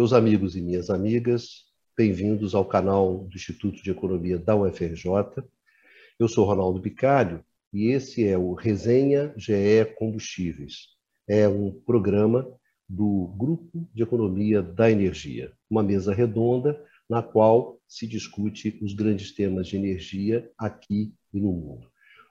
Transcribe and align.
Meus 0.00 0.14
amigos 0.14 0.56
e 0.56 0.62
minhas 0.62 0.88
amigas, 0.88 1.66
bem-vindos 1.94 2.54
ao 2.54 2.64
canal 2.64 3.24
do 3.24 3.36
Instituto 3.36 3.82
de 3.82 3.90
Economia 3.90 4.38
da 4.38 4.56
UFRJ. 4.56 5.12
Eu 6.18 6.26
sou 6.26 6.46
Ronaldo 6.46 6.80
Bicalho 6.80 7.44
e 7.70 7.88
esse 7.88 8.26
é 8.26 8.38
o 8.38 8.54
Resenha 8.54 9.30
GE 9.36 9.84
Combustíveis. 9.98 10.86
É 11.28 11.46
um 11.46 11.70
programa 11.70 12.50
do 12.88 13.26
Grupo 13.36 13.86
de 13.92 14.02
Economia 14.02 14.62
da 14.62 14.90
Energia, 14.90 15.52
uma 15.68 15.82
mesa 15.82 16.14
redonda 16.14 16.82
na 17.06 17.22
qual 17.22 17.78
se 17.86 18.06
discute 18.06 18.78
os 18.80 18.94
grandes 18.94 19.34
temas 19.34 19.68
de 19.68 19.76
energia 19.76 20.50
aqui 20.56 21.12
e 21.30 21.38
no 21.38 21.52
mundo. 21.52 21.86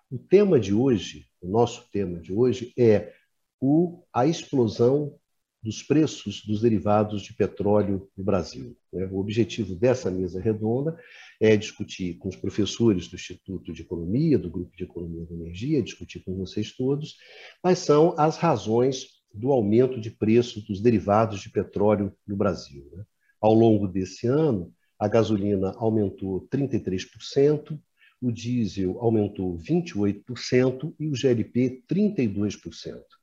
O 0.10 0.18
tema 0.18 0.60
de 0.60 0.74
hoje, 0.74 1.27
o 1.40 1.48
nosso 1.48 1.88
tema 1.91 2.20
de 2.20 2.34
hoje 2.34 2.74
é 2.76 3.13
o, 3.62 4.02
a 4.12 4.26
explosão 4.26 5.20
dos 5.62 5.84
preços 5.84 6.44
dos 6.45 6.62
derivados 6.62 7.22
de 7.22 7.34
petróleo 7.34 8.09
no 8.16 8.23
Brasil. 8.23 8.77
Né? 8.94 9.08
O 9.12 9.20
objetivo 9.20 9.76
dessa 9.76 10.09
mesa 10.09 10.40
redonda 10.40 10.98
é 11.40 11.55
discutir 11.58 12.18
com 12.18 12.30
os 12.30 12.35
professores 12.35 13.08
do 13.08 13.16
Instituto 13.16 13.73
de 13.73 13.82
Economia, 13.82 14.40
do 14.40 14.49
Grupo 14.49 14.76
de 14.76 14.85
Economia 14.85 15.26
da 15.26 15.35
Energia, 15.35 15.84
discutir 15.84 16.23
com 16.23 16.35
vocês 16.35 16.72
todos 16.72 17.18
quais 17.62 17.80
são 17.80 18.16
as 18.18 18.38
razões 18.38 19.20
do 19.34 19.52
aumento 19.52 19.99
de 19.99 20.09
preço 20.09 20.66
dos 20.66 20.82
derivados 20.82 21.41
de 21.41 21.49
petróleo 21.49 22.13
no 22.26 22.38
Brasil. 22.38 22.90
Né? 22.94 23.04
Ao 23.41 23.54
longo 23.54 23.87
desse 23.87 24.27
ano, 24.27 24.74
a 24.98 25.07
gasolina 25.07 25.74
aumentou 25.77 26.48
33%, 26.48 27.80
o 28.21 28.32
diesel 28.32 28.98
aumentou 28.99 29.57
28% 29.57 30.93
e 30.99 31.07
o 31.07 31.13
GLP 31.13 31.84
32%. 31.90 33.18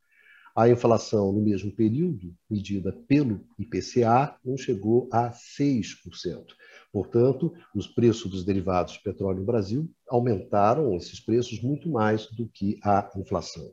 A 0.57 0.71
inflação 0.71 1.33
no 1.33 1.43
mesmo 1.43 1.71
período, 1.71 2.35
medida 2.49 2.91
pelo 2.91 3.45
IPCA, 3.59 4.39
não 4.43 4.57
chegou 4.57 5.07
a 5.13 5.31
6%. 5.31 6.47
Portanto, 6.91 7.53
os 7.75 7.87
preços 7.87 8.31
dos 8.31 8.43
derivados 8.43 8.95
de 8.95 9.03
petróleo 9.03 9.41
no 9.41 9.45
Brasil 9.45 9.87
aumentaram 10.09 10.97
esses 10.97 11.21
preços 11.21 11.61
muito 11.61 11.91
mais 11.91 12.27
do 12.31 12.49
que 12.49 12.79
a 12.83 13.11
inflação. 13.19 13.71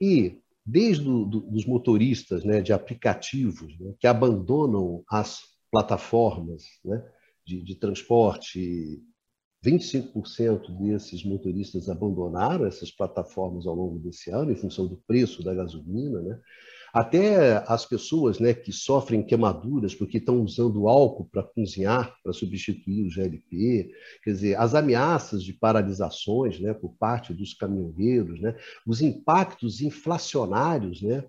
E 0.00 0.38
desde 0.64 1.04
dos 1.04 1.66
motoristas 1.66 2.44
né, 2.44 2.60
de 2.60 2.72
aplicativos 2.72 3.76
né, 3.80 3.94
que 3.98 4.06
abandonam 4.06 5.02
as 5.10 5.40
plataformas 5.68 6.62
né, 6.84 7.04
de, 7.44 7.60
de 7.60 7.74
transporte 7.74 9.02
25% 9.64 10.70
desses 10.78 11.24
motoristas 11.24 11.88
abandonaram 11.88 12.66
essas 12.66 12.90
plataformas 12.90 13.66
ao 13.66 13.74
longo 13.74 13.98
desse 13.98 14.30
ano, 14.30 14.52
em 14.52 14.56
função 14.56 14.86
do 14.86 14.96
preço 15.06 15.42
da 15.42 15.54
gasolina. 15.54 16.20
Né? 16.20 16.38
Até 16.92 17.64
as 17.66 17.86
pessoas 17.86 18.38
né, 18.38 18.52
que 18.52 18.70
sofrem 18.72 19.24
queimaduras 19.24 19.94
porque 19.94 20.18
estão 20.18 20.40
usando 20.42 20.86
álcool 20.86 21.24
para 21.24 21.42
cozinhar, 21.42 22.14
para 22.22 22.32
substituir 22.32 23.06
o 23.06 23.10
GLP, 23.10 23.90
quer 24.22 24.30
dizer, 24.30 24.60
as 24.60 24.74
ameaças 24.74 25.42
de 25.42 25.54
paralisações 25.54 26.60
né, 26.60 26.74
por 26.74 26.94
parte 26.96 27.32
dos 27.32 27.54
caminhoneiros, 27.54 28.40
né, 28.40 28.54
os 28.86 29.00
impactos 29.00 29.80
inflacionários 29.80 31.02
né, 31.02 31.24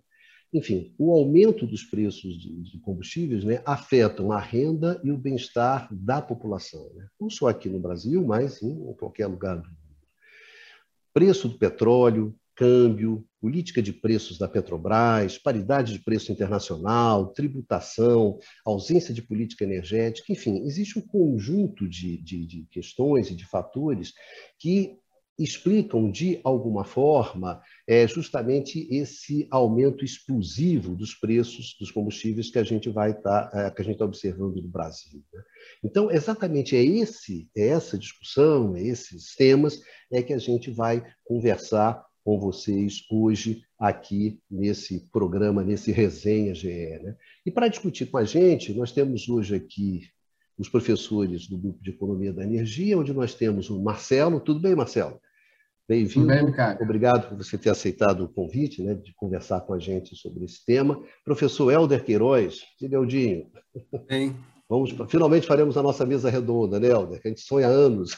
enfim, 0.56 0.94
o 0.98 1.12
aumento 1.12 1.68
dos 1.68 1.84
preços 1.84 2.40
de, 2.40 2.80
combustíveis 2.80 3.44
né, 3.44 3.62
afetam 3.66 4.32
a 4.32 4.40
renda 4.40 5.02
e 5.04 5.12
o 5.12 5.18
bem-estar 5.18 5.90
da 5.92 6.22
população, 6.22 6.90
né? 6.96 7.08
não 7.20 7.30
só 7.30 7.50
aqui 7.50 7.68
no 7.68 7.78
Brasil, 7.78 8.26
mas 8.26 8.62
em 8.64 8.94
qualquer 8.94 9.28
lugar 9.28 9.58
do 9.58 9.68
mundo. 9.68 9.78
Preço 11.14 11.50
do 11.50 11.58
petróleo, 11.58 12.34
câmbio, 12.56 13.28
política 13.42 13.82
de 13.82 13.92
preços 13.92 14.38
da 14.38 14.48
Petrobras, 14.48 15.38
paridade 15.38 15.92
de 15.92 16.00
preço 16.00 16.32
internacional, 16.32 17.34
tributação, 17.34 18.40
ausência 18.66 19.14
de 19.14 19.22
política 19.22 19.66
energética, 19.66 20.32
enfim, 20.32 20.64
existe 20.66 20.98
um 20.98 21.02
conjunto 21.02 21.88
de, 21.88 22.16
de, 22.22 22.46
de 22.46 22.66
questões 22.72 23.30
e 23.30 23.36
de 23.36 23.46
fatores 23.46 24.14
que 24.58 24.98
explicam 25.38 26.10
de 26.10 26.40
alguma 26.44 26.86
forma 26.86 27.62
é 27.88 28.08
justamente 28.08 28.88
esse 28.90 29.48
aumento 29.52 30.06
explosivo 30.06 30.96
dos 30.96 31.14
preços 31.14 31.76
dos 31.80 31.92
combustíveis 31.92 32.50
que 32.50 32.58
a 32.58 32.64
gente 32.64 32.90
vai 32.90 33.12
estar 33.12 33.50
tá, 33.50 33.68
é, 33.68 33.72
que 33.72 33.82
a 33.82 33.86
gente 33.86 33.96
está 33.96 34.06
observando 34.06 34.56
no 34.62 34.68
Brasil. 34.68 35.22
Né? 35.34 35.42
Então, 35.84 36.10
exatamente 36.10 36.76
é 36.76 36.84
esse 36.84 37.50
é 37.56 37.68
essa 37.68 37.98
discussão, 37.98 38.76
é 38.76 38.84
esses 38.84 39.36
temas 39.36 39.82
é 40.12 40.24
que 40.24 40.34
a 40.34 40.38
gente 40.38 40.72
vai 40.72 41.06
conversar 41.24 42.06
com 42.24 42.40
vocês 42.40 43.06
hoje 43.12 43.62
aqui 43.78 44.40
nesse 44.50 45.08
programa, 45.12 45.64
nesse 45.64 45.92
resenha 45.92 46.56
GE. 46.56 47.00
Né? 47.04 47.16
E 47.46 47.52
para 47.52 47.68
discutir 47.68 48.08
com 48.08 48.18
a 48.18 48.24
gente, 48.24 48.74
nós 48.74 48.92
temos 48.92 49.28
hoje 49.30 49.56
aqui 49.56 50.10
os 50.58 50.70
professores 50.70 51.48
do 51.48 51.58
Grupo 51.58 51.84
de 51.84 51.92
Economia 51.92 52.34
da 52.34 52.44
Energia, 52.44 52.98
onde 52.98 53.14
nós 53.14 53.36
temos 53.36 53.70
o 53.70 53.82
Marcelo. 53.82 54.40
Tudo 54.40 54.60
bem, 54.60 54.74
Marcelo? 54.74 55.20
Bem-vindo. 55.88 56.26
Bem, 56.26 56.44
Obrigado 56.82 57.30
por 57.30 57.38
você 57.38 57.60
ter 57.60 57.70
aceitado 57.70 58.24
o 58.24 58.28
convite 58.28 58.82
né, 58.82 58.96
de 58.96 59.14
conversar 59.14 59.62
com 59.62 59.72
a 59.72 59.78
gente 59.78 60.16
sobre 60.16 60.44
esse 60.44 60.66
tema. 60.66 61.00
Professor 61.24 61.72
Helder 61.72 62.04
Queiroz, 62.04 62.62
diga, 62.80 62.96
Eldinho. 62.96 63.52
Bem. 64.08 64.36
Vamos, 64.68 64.96
finalmente 65.08 65.46
faremos 65.46 65.78
a 65.78 65.84
nossa 65.84 66.04
mesa 66.04 66.28
redonda, 66.28 66.80
né, 66.80 66.88
Helder? 66.88 67.22
Que 67.22 67.28
a 67.28 67.30
gente 67.30 67.42
sonha 67.42 67.68
há 67.68 67.70
anos. 67.70 68.16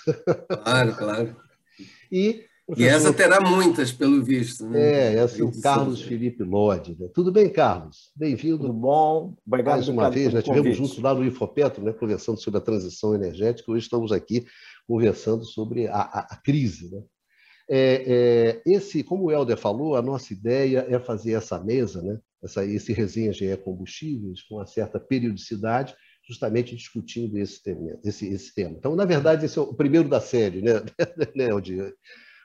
Claro, 0.64 0.96
claro. 0.96 1.36
E, 2.10 2.46
e 2.78 2.86
essa 2.86 3.12
terá 3.12 3.42
muitas, 3.42 3.92
pelo 3.92 4.24
visto. 4.24 4.66
Né? 4.66 4.82
É, 4.82 5.16
essa 5.16 5.42
é 5.42 5.44
o 5.44 5.52
Carlos 5.62 6.02
Felipe 6.02 6.44
Lodi. 6.44 6.96
Né? 6.98 7.10
Tudo 7.14 7.34
bem, 7.34 7.50
Carlos? 7.50 8.12
Bem-vindo. 8.16 8.60
Tudo 8.60 8.72
bom. 8.72 9.36
Obrigado 9.46 9.76
Mais 9.76 9.90
uma 9.90 10.10
vez, 10.10 10.34
nós 10.34 10.46
tivemos 10.46 10.78
juntos 10.78 10.98
lá 11.00 11.14
no 11.14 11.26
Infopetro, 11.26 11.84
né, 11.84 11.92
conversando 11.92 12.40
sobre 12.40 12.60
a 12.60 12.64
transição 12.64 13.14
energética. 13.14 13.70
Hoje 13.70 13.84
estamos 13.84 14.14
aqui 14.14 14.46
conversando 14.88 15.44
sobre 15.44 15.88
a, 15.88 15.98
a, 15.98 16.20
a 16.32 16.38
crise, 16.38 16.90
né? 16.90 17.04
É, 17.70 18.04
é, 18.08 18.62
esse, 18.66 19.04
como 19.04 19.26
o 19.26 19.32
Helder 19.32 19.58
falou, 19.58 19.96
a 19.96 20.02
nossa 20.02 20.32
ideia 20.34 20.86
é 20.90 21.00
fazer 21.00 21.34
essa 21.34 21.60
mesa, 21.60 22.02
né, 22.02 22.20
essa, 22.42 22.66
esse 22.66 22.94
resenha 22.94 23.34
GE 23.34 23.58
Combustíveis, 23.58 24.42
com 24.44 24.56
uma 24.56 24.66
certa 24.66 25.00
periodicidade, 25.00 25.94
justamente 26.26 26.76
discutindo 26.76 27.38
esse 27.38 27.62
tema, 27.62 28.00
esse, 28.04 28.28
esse 28.28 28.54
tema. 28.54 28.76
Então, 28.78 28.96
na 28.96 29.06
verdade, 29.06 29.46
esse 29.46 29.58
é 29.58 29.62
o 29.62 29.74
primeiro 29.74 30.08
da 30.08 30.22
série, 30.22 30.62
né, 30.62 30.74
né 31.36 31.46
Helder? 31.50 31.94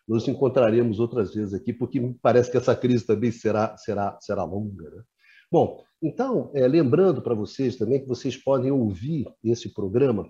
Nos 0.06 0.26
encontraremos 0.26 0.98
outras 0.98 1.32
vezes 1.32 1.54
aqui, 1.54 1.72
porque 1.72 2.00
me 2.00 2.14
parece 2.20 2.50
que 2.50 2.56
essa 2.56 2.74
crise 2.74 3.06
também 3.06 3.30
será, 3.30 3.76
será, 3.76 4.18
será 4.20 4.42
longa. 4.42 4.90
Né? 4.90 5.02
Bom, 5.50 5.84
então, 6.02 6.50
é, 6.54 6.66
lembrando 6.66 7.22
para 7.22 7.34
vocês 7.34 7.76
também 7.76 8.00
que 8.00 8.08
vocês 8.08 8.36
podem 8.36 8.72
ouvir 8.72 9.26
esse 9.44 9.72
programa 9.72 10.28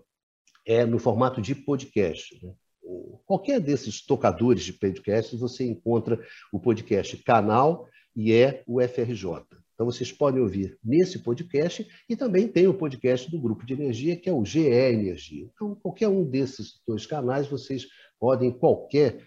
é, 0.67 0.85
no 0.85 0.99
formato 0.99 1.41
de 1.41 1.55
podcast. 1.55 2.39
Né? 2.45 2.53
Qualquer 3.27 3.61
desses 3.61 4.05
tocadores 4.05 4.65
de 4.65 4.73
podcast, 4.73 5.37
você 5.37 5.65
encontra 5.65 6.21
o 6.53 6.61
podcast 6.61 7.17
Canal 7.19 7.89
e 8.15 8.33
é 8.33 8.63
o 8.67 8.81
FRJ. 8.81 9.47
Então, 9.75 9.87
vocês 9.87 10.13
podem 10.13 10.41
ouvir 10.41 10.79
nesse 10.85 11.19
podcast 11.19 11.87
e 12.09 12.15
também 12.15 12.47
tem 12.47 12.69
o 12.69 12.75
podcast 12.75 13.31
do 13.31 13.41
Grupo 13.41 13.65
de 13.65 13.73
Energia, 13.73 14.17
que 14.17 14.29
é 14.29 14.33
o 14.33 14.45
GE 14.45 14.61
Energia. 14.61 15.49
Então, 15.53 15.75
qualquer 15.75 16.09
um 16.09 16.25
desses 16.25 16.81
dois 16.87 17.07
canais, 17.07 17.49
vocês 17.49 17.87
podem, 18.21 18.51
qualquer 18.51 19.25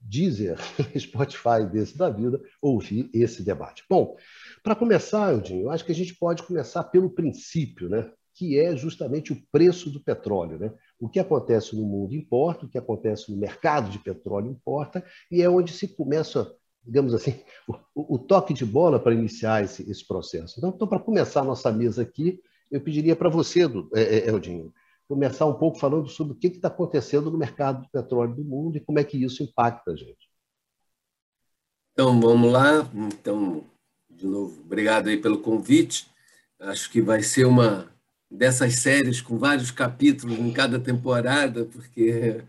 Deezer, 0.00 0.58
Spotify 0.96 1.66
desse 1.70 1.96
da 1.98 2.08
vida, 2.08 2.40
ouvir 2.62 3.10
esse 3.12 3.42
debate. 3.42 3.84
Bom, 3.90 4.16
para 4.62 4.76
começar, 4.76 5.32
Eudinho, 5.32 5.62
eu 5.62 5.70
acho 5.70 5.84
que 5.84 5.92
a 5.92 5.94
gente 5.94 6.14
pode 6.14 6.42
começar 6.42 6.84
pelo 6.84 7.10
princípio, 7.10 7.88
né? 7.88 8.10
Que 8.38 8.56
é 8.56 8.76
justamente 8.76 9.32
o 9.32 9.42
preço 9.50 9.90
do 9.90 9.98
petróleo. 9.98 10.60
Né? 10.60 10.72
O 11.00 11.08
que 11.08 11.18
acontece 11.18 11.74
no 11.74 11.84
mundo 11.84 12.14
importa, 12.14 12.66
o 12.66 12.68
que 12.68 12.78
acontece 12.78 13.32
no 13.32 13.36
mercado 13.36 13.90
de 13.90 13.98
petróleo 13.98 14.48
importa, 14.48 15.04
e 15.28 15.42
é 15.42 15.50
onde 15.50 15.72
se 15.72 15.88
começa, 15.88 16.54
digamos 16.84 17.12
assim, 17.12 17.34
o, 17.66 18.14
o 18.14 18.16
toque 18.16 18.54
de 18.54 18.64
bola 18.64 19.00
para 19.00 19.12
iniciar 19.12 19.64
esse, 19.64 19.90
esse 19.90 20.06
processo. 20.06 20.54
Então, 20.56 20.70
então 20.70 20.86
para 20.86 21.00
começar 21.00 21.40
a 21.40 21.44
nossa 21.44 21.72
mesa 21.72 22.02
aqui, 22.02 22.40
eu 22.70 22.80
pediria 22.80 23.16
para 23.16 23.28
você, 23.28 23.62
é, 23.92 24.02
é, 24.02 24.28
Eldinho, 24.28 24.72
começar 25.08 25.46
um 25.46 25.54
pouco 25.54 25.76
falando 25.76 26.08
sobre 26.08 26.34
o 26.34 26.36
que 26.36 26.46
está 26.46 26.68
acontecendo 26.68 27.32
no 27.32 27.38
mercado 27.38 27.82
de 27.82 27.90
petróleo 27.90 28.36
do 28.36 28.44
mundo 28.44 28.76
e 28.76 28.80
como 28.80 29.00
é 29.00 29.04
que 29.04 29.20
isso 29.20 29.42
impacta 29.42 29.90
a 29.90 29.96
gente. 29.96 30.30
Então, 31.92 32.20
vamos 32.20 32.52
lá. 32.52 32.88
Então, 32.94 33.64
de 34.08 34.28
novo, 34.28 34.60
obrigado 34.60 35.08
aí 35.08 35.16
pelo 35.16 35.40
convite. 35.40 36.08
Acho 36.60 36.88
que 36.88 37.02
vai 37.02 37.20
ser 37.22 37.44
uma 37.44 37.97
dessas 38.30 38.76
séries 38.76 39.20
com 39.20 39.38
vários 39.38 39.70
capítulos 39.70 40.38
em 40.38 40.52
cada 40.52 40.78
temporada, 40.78 41.64
porque 41.64 42.42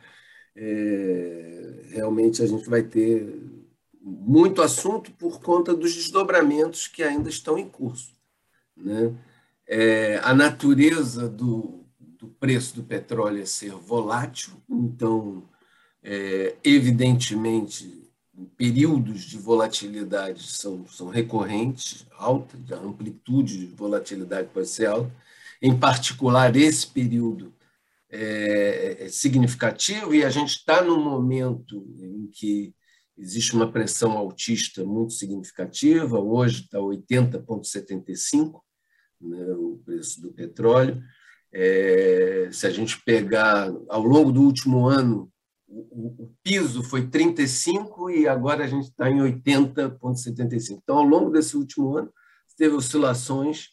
é, 0.56 1.86
realmente 1.92 2.42
a 2.42 2.48
gente 2.48 2.70
vai 2.70 2.84
ter 2.84 3.34
muito 4.02 4.62
assunto 4.62 5.12
por 5.12 5.42
conta 5.42 5.74
dos 5.74 5.94
desdobramentos 5.94 6.88
que 6.88 7.04
ainda 7.04 7.30
estão 7.30 7.58
em 7.58 7.68
curso. 7.68 8.14
Né? 8.76 9.14
É, 9.68 10.20
a 10.24 10.34
natureza 10.34 11.30
do, 11.30 11.86
do, 12.00 12.28
preço 12.28 12.76
do 12.76 12.84
petróleo 12.84 13.42
é 13.42 13.46
ser 13.46 13.72
volátil, 13.72 14.54
então, 14.70 15.44
é, 16.02 16.56
evidentemente, 16.64 18.10
períodos 18.58 19.22
de 19.22 19.38
volatilidade 19.38 20.44
são, 20.44 20.88
são 20.88 21.10
recorrentes, 21.10 22.08
alta, 22.18 22.58
a 22.72 22.80
amplitude 22.80 23.60
de 23.60 23.66
volatilidade 23.68 24.50
pode 24.54 24.68
ser 24.68 24.88
alta, 24.88 25.12
em 25.62 25.78
particular 25.78 26.56
esse 26.56 26.88
período 26.88 27.54
é, 28.10 29.06
é 29.06 29.10
significativo, 29.10 30.14
e 30.14 30.24
a 30.24 30.30
gente 30.30 30.58
está 30.58 30.82
num 30.82 31.04
momento 31.04 31.86
em 31.98 32.28
que 32.28 32.74
existe 33.18 33.54
uma 33.54 33.72
pressão 33.72 34.18
altista 34.18 34.84
muito 34.86 35.14
significativa, 35.14 36.20
hoje 36.20 36.62
está 36.64 36.80
80,75 36.80 38.62
né, 39.22 39.54
o 39.54 39.82
preço 39.86 40.22
do 40.22 40.32
petróleo. 40.32 41.02
É, 41.52 42.50
se 42.52 42.66
a 42.66 42.70
gente 42.70 43.04
pegar 43.04 43.72
ao 43.90 44.04
longo 44.04 44.32
do 44.32 44.42
último 44.42 44.88
ano, 44.88 45.32
o, 45.68 46.24
o 46.24 46.36
piso 46.44 46.82
foi 46.84 47.08
35 47.08 48.10
e 48.10 48.28
agora 48.28 48.64
a 48.64 48.68
gente 48.68 48.86
está 48.86 49.10
em 49.10 49.20
80,75. 49.20 50.80
Então, 50.82 50.98
ao 50.98 51.04
longo 51.04 51.32
desse 51.32 51.58
último 51.58 51.98
ano, 51.98 52.12
teve 52.58 52.76
oscilações 52.76 53.70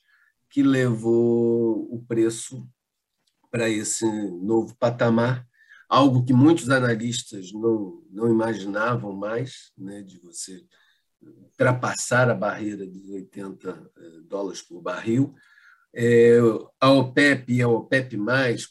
que 0.57 0.63
levou 0.63 1.87
o 1.95 2.03
preço 2.09 2.67
para 3.51 3.69
esse 3.69 4.07
novo 4.41 4.75
patamar, 4.79 5.47
algo 5.87 6.25
que 6.25 6.33
muitos 6.33 6.71
analistas 6.71 7.53
não, 7.53 8.03
não 8.11 8.31
imaginavam 8.31 9.13
mais, 9.13 9.71
né, 9.77 10.01
de 10.01 10.19
você 10.19 10.65
ultrapassar 11.21 12.31
a 12.31 12.35
barreira 12.35 12.87
de 12.87 13.13
80 13.13 13.69
eh, 13.69 14.03
dólares 14.25 14.63
por 14.63 14.81
barril. 14.81 15.35
É, 15.95 16.39
a 16.81 16.91
OPEP 16.91 17.53
e 17.53 17.61
a 17.61 17.69
OPEP+, 17.69 18.17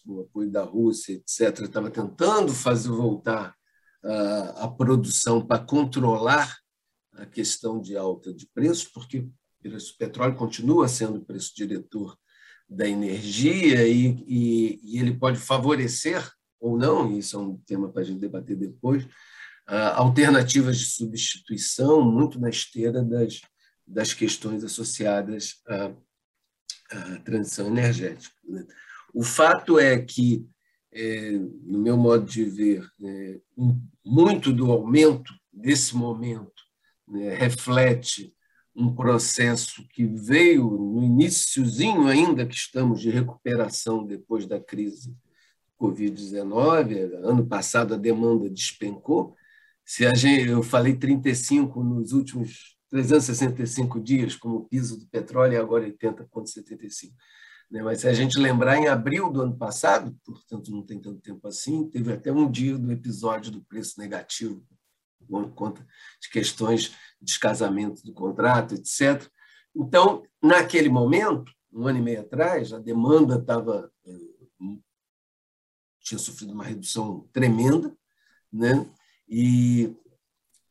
com 0.04 0.14
o 0.14 0.22
apoio 0.22 0.50
da 0.50 0.64
Rússia, 0.64 1.14
etc., 1.14 1.66
estava 1.66 1.92
tentando 1.92 2.52
fazer 2.52 2.90
voltar 2.90 3.56
a 4.56 4.68
produção 4.68 5.46
para 5.46 5.64
controlar 5.64 6.52
a 7.14 7.28
questão 7.28 7.80
de 7.80 7.96
alta 7.96 8.34
de 8.34 8.48
preços, 8.48 8.86
porque 8.86 9.30
o 9.68 9.98
petróleo 9.98 10.36
continua 10.36 10.88
sendo 10.88 11.18
o 11.18 11.26
preço 11.26 11.56
diretor 11.56 12.18
da 12.68 12.88
energia 12.88 13.88
e, 13.88 14.24
e, 14.28 14.80
e 14.84 15.00
ele 15.00 15.16
pode 15.16 15.38
favorecer 15.38 16.24
ou 16.60 16.78
não, 16.78 17.16
isso 17.18 17.36
é 17.36 17.40
um 17.40 17.58
tema 17.58 17.92
para 17.92 18.02
a 18.02 18.06
gente 18.06 18.20
debater 18.20 18.56
depois, 18.56 19.08
alternativas 19.68 20.78
de 20.78 20.86
substituição, 20.86 22.02
muito 22.02 22.40
na 22.40 22.50
esteira 22.50 23.04
das, 23.04 23.42
das 23.86 24.14
questões 24.14 24.64
associadas 24.64 25.62
à, 25.68 25.92
à 26.92 27.20
transição 27.20 27.68
energética. 27.68 28.36
Né? 28.44 28.66
O 29.14 29.24
fato 29.24 29.80
é 29.80 30.00
que, 30.00 30.48
é, 30.92 31.32
no 31.32 31.80
meu 31.80 31.98
modo 31.98 32.26
de 32.26 32.46
ver, 32.46 32.88
é, 33.04 33.40
muito 34.04 34.52
do 34.54 34.72
aumento 34.72 35.34
desse 35.52 35.96
momento 35.96 36.64
né, 37.08 37.36
reflete 37.36 38.34
um 38.76 38.94
processo 38.94 39.88
que 39.90 40.06
veio 40.06 40.70
no 40.70 41.02
iníciozinho 41.04 42.08
ainda 42.08 42.46
que 42.46 42.56
estamos 42.56 43.00
de 43.00 43.10
recuperação 43.10 44.06
depois 44.06 44.46
da 44.46 44.60
crise 44.60 45.16
Covid-19. 45.80 47.14
Ano 47.24 47.46
passado 47.46 47.94
a 47.94 47.98
demanda 47.98 48.50
despencou. 48.50 49.36
Se 49.86 50.06
a 50.06 50.14
gente, 50.14 50.50
eu 50.50 50.62
falei 50.62 50.96
35 50.96 51.84
nos 51.84 52.12
últimos 52.12 52.76
365 52.90 54.00
dias 54.00 54.36
como 54.36 54.68
piso 54.68 55.00
do 55.00 55.08
petróleo 55.08 55.54
e 55.54 55.58
agora 55.58 55.90
80,75. 55.90 57.12
Né? 57.72 57.82
Mas 57.82 58.02
se 58.02 58.08
a 58.08 58.14
gente 58.14 58.40
lembrar, 58.40 58.78
em 58.78 58.88
abril 58.88 59.32
do 59.32 59.42
ano 59.42 59.58
passado, 59.58 60.16
portanto 60.26 60.72
não 60.72 60.84
tem 60.84 61.00
tanto 61.00 61.22
tempo 61.22 61.48
assim, 61.48 61.90
teve 61.90 62.12
até 62.12 62.32
um 62.32 62.50
dia 62.50 62.78
do 62.78 62.92
episódio 62.92 63.52
do 63.52 63.64
preço 63.64 64.00
negativo, 64.00 64.64
por 65.28 65.50
conta 65.54 65.86
de 66.22 66.30
questões 66.30 66.90
de 66.90 66.96
descasamento 67.22 68.04
do 68.04 68.14
contrato, 68.14 68.76
etc. 68.76 69.28
Então, 69.76 70.24
naquele 70.42 70.90
momento, 70.90 71.52
um 71.72 71.88
ano 71.88 72.00
e 72.00 72.02
meio 72.02 72.22
atrás, 72.22 72.72
a 72.72 72.80
demanda 72.80 73.38
estava 73.38 73.92
eh, 74.06 74.36
tinha 76.06 76.20
sofrido 76.20 76.54
uma 76.54 76.64
redução 76.64 77.28
tremenda, 77.34 77.96
né? 78.54 78.88
E, 79.28 79.94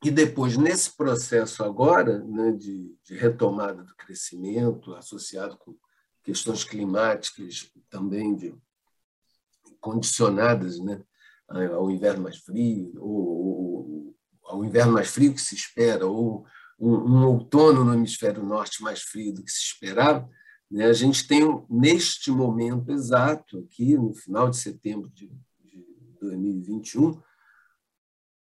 e 0.03 0.11
depois, 0.11 0.57
nesse 0.57 0.97
processo 0.97 1.65
agora 1.65 2.21
né, 2.21 2.53
de, 2.53 2.97
de 3.03 3.17
retomada 3.17 3.83
do 3.83 3.97
crescimento, 3.97 4.95
associado 4.95 5.59
com 5.59 5.77
questões 6.23 6.63
climáticas 6.63 7.71
também 7.91 8.35
de, 8.37 8.55
condicionadas 9.81 10.79
né, 10.79 11.05
ao 11.49 11.91
inverno 11.91 12.23
mais 12.23 12.39
frio, 12.39 12.93
ou, 12.99 13.11
ou, 13.11 14.14
ao 14.47 14.65
inverno 14.65 14.93
mais 14.93 15.09
frio 15.09 15.35
que 15.35 15.41
se 15.41 15.55
espera, 15.55 16.07
ou 16.07 16.45
um, 16.79 16.95
um, 16.95 17.27
outono 17.27 17.85
no 17.85 17.95
hemisfério 17.95 18.43
norte 18.43 18.83
mais 18.83 19.01
frio 19.01 19.33
do 19.33 19.45
que 19.45 19.51
se 19.51 19.63
esperava, 19.63 20.29
né, 20.71 20.87
a 20.87 20.93
gente 20.93 21.27
tem, 21.27 21.43
neste 21.71 22.31
momento 22.31 22.91
exato, 22.91 23.59
aqui 23.59 23.97
no 23.97 24.15
final 24.15 24.51
de 24.51 24.57
setembro 24.57 25.09
de, 25.11 25.29
de 25.63 25.85
2021, 26.21 27.21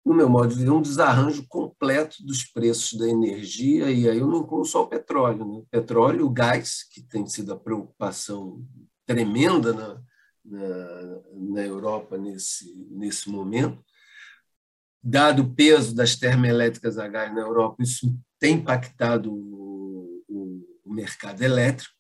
no 0.04 0.14
meu 0.16 0.28
modo 0.28 0.54
de 0.56 0.64
ver, 0.64 0.72
um 0.72 0.82
desarranjo 0.82 1.46
completo 1.48 2.26
dos 2.26 2.44
preços 2.44 2.98
da 2.98 3.08
energia, 3.08 3.92
e 3.92 4.10
aí 4.10 4.18
eu 4.18 4.28
não 4.28 4.40
incluo 4.40 4.66
só 4.66 4.84
o 4.84 4.88
petróleo. 4.88 5.46
Né? 5.46 5.64
Petróleo, 5.70 6.26
o 6.26 6.30
gás, 6.30 6.84
que 6.92 7.02
tem 7.02 7.26
sido 7.28 7.54
a 7.54 7.60
preocupação 7.60 8.66
tremenda 9.06 9.74
na, 9.74 10.02
na, 10.44 11.22
na 11.34 11.62
Europa 11.62 12.18
nesse, 12.18 12.74
nesse 12.90 13.30
momento. 13.30 13.84
Dado 15.04 15.42
o 15.44 15.54
peso 15.54 15.96
das 15.96 16.16
termoelétricas 16.16 16.98
a 16.98 17.08
gás 17.08 17.34
na 17.34 17.42
Europa, 17.42 17.82
isso 17.82 18.16
tem 18.40 18.56
impactado 18.56 19.34
o, 19.34 20.24
o, 20.28 20.94
mercado 20.94 21.42
elétrico. 21.42 21.94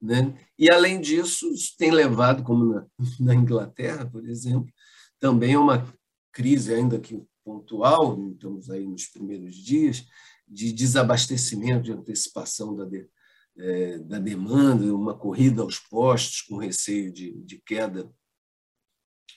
Né? 0.00 0.34
E, 0.58 0.70
além 0.70 1.00
disso, 1.00 1.52
isso 1.52 1.74
tem 1.78 1.90
levado, 1.90 2.42
como 2.42 2.64
na, 2.64 2.86
na 3.20 3.34
Inglaterra, 3.34 4.04
por 4.04 4.28
exemplo, 4.28 4.72
também 5.18 5.54
a 5.54 5.60
uma 5.60 5.94
crise, 6.32 6.74
ainda 6.74 6.98
que 6.98 7.22
pontual, 7.44 8.18
estamos 8.32 8.70
aí 8.70 8.86
nos 8.86 9.06
primeiros 9.06 9.54
dias, 9.54 10.04
de 10.46 10.72
desabastecimento, 10.72 11.84
de 11.84 11.92
antecipação 11.92 12.76
da, 12.76 12.84
de, 12.84 13.08
é, 13.56 13.98
da 13.98 14.18
demanda, 14.18 14.94
uma 14.94 15.16
corrida 15.16 15.62
aos 15.62 15.78
postos 15.78 16.42
com 16.42 16.56
receio 16.56 17.12
de, 17.12 17.32
de 17.42 17.58
queda 17.64 18.10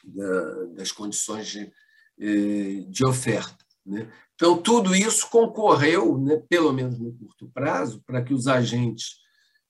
da, 0.04 0.66
das 0.75 0.92
condições 0.92 1.48
de, 1.48 1.60
é, 1.60 1.74
de 2.18 3.06
oferta. 3.06 3.66
Né? 3.86 4.10
Então, 4.36 4.62
tudo 4.62 4.96
isso 4.96 5.30
concorreu, 5.30 6.18
né, 6.18 6.42
pelo 6.50 6.74
menos 6.74 7.00
no 7.00 7.14
curto 7.14 7.50
prazo, 7.54 8.04
para 8.06 8.22
que 8.22 8.34
os 8.34 8.48
agentes 8.48 9.18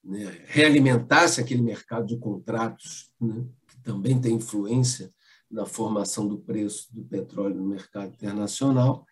né, 0.03 0.41
realimentassem 0.45 1.43
aquele 1.43 1.61
mercado 1.61 2.07
de 2.07 2.17
contratos, 2.17 3.11
né, 3.19 3.45
que 3.67 3.79
também 3.81 4.19
tem 4.19 4.35
influência 4.35 5.11
na 5.49 5.65
formação 5.65 6.27
do 6.27 6.39
preço 6.39 6.87
do 6.91 7.03
petróleo 7.03 7.55
no 7.55 7.65
mercado 7.65 8.13
internacional. 8.13 9.05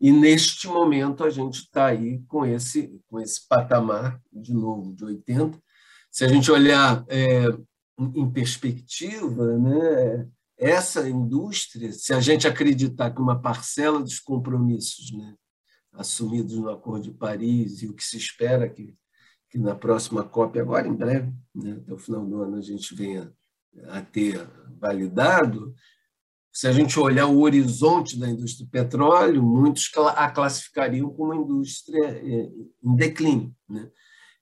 E 0.00 0.12
neste 0.12 0.66
momento 0.66 1.24
a 1.24 1.30
gente 1.30 1.60
está 1.60 1.86
aí 1.86 2.22
com 2.26 2.46
esse, 2.46 3.00
com 3.08 3.20
esse 3.20 3.46
patamar, 3.46 4.20
de 4.32 4.54
novo, 4.54 4.94
de 4.94 5.04
80. 5.04 5.60
Se 6.10 6.24
a 6.24 6.28
gente 6.28 6.50
olhar 6.50 7.04
é, 7.08 7.46
em 7.98 8.30
perspectiva, 8.30 9.58
né, 9.58 10.28
essa 10.60 11.08
indústria, 11.08 11.90
se 11.90 12.12
a 12.12 12.20
gente 12.20 12.46
acreditar 12.46 13.10
que 13.10 13.20
uma 13.20 13.40
parcela 13.40 13.98
dos 13.98 14.20
compromissos 14.20 15.10
né, 15.12 15.34
assumidos 15.92 16.56
no 16.56 16.68
Acordo 16.68 17.04
de 17.04 17.12
Paris 17.12 17.82
e 17.82 17.86
o 17.86 17.94
que 17.94 18.04
se 18.04 18.18
espera 18.18 18.68
que, 18.68 18.94
que 19.48 19.58
na 19.58 19.74
próxima 19.74 20.22
COP, 20.22 20.60
agora 20.60 20.86
em 20.86 20.94
breve, 20.94 21.32
né, 21.54 21.72
até 21.72 21.94
o 21.94 21.98
final 21.98 22.26
do 22.26 22.42
ano, 22.42 22.58
a 22.58 22.60
gente 22.60 22.94
venha 22.94 23.32
a 23.88 24.02
ter 24.02 24.46
validado, 24.78 25.74
se 26.52 26.66
a 26.66 26.72
gente 26.72 26.98
olhar 26.98 27.26
o 27.26 27.40
horizonte 27.40 28.18
da 28.18 28.28
indústria 28.28 28.66
do 28.66 28.70
petróleo, 28.70 29.42
muitos 29.42 29.90
a 30.16 30.30
classificariam 30.30 31.08
como 31.10 31.32
uma 31.32 31.42
indústria 31.42 32.06
é, 32.06 32.50
em 32.82 32.96
declínio. 32.96 33.54
Né? 33.68 33.90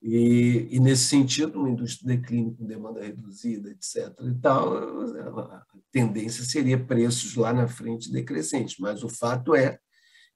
E, 0.00 0.69
e, 0.71 0.78
nesse 0.78 1.05
sentido, 1.05 1.59
uma 1.59 1.71
indústria 1.71 2.09
de 2.09 2.21
declínio 2.21 2.55
com 2.55 2.64
demanda 2.64 3.02
reduzida, 3.02 3.71
etc. 3.71 4.14
E 4.23 4.35
tal, 4.40 4.76
a 4.76 5.67
tendência 5.90 6.45
seria 6.45 6.78
preços 6.78 7.35
lá 7.35 7.52
na 7.52 7.67
frente 7.67 8.12
decrescentes. 8.12 8.76
Mas 8.78 9.02
o 9.02 9.09
fato 9.09 9.55
é 9.57 9.78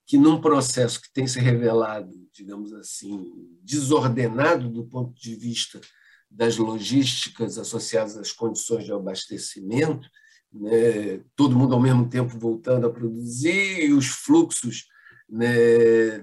que, 0.04 0.18
num 0.18 0.40
processo 0.40 1.00
que 1.00 1.12
tem 1.12 1.28
se 1.28 1.38
revelado, 1.38 2.10
digamos 2.34 2.72
assim, 2.72 3.24
desordenado 3.62 4.68
do 4.68 4.84
ponto 4.84 5.14
de 5.14 5.36
vista 5.36 5.80
das 6.28 6.56
logísticas 6.56 7.56
associadas 7.56 8.16
às 8.16 8.32
condições 8.32 8.84
de 8.84 8.92
abastecimento, 8.92 10.08
né, 10.52 11.22
todo 11.36 11.56
mundo 11.56 11.74
ao 11.74 11.80
mesmo 11.80 12.08
tempo 12.08 12.38
voltando 12.38 12.86
a 12.86 12.92
produzir, 12.92 13.84
e 13.84 13.92
os 13.92 14.06
fluxos 14.06 14.86
né, 15.28 16.18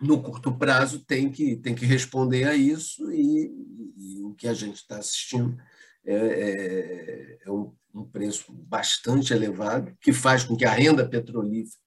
no 0.00 0.22
curto 0.22 0.56
prazo 0.56 1.04
tem 1.04 1.30
que, 1.30 1.56
tem 1.56 1.74
que 1.74 1.86
responder 1.86 2.44
a 2.44 2.54
isso, 2.54 3.10
e, 3.12 3.50
e 3.96 4.22
o 4.22 4.34
que 4.34 4.48
a 4.48 4.54
gente 4.54 4.76
está 4.76 4.98
assistindo 4.98 5.56
é, 6.04 6.14
é, 6.14 7.38
é 7.46 7.50
um, 7.50 7.72
um, 7.94 8.04
preço 8.04 8.52
bastante 8.52 9.32
elevado, 9.32 9.96
que 10.00 10.12
faz 10.12 10.44
com 10.44 10.56
que 10.56 10.64
a 10.64 10.72
renda 10.72 11.08
petrolífera 11.08 11.82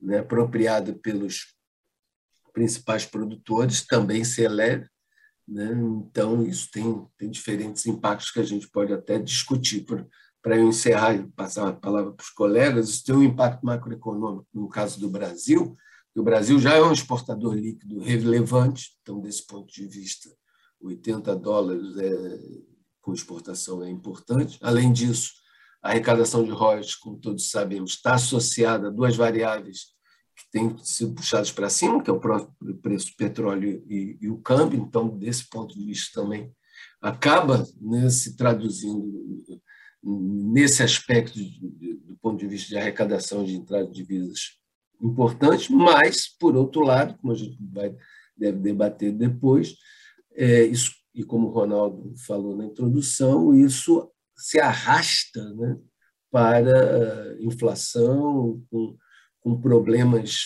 né, 0.00 0.18
apropriada 0.18 0.92
pelos 0.94 1.54
principais 2.52 3.06
produtores, 3.06 3.86
também 3.86 4.24
se 4.24 4.42
eleve. 4.42 4.86
Né? 5.46 5.70
Então, 5.72 6.42
isso 6.42 6.70
tem, 6.70 7.06
tem 7.16 7.30
diferentes 7.30 7.86
impactos 7.86 8.30
que 8.30 8.40
a 8.40 8.44
gente 8.44 8.68
pode 8.68 8.92
até 8.92 9.18
discutir. 9.18 9.84
Para 10.42 10.56
eu 10.56 10.68
encerrar 10.68 11.14
e 11.14 11.26
passar 11.32 11.68
a 11.68 11.72
palavra 11.72 12.12
para 12.12 12.22
os 12.22 12.30
colegas, 12.30 12.88
isso 12.88 13.04
tem 13.04 13.14
um 13.14 13.22
impacto 13.22 13.64
macroeconômico 13.64 14.48
no 14.52 14.68
caso 14.68 14.98
do 14.98 15.08
Brasil, 15.08 15.76
o 16.20 16.22
Brasil 16.22 16.58
já 16.58 16.74
é 16.74 16.82
um 16.82 16.92
exportador 16.92 17.54
líquido 17.54 18.00
relevante, 18.00 18.90
então, 19.00 19.20
desse 19.20 19.46
ponto 19.46 19.72
de 19.72 19.86
vista, 19.86 20.28
80 20.80 21.34
dólares 21.36 21.96
é, 21.96 22.38
com 23.00 23.12
exportação 23.12 23.82
é 23.82 23.90
importante. 23.90 24.58
Além 24.60 24.92
disso, 24.92 25.32
a 25.82 25.90
arrecadação 25.90 26.44
de 26.44 26.50
royalties, 26.50 26.94
como 26.96 27.18
todos 27.18 27.50
sabemos, 27.50 27.92
está 27.92 28.14
associada 28.14 28.88
a 28.88 28.90
duas 28.90 29.16
variáveis 29.16 29.92
que 30.36 30.50
têm 30.50 30.76
sido 30.82 31.14
puxadas 31.14 31.50
para 31.50 31.70
cima, 31.70 32.02
que 32.02 32.10
é 32.10 32.12
o 32.12 32.20
próprio 32.20 32.76
preço 32.78 33.06
do 33.06 33.16
petróleo 33.16 33.84
e, 33.88 34.18
e 34.20 34.28
o 34.28 34.38
câmbio. 34.38 34.80
Então, 34.80 35.08
desse 35.08 35.48
ponto 35.48 35.74
de 35.74 35.84
vista 35.84 36.20
também, 36.20 36.52
acaba 37.00 37.66
né, 37.80 38.08
se 38.10 38.36
traduzindo 38.36 39.62
nesse 40.02 40.82
aspecto 40.82 41.38
do 41.38 42.16
ponto 42.20 42.38
de 42.38 42.46
vista 42.46 42.68
de 42.68 42.76
arrecadação 42.76 43.44
de 43.44 43.54
entrada 43.54 43.86
de 43.86 43.92
divisas 43.92 44.61
importante, 45.02 45.72
mas, 45.72 46.28
por 46.28 46.56
outro 46.56 46.82
lado, 46.82 47.16
como 47.18 47.32
a 47.32 47.36
gente 47.36 47.58
vai, 47.60 47.94
deve 48.36 48.58
debater 48.58 49.12
depois, 49.12 49.76
é, 50.34 50.62
isso, 50.62 50.92
e 51.14 51.24
como 51.24 51.48
o 51.48 51.50
Ronaldo 51.50 52.14
falou 52.26 52.56
na 52.56 52.64
introdução, 52.64 53.54
isso 53.54 54.08
se 54.36 54.60
arrasta 54.60 55.52
né, 55.54 55.78
para 56.30 57.36
inflação, 57.40 58.64
com, 58.70 58.96
com 59.40 59.60
problemas 59.60 60.38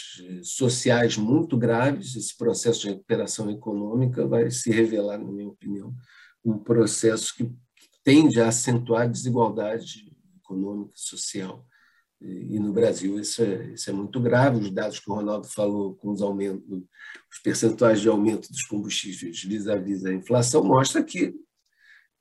sociais 0.42 1.16
muito 1.16 1.56
graves. 1.56 2.16
Esse 2.16 2.36
processo 2.36 2.80
de 2.80 2.88
recuperação 2.88 3.50
econômica 3.50 4.26
vai 4.26 4.50
se 4.50 4.70
revelar, 4.70 5.18
na 5.18 5.30
minha 5.30 5.48
opinião, 5.48 5.94
um 6.44 6.58
processo 6.58 7.34
que 7.36 7.54
tende 8.02 8.40
a 8.40 8.48
acentuar 8.48 9.02
a 9.02 9.06
desigualdade 9.06 10.12
econômica 10.40 10.92
e 10.96 11.00
social 11.00 11.64
e 12.20 12.58
no 12.58 12.72
Brasil 12.72 13.18
isso 13.20 13.42
é, 13.42 13.72
isso 13.72 13.90
é 13.90 13.92
muito 13.92 14.20
grave. 14.20 14.58
Os 14.58 14.70
dados 14.70 14.98
que 14.98 15.10
o 15.10 15.14
Ronaldo 15.14 15.46
falou 15.48 15.94
com 15.96 16.10
os 16.10 16.22
aumentos, 16.22 16.64
os 16.70 17.38
percentuais 17.42 18.00
de 18.00 18.08
aumento 18.08 18.48
dos 18.50 18.62
combustíveis 18.62 19.42
vis-à-vis 19.42 20.02
-vis 20.02 20.10
a 20.10 20.14
inflação, 20.14 20.64
mostra 20.64 21.02
que 21.04 21.34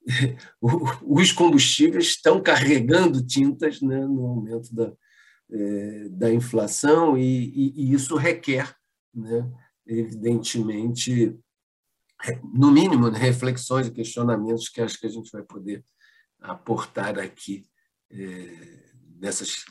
os 1.02 1.32
combustíveis 1.32 2.08
estão 2.08 2.42
carregando 2.42 3.26
tintas 3.26 3.82
né, 3.82 4.06
no 4.06 4.26
aumento 4.26 4.74
da, 4.74 4.94
é, 5.52 6.10
da 6.10 6.32
inflação 6.32 7.18
e, 7.18 7.24
e, 7.24 7.74
e 7.76 7.94
isso 7.94 8.16
requer, 8.16 8.76
né, 9.14 9.50
evidentemente, 9.86 11.38
no 12.54 12.72
mínimo, 12.72 13.10
né, 13.10 13.18
reflexões 13.18 13.88
e 13.88 13.92
questionamentos 13.92 14.70
que 14.70 14.82
acho 14.82 15.00
que 15.00 15.08
a 15.08 15.10
gente 15.10 15.32
vai 15.32 15.44
poder 15.44 15.84
aportar 16.40 17.18
aqui 17.18 17.66
é, 18.12 18.92
nessas 19.20 19.66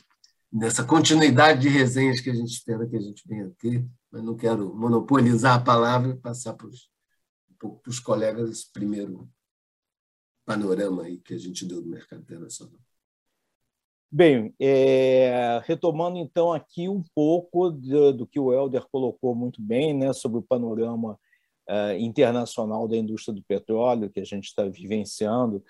nessa 0.55 0.85
continuidade 0.85 1.63
de 1.63 1.67
resenhas 1.67 2.21
que 2.21 2.29
a 2.29 2.33
gente 2.33 2.49
espera 2.49 2.87
que 2.87 2.95
a 2.95 3.01
gente 3.01 3.27
venha 3.27 3.51
ter, 3.59 3.85
mas 4.09 4.23
não 4.23 4.37
quero 4.37 4.73
monopolizar 4.73 5.55
a 5.57 5.63
palavra 5.63 6.11
e 6.11 6.17
passar 6.17 6.53
para 6.53 6.67
os, 6.67 6.89
para 7.59 7.89
os 7.89 7.99
colegas 7.99 8.49
esse 8.49 8.71
primeiro 8.71 9.29
panorama 10.45 11.03
aí 11.03 11.17
que 11.17 11.33
a 11.33 11.37
gente 11.37 11.65
deu 11.65 11.81
do 11.81 11.89
mercado 11.89 12.21
internacional. 12.21 12.79
Bem, 14.09 14.55
é, 14.57 15.61
retomando 15.65 16.17
então 16.19 16.53
aqui 16.53 16.87
um 16.87 17.03
pouco 17.13 17.69
do, 17.69 18.13
do, 18.13 18.25
que 18.25 18.39
o 18.39 18.53
Helder 18.53 18.85
colocou 18.89 19.35
muito 19.35 19.61
bem 19.61 19.93
né, 19.93 20.13
sobre 20.13 20.37
o 20.37 20.43
panorama 20.43 21.19
uh, 21.69 21.99
internacional 21.99 22.87
da 22.87 22.95
indústria 22.95 23.35
do 23.35 23.43
petróleo 23.43 24.09
que 24.09 24.21
a 24.21 24.25
gente 24.25 24.45
está 24.45 24.63
vivenciando, 24.63 25.61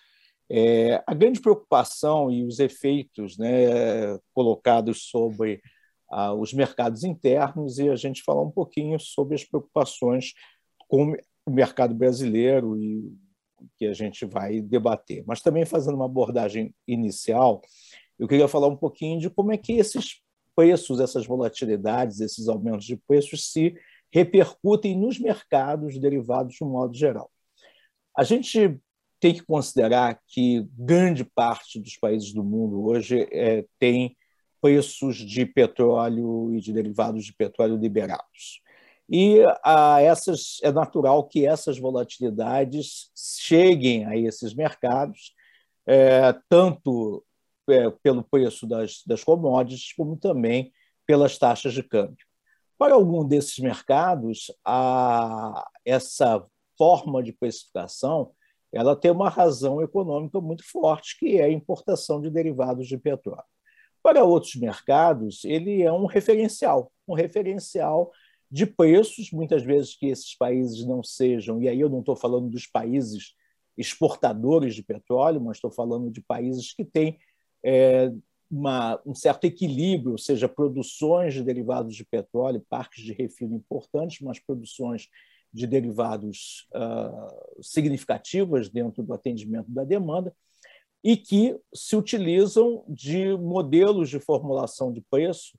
é, 0.49 1.03
a 1.07 1.13
grande 1.13 1.41
preocupação 1.41 2.31
e 2.31 2.43
os 2.45 2.59
efeitos 2.59 3.37
né, 3.37 4.17
colocados 4.33 5.09
sobre 5.09 5.61
ah, 6.09 6.33
os 6.33 6.53
mercados 6.53 7.03
internos 7.03 7.79
e 7.79 7.89
a 7.89 7.95
gente 7.95 8.23
falar 8.23 8.43
um 8.43 8.51
pouquinho 8.51 8.99
sobre 8.99 9.35
as 9.35 9.43
preocupações 9.43 10.33
com 10.87 11.15
o 11.45 11.51
mercado 11.51 11.95
brasileiro 11.95 12.77
e 12.77 13.11
que 13.77 13.85
a 13.85 13.93
gente 13.93 14.25
vai 14.25 14.61
debater. 14.61 15.23
Mas 15.25 15.41
também 15.41 15.65
fazendo 15.65 15.95
uma 15.95 16.05
abordagem 16.05 16.73
inicial, 16.87 17.61
eu 18.19 18.27
queria 18.27 18.47
falar 18.47 18.67
um 18.67 18.77
pouquinho 18.77 19.19
de 19.19 19.29
como 19.29 19.51
é 19.51 19.57
que 19.57 19.73
esses 19.73 20.21
preços, 20.55 20.99
essas 20.99 21.25
volatilidades, 21.25 22.19
esses 22.19 22.47
aumentos 22.47 22.85
de 22.85 22.95
preços 22.95 23.51
se 23.51 23.75
repercutem 24.13 24.97
nos 24.97 25.19
mercados 25.19 25.99
derivados 25.99 26.55
de 26.55 26.63
um 26.63 26.69
modo 26.69 26.95
geral. 26.95 27.29
A 28.15 28.23
gente 28.23 28.79
tem 29.25 29.33
que 29.33 29.43
considerar 29.43 30.19
que 30.27 30.69
grande 30.77 31.23
parte 31.23 31.79
dos 31.79 31.97
países 31.97 32.31
do 32.31 32.43
mundo 32.43 32.85
hoje 32.85 33.27
é, 33.31 33.65
tem 33.79 34.15
preços 34.61 35.15
de 35.17 35.47
petróleo 35.47 36.53
e 36.53 36.61
de 36.61 36.71
derivados 36.71 37.25
de 37.25 37.33
petróleo 37.33 37.75
liberados. 37.75 38.61
E 39.09 39.39
a 39.63 39.99
essas, 39.99 40.59
é 40.61 40.71
natural 40.71 41.27
que 41.27 41.43
essas 41.43 41.79
volatilidades 41.79 43.09
cheguem 43.15 44.05
a 44.05 44.15
esses 44.15 44.53
mercados, 44.53 45.33
é, 45.87 46.31
tanto 46.47 47.25
é, 47.67 47.89
pelo 48.03 48.23
preço 48.23 48.67
das, 48.67 49.01
das 49.07 49.23
commodities, 49.23 49.91
como 49.93 50.15
também 50.15 50.71
pelas 51.03 51.35
taxas 51.35 51.73
de 51.73 51.81
câmbio. 51.81 52.27
Para 52.77 52.93
algum 52.93 53.27
desses 53.27 53.57
mercados, 53.57 54.51
a, 54.63 55.67
essa 55.83 56.45
forma 56.77 57.23
de 57.23 57.33
precificação 57.33 58.31
ela 58.75 58.95
tem 58.95 59.09
uma 59.09 59.29
razão 59.29 59.81
econômica 59.81 60.41
muito 60.41 60.63
forte, 60.69 61.17
que 61.17 61.37
é 61.37 61.45
a 61.45 61.51
importação 61.51 62.21
de 62.21 62.29
derivados 62.29 62.87
de 62.87 62.97
petróleo. 62.97 63.43
Para 64.03 64.23
outros 64.23 64.55
mercados, 64.55 65.45
ele 65.45 65.81
é 65.81 65.91
um 65.91 66.05
referencial, 66.05 66.91
um 67.07 67.13
referencial 67.13 68.11
de 68.51 68.65
preços, 68.65 69.31
muitas 69.31 69.63
vezes 69.63 69.95
que 69.95 70.07
esses 70.07 70.35
países 70.37 70.85
não 70.85 71.01
sejam, 71.01 71.61
e 71.61 71.69
aí 71.69 71.79
eu 71.79 71.89
não 71.89 72.01
estou 72.01 72.15
falando 72.15 72.49
dos 72.49 72.67
países 72.67 73.33
exportadores 73.77 74.75
de 74.75 74.83
petróleo, 74.83 75.41
mas 75.41 75.57
estou 75.57 75.71
falando 75.71 76.11
de 76.11 76.21
países 76.21 76.73
que 76.73 76.83
têm 76.83 77.17
é, 77.63 78.11
uma, 78.51 79.01
um 79.05 79.15
certo 79.15 79.45
equilíbrio, 79.45 80.11
ou 80.11 80.17
seja, 80.17 80.47
produções 80.47 81.33
de 81.33 81.43
derivados 81.43 81.95
de 81.95 82.05
petróleo, 82.05 82.65
parques 82.69 83.03
de 83.03 83.13
refino 83.13 83.55
importantes, 83.55 84.19
mas 84.21 84.39
produções 84.39 85.07
de 85.55 85.65
derivados 85.65 86.67
uh, 86.75 87.63
significativas 87.63 88.69
dentro 88.69 89.01
do 89.01 89.13
atendimento 89.13 89.71
da 89.71 89.85
demanda 89.85 90.35
e 91.01 91.15
que 91.15 91.57
se 91.73 91.95
utilizam 91.95 92.83
de 92.89 93.37
modelos 93.37 94.09
de 94.09 94.19
formulação 94.19 94.91
de 94.91 95.01
preço 95.01 95.57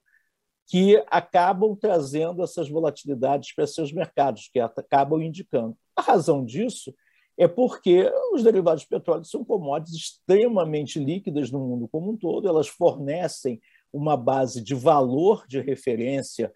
que 0.68 1.02
acabam 1.06 1.74
trazendo 1.74 2.42
essas 2.42 2.68
volatilidades 2.68 3.54
para 3.54 3.66
seus 3.66 3.92
mercados, 3.92 4.50
que 4.52 4.58
acabam 4.58 5.22
indicando. 5.22 5.76
A 5.94 6.02
razão 6.02 6.44
disso 6.44 6.92
é 7.38 7.46
porque 7.48 8.10
os 8.32 8.42
derivados 8.42 8.82
de 8.82 8.88
petróleo 8.88 9.24
são 9.24 9.44
commodities 9.44 9.96
extremamente 9.96 10.98
líquidas 10.98 11.50
no 11.50 11.60
mundo 11.60 11.88
como 11.88 12.12
um 12.12 12.16
todo, 12.16 12.48
elas 12.48 12.68
fornecem 12.68 13.60
uma 13.92 14.16
base 14.16 14.62
de 14.62 14.74
valor 14.74 15.46
de 15.46 15.60
referência 15.60 16.52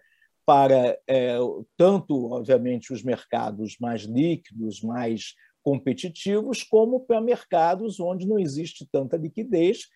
para 0.51 0.99
é, 1.07 1.37
tanto, 1.77 2.29
obviamente, 2.29 2.91
os 2.91 3.01
mercados 3.01 3.77
mais 3.79 4.01
líquidos, 4.01 4.81
mais 4.81 5.33
competitivos, 5.63 6.61
como 6.61 6.99
para 6.99 7.21
mercados 7.21 8.01
onde 8.01 8.27
não 8.27 8.37
existe 8.37 8.85
tanta 8.91 9.15
liquidez, 9.15 9.87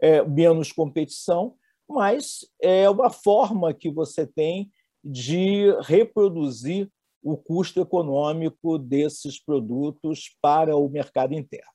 é, 0.00 0.22
menos 0.22 0.70
competição, 0.70 1.56
mas 1.88 2.46
é 2.62 2.88
uma 2.88 3.10
forma 3.10 3.74
que 3.74 3.90
você 3.90 4.24
tem 4.24 4.70
de 5.02 5.72
reproduzir 5.80 6.88
o 7.20 7.36
custo 7.36 7.80
econômico 7.80 8.78
desses 8.78 9.42
produtos 9.42 10.36
para 10.40 10.76
o 10.76 10.88
mercado 10.88 11.34
interno. 11.34 11.72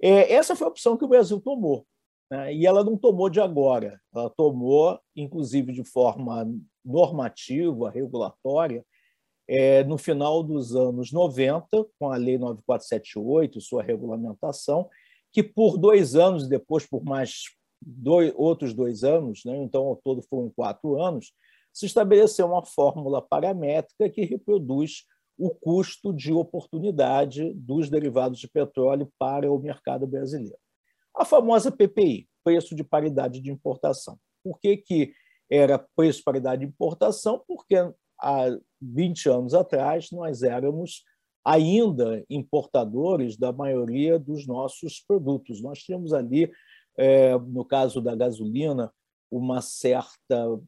É, 0.00 0.34
essa 0.34 0.54
foi 0.54 0.68
a 0.68 0.70
opção 0.70 0.96
que 0.96 1.04
o 1.04 1.08
Brasil 1.08 1.40
tomou. 1.40 1.84
Né? 2.30 2.54
E 2.54 2.64
ela 2.64 2.84
não 2.84 2.96
tomou 2.96 3.28
de 3.28 3.40
agora, 3.40 4.00
ela 4.14 4.30
tomou, 4.30 5.00
inclusive, 5.16 5.72
de 5.72 5.82
forma 5.82 6.48
normativa, 6.86 7.90
regulatória, 7.90 8.84
é, 9.48 9.84
no 9.84 9.98
final 9.98 10.42
dos 10.42 10.74
anos 10.74 11.12
90, 11.12 11.86
com 11.98 12.10
a 12.10 12.16
Lei 12.16 12.38
9478, 12.38 13.60
sua 13.60 13.82
regulamentação, 13.82 14.88
que 15.32 15.42
por 15.42 15.76
dois 15.76 16.16
anos, 16.16 16.48
depois 16.48 16.86
por 16.86 17.04
mais 17.04 17.44
dois, 17.80 18.32
outros 18.36 18.72
dois 18.72 19.04
anos, 19.04 19.42
né? 19.44 19.56
então 19.58 19.84
ao 19.84 19.96
todo 19.96 20.22
foram 20.22 20.50
quatro 20.50 21.00
anos, 21.00 21.32
se 21.72 21.86
estabeleceu 21.86 22.46
uma 22.46 22.64
fórmula 22.64 23.20
paramétrica 23.20 24.08
que 24.08 24.24
reproduz 24.24 25.04
o 25.38 25.50
custo 25.50 26.12
de 26.12 26.32
oportunidade 26.32 27.52
dos 27.52 27.90
derivados 27.90 28.38
de 28.38 28.48
petróleo 28.48 29.12
para 29.18 29.52
o 29.52 29.58
mercado 29.58 30.06
brasileiro. 30.06 30.56
A 31.14 31.24
famosa 31.24 31.70
PPI, 31.70 32.26
preço 32.42 32.74
de 32.74 32.82
paridade 32.82 33.40
de 33.40 33.50
importação. 33.50 34.18
Por 34.42 34.58
que, 34.58 34.78
que 34.78 35.12
era 35.50 35.78
preço 35.78 36.22
paridade 36.24 36.60
de 36.60 36.68
importação, 36.68 37.42
porque 37.46 37.76
há 38.20 38.58
20 38.80 39.28
anos 39.28 39.54
atrás 39.54 40.10
nós 40.10 40.42
éramos 40.42 41.04
ainda 41.44 42.24
importadores 42.28 43.36
da 43.36 43.52
maioria 43.52 44.18
dos 44.18 44.46
nossos 44.46 45.00
produtos. 45.00 45.62
Nós 45.62 45.78
tínhamos 45.78 46.12
ali, 46.12 46.50
é, 46.96 47.38
no 47.38 47.64
caso 47.64 48.00
da 48.00 48.16
gasolina, 48.16 48.92
uma 49.30 49.60
certa 49.60 50.60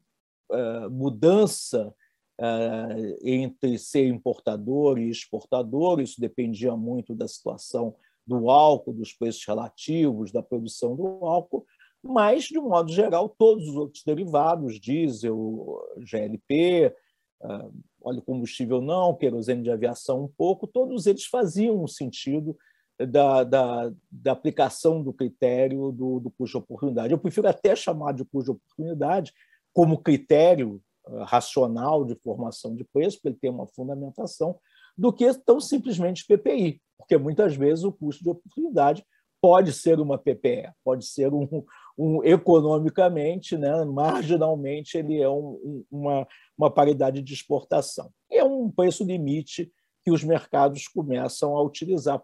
é, 0.51 0.87
mudança 0.87 1.93
é, 2.39 3.17
entre 3.21 3.77
ser 3.77 4.07
importador 4.07 4.97
e 4.97 5.09
exportador, 5.09 5.99
isso 5.99 6.21
dependia 6.21 6.75
muito 6.77 7.13
da 7.13 7.27
situação 7.27 7.95
do 8.25 8.49
álcool, 8.49 8.93
dos 8.93 9.11
preços 9.11 9.43
relativos, 9.45 10.31
da 10.31 10.41
produção 10.41 10.95
do 10.95 11.05
álcool, 11.25 11.65
mas, 12.03 12.45
de 12.45 12.57
um 12.57 12.69
modo 12.69 12.91
geral, 12.91 13.29
todos 13.29 13.67
os 13.67 13.75
outros 13.75 14.03
derivados, 14.03 14.79
diesel, 14.79 15.81
GLP, 15.97 16.95
ah, 17.41 17.69
óleo 18.01 18.21
combustível 18.21 18.81
não, 18.81 19.15
querosene 19.15 19.63
de 19.63 19.71
aviação 19.71 20.23
um 20.23 20.27
pouco, 20.27 20.67
todos 20.67 21.05
eles 21.07 21.25
faziam 21.25 21.85
sentido 21.87 22.57
da, 22.97 23.43
da, 23.43 23.91
da 24.11 24.31
aplicação 24.31 25.01
do 25.01 25.13
critério 25.13 25.91
do, 25.91 26.19
do 26.19 26.31
custo 26.31 26.57
de 26.57 26.63
oportunidade. 26.63 27.13
Eu 27.13 27.19
prefiro 27.19 27.47
até 27.47 27.75
chamar 27.75 28.13
de 28.13 28.25
custo 28.25 28.51
de 28.51 28.57
oportunidade 28.57 29.33
como 29.73 30.01
critério 30.01 30.81
uh, 31.07 31.23
racional 31.23 32.03
de 32.03 32.15
formação 32.15 32.75
de 32.75 32.83
preço, 32.83 33.17
porque 33.17 33.29
ele 33.29 33.39
tem 33.39 33.49
uma 33.49 33.67
fundamentação, 33.67 34.59
do 34.97 35.13
que 35.13 35.33
tão 35.45 35.61
simplesmente 35.61 36.25
PPI, 36.25 36.81
porque 36.97 37.17
muitas 37.17 37.55
vezes 37.55 37.85
o 37.85 37.91
custo 37.91 38.21
de 38.23 38.29
oportunidade 38.29 39.05
pode 39.41 39.71
ser 39.71 39.99
uma 39.99 40.17
PPE, 40.17 40.73
pode 40.83 41.05
ser 41.05 41.33
um, 41.33 41.47
um 41.99 42.23
economicamente, 42.23 43.57
né, 43.57 43.83
marginalmente, 43.83 44.97
ele 44.97 45.21
é 45.21 45.29
um, 45.29 45.83
uma, 45.91 46.25
uma 46.57 46.71
paridade 46.71 47.21
de 47.21 47.33
exportação. 47.33 48.09
É 48.31 48.41
um 48.41 48.71
preço 48.71 49.03
limite 49.03 49.69
que 50.01 50.09
os 50.09 50.23
mercados 50.23 50.87
começam 50.87 51.57
a 51.57 51.61
utilizar, 51.61 52.21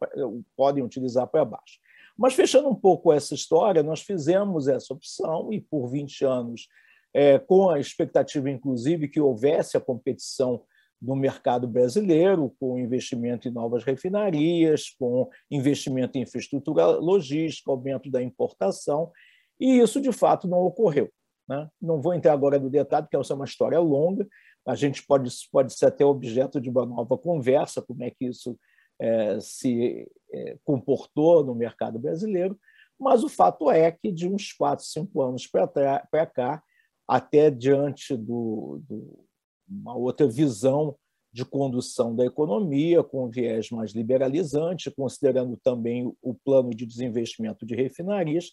podem 0.55 0.81
utilizar 0.81 1.27
para 1.27 1.43
baixo. 1.43 1.79
Mas, 2.17 2.33
fechando 2.33 2.69
um 2.69 2.75
pouco 2.75 3.11
essa 3.11 3.35
história, 3.35 3.83
nós 3.83 3.99
fizemos 3.99 4.69
essa 4.69 4.93
opção 4.93 5.51
e, 5.51 5.59
por 5.59 5.87
20 5.87 6.23
anos, 6.23 6.69
é, 7.13 7.37
com 7.37 7.69
a 7.69 7.77
expectativa, 7.77 8.49
inclusive, 8.49 9.09
que 9.09 9.19
houvesse 9.19 9.75
a 9.75 9.81
competição 9.81 10.63
no 11.01 11.17
mercado 11.17 11.67
brasileiro, 11.67 12.55
com 12.57 12.79
investimento 12.79 13.49
em 13.49 13.51
novas 13.51 13.83
refinarias, 13.83 14.89
com 14.97 15.29
investimento 15.51 16.17
em 16.17 16.21
infraestrutura 16.21 16.85
logística, 16.85 17.69
aumento 17.69 18.09
da 18.09 18.23
importação, 18.23 19.11
e 19.59 19.79
isso 19.79 20.01
de 20.01 20.11
fato 20.11 20.47
não 20.47 20.59
ocorreu. 20.59 21.09
Né? 21.47 21.69
Não 21.81 22.01
vou 22.01 22.13
entrar 22.13 22.33
agora 22.33 22.59
no 22.59 22.69
detalhe, 22.69 23.03
porque 23.05 23.17
essa 23.17 23.33
é 23.33 23.35
uma 23.35 23.45
história 23.45 23.79
longa, 23.79 24.27
a 24.67 24.75
gente 24.75 25.05
pode, 25.05 25.29
pode 25.51 25.73
ser 25.73 25.87
até 25.87 26.03
objeto 26.03 26.59
de 26.59 26.69
uma 26.69 26.85
nova 26.85 27.17
conversa, 27.17 27.81
como 27.81 28.03
é 28.03 28.09
que 28.09 28.25
isso 28.25 28.57
é, 28.99 29.39
se 29.39 30.07
é, 30.31 30.57
comportou 30.63 31.43
no 31.43 31.53
mercado 31.53 31.99
brasileiro, 31.99 32.57
mas 32.99 33.23
o 33.23 33.29
fato 33.29 33.69
é 33.69 33.91
que 33.91 34.11
de 34.11 34.27
uns 34.27 34.53
quatro, 34.53 34.85
cinco 34.85 35.21
anos 35.21 35.47
para 35.47 36.25
cá, 36.25 36.63
até 37.07 37.51
diante 37.51 38.15
do 38.15 38.81
uma 39.67 39.95
outra 39.95 40.27
visão 40.27 40.95
de 41.33 41.43
condução 41.43 42.15
da 42.15 42.25
economia, 42.25 43.03
com 43.03 43.25
um 43.25 43.29
viés 43.29 43.69
mais 43.69 43.91
liberalizante, 43.91 44.89
considerando 44.91 45.57
também 45.57 46.15
o 46.21 46.33
plano 46.33 46.69
de 46.69 46.85
desinvestimento 46.85 47.65
de 47.65 47.75
refinarias, 47.75 48.51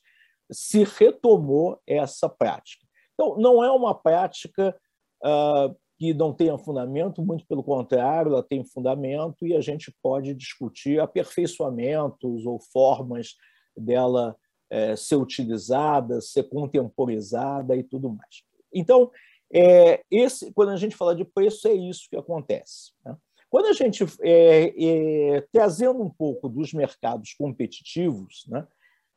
se 0.53 0.85
retomou 0.85 1.81
essa 1.87 2.29
prática. 2.29 2.87
Então, 3.15 3.37
não 3.37 3.63
é 3.63 3.71
uma 3.71 3.95
prática 3.95 4.77
uh, 5.25 5.75
que 5.99 6.13
não 6.13 6.33
tenha 6.33 6.59
fundamento, 6.59 7.23
muito 7.23 7.47
pelo 7.47 7.63
contrário, 7.63 8.33
ela 8.33 8.43
tem 8.43 8.65
fundamento 8.65 9.47
e 9.47 9.55
a 9.55 9.61
gente 9.61 9.95
pode 10.03 10.35
discutir 10.35 11.01
aperfeiçoamentos 11.01 12.45
ou 12.45 12.59
formas 12.59 13.37
dela 13.77 14.37
é, 14.69 14.97
ser 14.97 15.17
utilizada, 15.17 16.21
ser 16.21 16.49
contemporizada 16.49 17.77
e 17.77 17.85
tudo 17.85 18.09
mais. 18.09 18.43
Então, 18.73 19.11
é, 19.53 20.03
esse, 20.11 20.51
quando 20.53 20.71
a 20.71 20.77
gente 20.77 20.97
fala 20.97 21.15
de 21.15 21.25
preço, 21.25 21.69
é 21.69 21.73
isso 21.73 22.09
que 22.11 22.17
acontece. 22.17 22.93
Né? 23.05 23.17
Quando 23.51 23.67
a 23.67 23.73
gente, 23.75 24.03
é, 24.23 24.73
é, 24.77 25.41
trazendo 25.53 26.03
um 26.03 26.09
pouco 26.09 26.49
dos 26.49 26.73
mercados 26.73 27.35
competitivos, 27.35 28.45
né? 28.49 28.67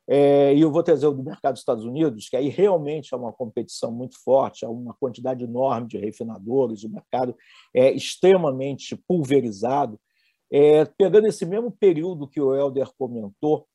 É, 0.08 0.54
e 0.54 0.60
eu 0.60 0.70
vou 0.70 0.82
trazer 0.82 1.06
o 1.06 1.12
do 1.12 1.22
mercado 1.22 1.54
dos 1.54 1.62
Estados 1.62 1.84
Unidos, 1.84 2.28
que 2.28 2.36
aí 2.36 2.48
realmente 2.48 3.12
é 3.12 3.16
uma 3.16 3.32
competição 3.32 3.90
muito 3.90 4.16
forte, 4.22 4.64
há 4.64 4.70
uma 4.70 4.94
quantidade 4.94 5.42
enorme 5.42 5.88
de 5.88 5.98
refinadores, 5.98 6.84
o 6.84 6.90
mercado 6.90 7.34
é 7.74 7.90
extremamente 7.92 8.96
pulverizado. 8.96 9.98
É, 10.50 10.84
pegando 10.84 11.26
esse 11.26 11.44
mesmo 11.44 11.72
período 11.72 12.28
que 12.28 12.40
o 12.40 12.54
Helder 12.54 12.88
comentou, 12.96 13.66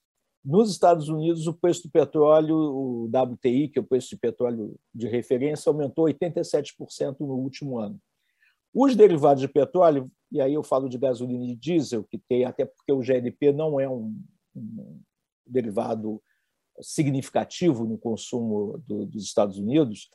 nos 0.43 0.71
Estados 0.71 1.07
Unidos, 1.09 1.45
o 1.45 1.53
preço 1.53 1.83
do 1.83 1.91
petróleo, 1.91 2.55
o 2.55 3.05
WTI, 3.05 3.67
que 3.67 3.77
é 3.77 3.81
o 3.81 3.85
preço 3.85 4.09
de 4.09 4.17
petróleo 4.17 4.75
de 4.93 5.07
referência, 5.07 5.69
aumentou 5.69 6.05
87% 6.05 7.19
no 7.19 7.35
último 7.35 7.77
ano. 7.77 7.99
Os 8.73 8.95
derivados 8.95 9.41
de 9.41 9.47
petróleo, 9.47 10.09
e 10.31 10.41
aí 10.41 10.53
eu 10.53 10.63
falo 10.63 10.87
de 10.87 10.97
gasolina 10.97 11.45
e 11.45 11.55
diesel, 11.55 12.03
que 12.05 12.17
tem, 12.17 12.45
até 12.45 12.65
porque 12.65 12.91
o 12.91 13.01
GLP 13.01 13.51
não 13.51 13.79
é 13.79 13.87
um, 13.87 14.15
um 14.55 14.99
derivado 15.51 16.21
significativo 16.81 17.85
no 17.85 17.97
consumo 17.97 18.81
do, 18.87 19.05
dos 19.05 19.23
Estados 19.23 19.57
Unidos, 19.57 20.09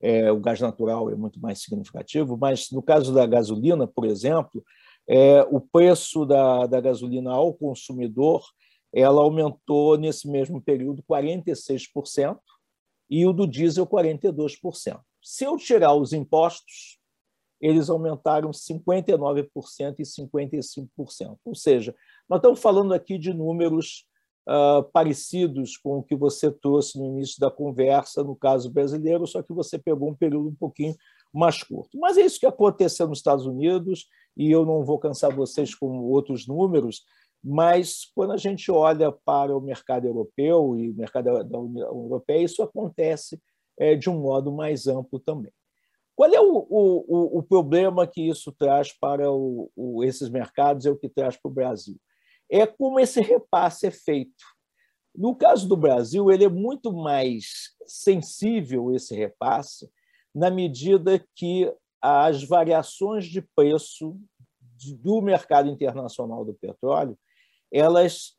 é, 0.00 0.32
o 0.32 0.40
gás 0.40 0.60
natural 0.60 1.10
é 1.10 1.14
muito 1.14 1.40
mais 1.40 1.62
significativo, 1.62 2.36
mas 2.36 2.70
no 2.70 2.82
caso 2.82 3.14
da 3.14 3.24
gasolina, 3.24 3.86
por 3.86 4.04
exemplo, 4.04 4.64
é, 5.08 5.42
o 5.42 5.60
preço 5.60 6.26
da, 6.26 6.66
da 6.66 6.80
gasolina 6.80 7.32
ao 7.32 7.54
consumidor 7.54 8.42
ela 8.92 9.22
aumentou 9.22 9.96
nesse 9.96 10.28
mesmo 10.28 10.60
período 10.60 11.02
46% 11.02 12.38
e 13.08 13.26
o 13.26 13.32
do 13.32 13.46
diesel 13.46 13.86
42%. 13.86 15.00
Se 15.22 15.44
eu 15.44 15.56
tirar 15.56 15.94
os 15.94 16.12
impostos, 16.12 16.98
eles 17.60 17.88
aumentaram 17.88 18.50
59% 18.50 19.94
e 19.98 20.02
55%. 20.02 21.38
Ou 21.44 21.54
seja, 21.54 21.94
nós 22.28 22.38
estamos 22.38 22.60
falando 22.60 22.92
aqui 22.92 23.18
de 23.18 23.32
números 23.32 24.04
uh, 24.48 24.82
parecidos 24.92 25.76
com 25.76 25.98
o 25.98 26.02
que 26.02 26.14
você 26.14 26.50
trouxe 26.50 26.98
no 26.98 27.06
início 27.06 27.38
da 27.40 27.50
conversa, 27.50 28.22
no 28.22 28.36
caso 28.36 28.70
brasileiro, 28.70 29.26
só 29.26 29.42
que 29.42 29.52
você 29.52 29.78
pegou 29.78 30.10
um 30.10 30.14
período 30.14 30.48
um 30.48 30.54
pouquinho 30.54 30.94
mais 31.32 31.62
curto. 31.62 31.98
Mas 31.98 32.16
é 32.16 32.22
isso 32.22 32.40
que 32.40 32.46
aconteceu 32.46 33.06
nos 33.06 33.18
Estados 33.18 33.46
Unidos, 33.46 34.06
e 34.36 34.50
eu 34.50 34.64
não 34.64 34.84
vou 34.84 34.98
cansar 34.98 35.34
vocês 35.34 35.74
com 35.74 35.86
outros 36.04 36.46
números, 36.46 37.02
mas, 37.44 38.04
quando 38.14 38.32
a 38.32 38.36
gente 38.36 38.70
olha 38.70 39.10
para 39.10 39.56
o 39.56 39.60
mercado 39.60 40.06
europeu 40.06 40.78
e 40.78 40.90
o 40.90 40.94
mercado 40.94 41.42
da 41.42 41.58
União 41.58 41.88
Europeia, 41.88 42.44
isso 42.44 42.62
acontece 42.62 43.40
é, 43.76 43.96
de 43.96 44.08
um 44.08 44.20
modo 44.20 44.52
mais 44.52 44.86
amplo 44.86 45.18
também. 45.18 45.52
Qual 46.14 46.32
é 46.32 46.40
o, 46.40 46.66
o, 46.70 47.38
o 47.38 47.42
problema 47.42 48.06
que 48.06 48.28
isso 48.28 48.52
traz 48.52 48.92
para 48.92 49.28
o, 49.32 50.04
esses 50.04 50.28
mercados 50.28 50.86
e 50.86 50.90
o 50.90 50.96
que 50.96 51.08
traz 51.08 51.36
para 51.36 51.50
o 51.50 51.52
Brasil? 51.52 51.96
É 52.52 52.66
como 52.66 53.00
esse 53.00 53.22
repasse 53.22 53.86
é 53.86 53.90
feito. 53.90 54.44
No 55.14 55.34
caso 55.34 55.66
do 55.66 55.76
Brasil, 55.76 56.30
ele 56.30 56.44
é 56.44 56.48
muito 56.50 56.92
mais 56.92 57.74
sensível, 57.86 58.94
esse 58.94 59.14
repasse, 59.14 59.90
na 60.34 60.50
medida 60.50 61.24
que 61.34 61.72
as 62.00 62.44
variações 62.44 63.24
de 63.24 63.40
preço 63.40 64.18
do 65.00 65.22
mercado 65.22 65.70
internacional 65.70 66.44
do 66.44 66.52
petróleo 66.52 67.16
elas 67.72 68.36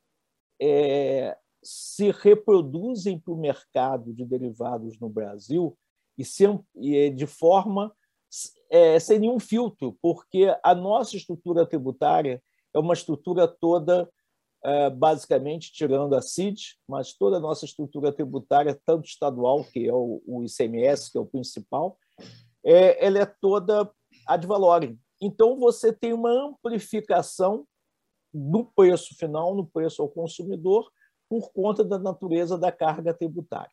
é, 0.62 1.36
se 1.64 2.12
reproduzem 2.12 3.18
para 3.18 3.34
o 3.34 3.38
mercado 3.38 4.14
de 4.14 4.24
derivados 4.24 5.00
no 5.00 5.10
Brasil 5.10 5.76
e, 6.18 6.24
e 6.76 7.10
de 7.10 7.26
forma 7.26 7.92
é, 8.70 9.00
sem 9.00 9.20
nenhum 9.20 9.40
filtro, 9.40 9.98
porque 10.02 10.56
a 10.64 10.76
nossa 10.76 11.18
estrutura 11.18 11.66
tributária 11.66 12.44
é 12.74 12.80
uma 12.80 12.94
estrutura 12.94 13.48
toda, 13.48 14.10
é, 14.64 14.90
basicamente, 14.90 15.72
tirando 15.72 16.16
a 16.16 16.22
CID, 16.22 16.78
mas 16.88 17.14
toda 17.14 17.38
a 17.38 17.40
nossa 17.40 17.66
estrutura 17.66 18.12
tributária, 18.12 18.80
tanto 18.86 19.06
estadual, 19.06 19.64
que 19.64 19.88
é 19.88 19.94
o, 19.94 20.44
ICMS, 20.44 21.12
que 21.12 21.18
é 21.18 21.22
o 21.22 21.26
principal, 21.26 21.98
é, 22.66 23.06
ela 23.06 23.20
é 23.20 23.26
toda 23.26 23.90
ad 24.28 24.48
valorem. 24.48 25.00
Então, 25.22 25.60
você 25.60 25.94
tem 25.94 26.14
uma 26.14 26.32
amplificação 26.32 27.66
no 28.34 28.66
preço 28.66 29.16
final, 29.16 29.56
no 29.56 29.66
preço 29.66 30.02
ao 30.02 30.10
consumidor, 30.10 30.90
por 31.30 31.52
conta 31.52 31.84
da 31.84 32.00
natureza 32.00 32.58
da 32.58 32.72
carga 32.72 33.14
tributária. 33.14 33.72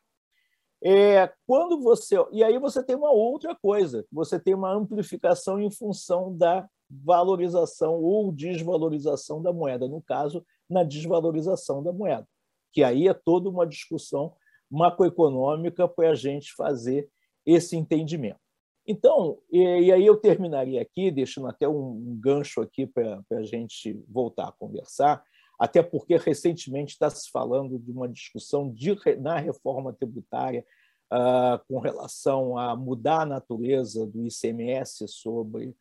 É, 0.83 1.31
quando 1.45 1.79
você 1.79 2.15
e 2.31 2.43
aí 2.43 2.57
você 2.57 2.83
tem 2.83 2.95
uma 2.95 3.11
outra 3.11 3.55
coisa, 3.55 4.05
você 4.11 4.39
tem 4.39 4.55
uma 4.55 4.73
amplificação 4.73 5.59
em 5.59 5.69
função 5.69 6.35
da 6.35 6.67
valorização 7.03 7.93
ou 8.01 8.31
desvalorização 8.31 9.41
da 9.41 9.53
moeda, 9.53 9.87
no 9.87 10.01
caso, 10.01 10.45
na 10.69 10.83
desvalorização 10.83 11.81
da 11.81 11.93
moeda, 11.93 12.27
que 12.73 12.83
aí 12.83 13.07
é 13.07 13.13
toda 13.13 13.49
uma 13.49 13.65
discussão 13.65 14.33
macroeconômica 14.69 15.87
para 15.87 16.11
a 16.11 16.15
gente 16.15 16.53
fazer 16.53 17.09
esse 17.45 17.75
entendimento. 17.75 18.39
Então, 18.85 19.37
e, 19.51 19.91
aí 19.91 20.05
eu 20.05 20.17
terminaria 20.17 20.81
aqui, 20.81 21.11
deixando 21.11 21.47
até 21.47 21.67
um, 21.67 22.17
gancho 22.19 22.61
aqui 22.61 22.87
para 22.87 23.21
a 23.31 23.43
gente 23.43 24.03
voltar 24.07 24.47
a 24.47 24.51
conversar, 24.51 25.23
até 25.59 25.83
porque 25.83 26.17
recentemente 26.17 26.93
está 26.93 27.09
se 27.09 27.29
falando 27.29 27.77
de 27.77 27.91
uma 27.91 28.09
discussão 28.09 28.71
de, 28.73 28.97
na 29.19 29.37
reforma 29.37 29.93
tributária 29.93 30.65
uh, 31.13 31.63
com 31.67 31.79
relação 31.79 32.57
a 32.57 32.75
mudar 32.75 33.21
a 33.21 33.25
natureza 33.25 34.07
do 34.07 34.25
ICMS 34.25 35.07
sobre 35.07 35.75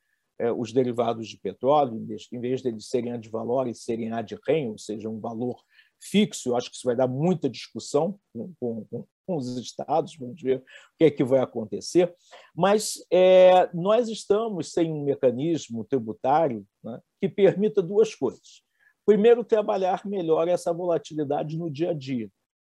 os 0.56 0.72
derivados 0.72 1.28
de 1.28 1.38
petróleo, 1.38 1.96
em 1.96 2.06
vez, 2.06 2.28
em 2.32 2.40
vez 2.40 2.62
de 2.62 2.68
eles 2.68 2.86
serem 2.86 3.12
ad 3.12 3.28
valores, 3.28 3.82
serem 3.82 4.12
ad 4.12 4.38
rem, 4.46 4.70
ou 4.70 4.78
seja, 4.78 5.08
um 5.08 5.18
valor 5.18 5.60
fixo. 6.00 6.50
Eu 6.50 6.56
acho 6.56 6.70
que 6.70 6.76
isso 6.76 6.86
vai 6.86 6.96
dar 6.96 7.08
muita 7.08 7.48
discussão 7.48 8.18
com, 8.32 8.54
com, 8.58 9.06
com 9.26 9.36
os 9.36 9.56
estados, 9.58 10.16
vamos 10.16 10.40
ver 10.40 10.58
o 10.58 10.64
que 10.98 11.04
é 11.04 11.10
que 11.10 11.24
vai 11.24 11.40
acontecer. 11.40 12.14
Mas 12.54 12.94
é, 13.12 13.70
nós 13.74 14.08
estamos 14.08 14.72
sem 14.72 14.90
um 14.90 15.04
mecanismo 15.04 15.84
tributário 15.84 16.66
né, 16.82 17.00
que 17.20 17.28
permita 17.28 17.82
duas 17.82 18.14
coisas. 18.14 18.62
Primeiro, 19.04 19.44
trabalhar 19.44 20.06
melhor 20.06 20.48
essa 20.48 20.72
volatilidade 20.72 21.58
no 21.58 21.70
dia 21.70 21.90
a 21.90 21.94
dia, 21.94 22.30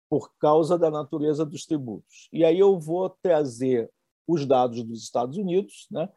por 0.08 0.30
causa 0.38 0.78
da 0.78 0.90
natureza 0.90 1.44
dos 1.44 1.64
tributos. 1.64 2.28
E 2.32 2.44
aí 2.44 2.58
eu 2.58 2.78
vou 2.78 3.10
trazer 3.22 3.90
os 4.26 4.46
dados 4.46 4.82
dos 4.84 5.02
Estados 5.02 5.36
Unidos, 5.36 5.86
né? 5.90 6.08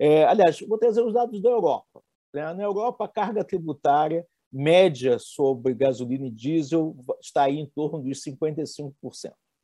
É, 0.00 0.24
aliás, 0.24 0.58
vou 0.60 0.78
trazer 0.78 1.02
os 1.02 1.12
dados 1.12 1.42
da 1.42 1.50
Europa. 1.50 2.02
Né? 2.32 2.54
Na 2.54 2.62
Europa, 2.62 3.04
a 3.04 3.08
carga 3.08 3.44
tributária 3.44 4.26
média 4.50 5.18
sobre 5.18 5.74
gasolina 5.74 6.26
e 6.26 6.30
diesel 6.30 6.96
está 7.20 7.44
aí 7.44 7.58
em 7.58 7.66
torno 7.66 8.02
dos 8.02 8.22
55%. 8.22 8.94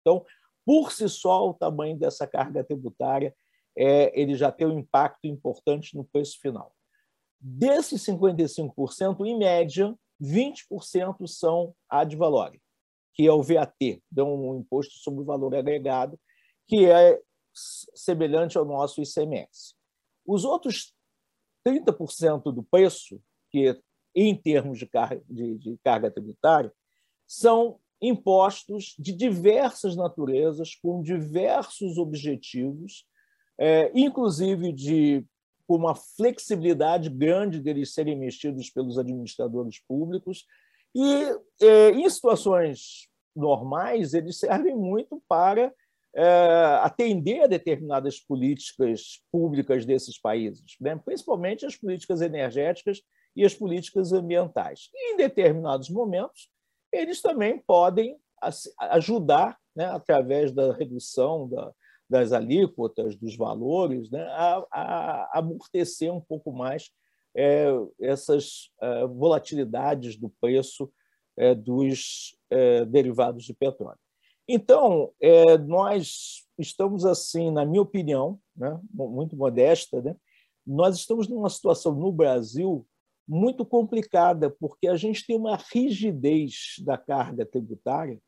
Então, 0.01 0.25
por 0.65 0.93
si 0.93 1.09
só, 1.09 1.49
o 1.49 1.55
tamanho 1.55 1.99
dessa 1.99 2.27
carga 2.27 2.63
tributária 2.63 3.35
é, 3.77 4.19
ele 4.19 4.35
já 4.35 4.53
tem 4.53 4.67
um 4.67 4.79
impacto 4.79 5.27
importante 5.27 5.97
no 5.97 6.05
preço 6.05 6.39
final. 6.41 6.73
Desses 7.41 8.05
55%, 8.05 9.25
em 9.27 9.39
média, 9.39 9.95
20% 10.21 11.27
são 11.27 11.75
ad 11.89 12.15
valorem, 12.17 12.61
que 13.15 13.27
é 13.27 13.33
o 13.33 13.43
VAT, 13.43 14.03
um 14.19 14.59
imposto 14.59 14.95
sobre 14.95 15.23
o 15.23 15.25
valor 15.25 15.55
agregado, 15.55 16.19
que 16.67 16.87
é 16.87 17.21
semelhante 17.53 18.57
ao 18.57 18.65
nosso 18.65 19.03
ICMS. 19.03 19.76
Os 20.27 20.45
outros 20.45 20.95
30% 21.67 22.53
do 22.53 22.63
preço, 22.63 23.21
que 23.51 23.79
em 24.15 24.35
termos 24.35 24.79
de 24.79 24.87
carga, 24.87 25.23
de, 25.29 25.59
de 25.59 25.79
carga 25.85 26.11
tributária, 26.11 26.73
são 27.27 27.79
impostos 28.01 28.95
de 28.99 29.13
diversas 29.13 29.97
naturezas, 29.97 30.75
com 30.75 31.03
diversos 31.03 31.99
objetivos, 31.99 33.07
é, 33.59 33.91
inclusive 33.95 34.73
de 34.73 35.25
com 35.67 35.77
uma 35.77 35.97
flexibilidade 35.97 37.11
grande 37.11 37.61
deles 37.61 37.93
serem 37.93 38.17
mexidos 38.17 38.71
pelos 38.71 38.99
administradores 38.99 39.81
públicos. 39.81 40.47
E, 40.95 41.05
é, 41.61 41.91
em 41.91 42.09
situações 42.09 43.09
normais, 43.35 44.15
eles 44.15 44.39
servem 44.39 44.77
muito 44.77 45.21
para 45.29 45.75
atender 46.81 47.43
a 47.43 47.47
determinadas 47.47 48.19
políticas 48.19 49.23
públicas 49.31 49.85
desses 49.85 50.19
países, 50.19 50.77
né? 50.81 50.99
principalmente 51.05 51.67
as 51.67 51.77
políticas 51.77 52.23
energéticas 52.23 53.03
e 53.37 53.45
as 53.45 53.55
políticas 53.55 54.13
ambientais. 54.13 54.89
E, 54.95 55.13
em 55.13 55.17
determinados 55.17 55.91
momentos, 55.91 56.49
eles 56.91 57.21
também 57.21 57.63
podem 57.67 58.19
ajudar, 58.91 59.59
né, 59.75 59.87
através 59.87 60.53
da 60.53 60.73
redução 60.73 61.49
da, 61.49 61.73
das 62.09 62.33
alíquotas, 62.33 63.17
dos 63.17 63.37
valores, 63.37 64.11
né, 64.11 64.23
a, 64.31 64.65
a, 64.73 65.39
amortecer 65.39 66.13
um 66.13 66.21
pouco 66.21 66.53
mais 66.53 66.91
é, 67.37 67.67
essas 68.01 68.71
é, 68.81 69.07
volatilidades 69.07 70.17
do 70.17 70.31
preço 70.41 70.91
é, 71.37 71.55
dos 71.55 72.37
é, 72.49 72.85
derivados 72.87 73.45
de 73.45 73.53
petróleo. 73.53 73.99
Então, 74.49 75.13
é, 75.21 75.59
nós 75.59 76.47
estamos 76.59 77.05
assim, 77.05 77.51
na 77.51 77.65
minha 77.65 77.83
opinião, 77.83 78.39
né, 78.57 78.79
muito 78.93 79.37
modesta, 79.37 80.01
né, 80.01 80.17
nós 80.67 80.97
estamos 80.97 81.29
numa 81.29 81.51
situação 81.51 81.95
no 81.95 82.13
Brasil 82.13 82.87
muito 83.29 83.65
complicada, 83.65 84.51
porque 84.51 84.87
a 84.87 84.97
gente 84.97 85.27
tem 85.27 85.37
uma 85.37 85.59
rigidez 85.73 86.77
da 86.81 86.97
carga 86.97 87.45
tributária 87.45 88.21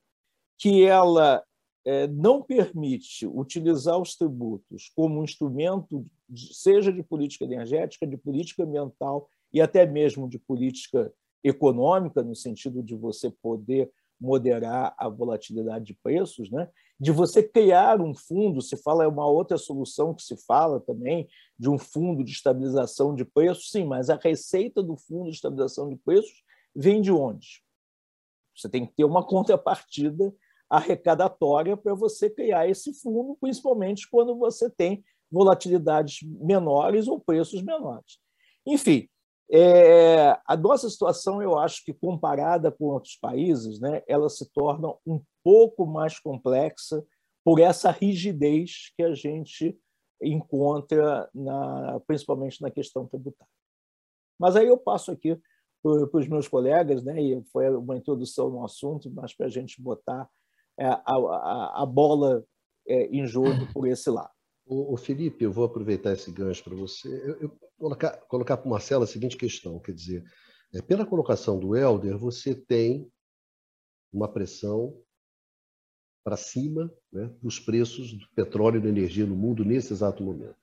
que 0.59 0.85
ela 0.85 1.45
é, 1.85 2.09
não 2.09 2.43
permite 2.43 3.27
utilizar 3.27 3.99
os 3.99 4.17
tributos 4.17 4.91
como 4.95 5.21
um 5.21 5.25
instrumento, 5.25 6.05
seja 6.35 6.93
de 6.93 7.03
política 7.03 7.45
energética, 7.45 8.07
de 8.07 8.17
política 8.17 8.65
ambiental 8.65 9.29
e 9.53 9.61
até 9.61 9.87
mesmo 9.87 10.29
de 10.29 10.39
política 10.39 11.13
econômica, 11.43 12.23
no 12.23 12.35
sentido 12.35 12.83
de 12.83 12.97
você 12.97 13.31
poder 13.31 13.91
moderar 14.21 14.95
a 14.99 15.09
volatilidade 15.09 15.85
de 15.85 15.95
preços, 15.95 16.51
né? 16.51 16.69
de 17.01 17.13
você 17.13 17.43
criar 17.43 18.01
um 18.01 18.13
fundo, 18.13 18.61
se 18.61 18.77
fala 18.77 19.05
é 19.05 19.07
uma 19.07 19.27
outra 19.27 19.57
solução 19.57 20.13
que 20.13 20.23
se 20.23 20.37
fala 20.37 20.81
também, 20.81 21.29
de 21.59 21.71
um 21.71 21.79
fundo 21.79 22.25
de 22.25 22.33
estabilização 22.33 23.15
de 23.15 23.25
preços, 23.25 23.71
sim, 23.71 23.85
mas 23.85 24.11
a 24.11 24.17
receita 24.17 24.83
do 24.83 24.97
fundo 24.97 25.31
de 25.31 25.37
estabilização 25.37 25.89
de 25.89 25.97
preços 25.97 26.43
vem 26.75 27.01
de 27.01 27.13
onde? 27.13 27.63
Você 28.57 28.69
tem 28.69 28.85
que 28.85 28.95
ter 28.95 29.05
uma 29.05 29.23
contrapartida 29.27 30.35
arrecadatória 30.69 31.77
para 31.77 31.95
você 31.95 32.29
criar 32.29 32.69
esse 32.69 32.93
fundo, 32.93 33.37
principalmente 33.41 34.09
quando 34.11 34.37
você 34.37 34.69
tem 34.69 35.05
volatilidades 35.31 36.21
menores 36.23 37.07
ou 37.07 37.21
preços 37.21 37.63
menores. 37.63 38.19
Enfim, 38.67 39.09
é, 39.51 40.39
a 40.47 40.57
nossa 40.57 40.91
situação, 40.91 41.43
eu 41.43 41.59
acho 41.59 41.85
que 41.85 41.95
comparada 41.95 42.71
com 42.71 42.87
outros 42.87 43.17
países, 43.17 43.81
né, 43.81 44.03
ela 44.07 44.29
se 44.29 44.51
torna 44.53 44.95
um 45.07 45.23
pouco 45.43 45.87
mais 45.87 46.19
complexa 46.19 47.05
por 47.45 47.59
essa 47.59 47.91
rigidez 47.91 48.93
que 48.97 49.03
a 49.03 49.15
gente 49.15 49.79
encontra, 50.23 51.31
na, 51.35 52.01
principalmente 52.07 52.61
na 52.61 52.71
questão 52.71 53.07
tributária. 53.07 53.51
Mas 54.39 54.55
aí 54.55 54.67
eu 54.69 54.77
passo 54.77 55.11
aqui 55.11 55.41
para 55.83 56.19
os 56.19 56.29
meus 56.29 56.47
colegas, 56.47 57.03
né, 57.03 57.21
e 57.23 57.43
foi 57.53 57.71
uma 57.75 57.97
introdução 57.97 58.51
no 58.51 58.65
assunto, 58.65 59.11
mas 59.11 59.35
para 59.35 59.47
a 59.47 59.51
gente 59.51 59.81
botar 59.81 60.29
é, 60.79 60.87
a, 60.87 61.03
a, 61.07 61.83
a 61.83 61.87
bola 61.87 62.45
é, 62.87 63.07
em 63.07 63.27
jogo 63.27 63.73
por 63.73 63.87
esse 63.87 64.11
lado. 64.11 64.38
O, 64.71 64.99
Felipe, 64.99 65.43
eu 65.43 65.51
vou 65.51 65.65
aproveitar 65.65 66.13
esse 66.13 66.31
gancho 66.31 66.63
para 66.63 66.77
você. 66.77 67.09
Eu, 67.09 67.41
eu 67.41 67.59
colocar, 67.79 68.11
colocar 68.29 68.57
para 68.59 68.67
o 68.67 68.71
Marcelo 68.71 69.05
a 69.05 69.07
seguinte 69.07 69.35
questão, 69.35 69.79
quer 69.79 69.93
dizer, 69.93 70.23
é, 70.75 70.83
pela 70.83 71.07
colocação 71.07 71.59
do 71.59 71.75
Helder, 71.75 72.19
você 72.19 72.55
tem 72.55 73.11
uma 74.13 74.29
pressão 74.31 74.95
para 76.23 76.37
cima 76.37 76.93
né, 77.11 77.31
dos 77.41 77.59
preços 77.59 78.13
do 78.13 78.29
petróleo 78.35 78.77
e 78.77 78.83
da 78.83 78.91
energia 78.91 79.25
no 79.25 79.35
mundo 79.35 79.65
nesse 79.65 79.95
exato 79.95 80.23
momento. 80.23 80.57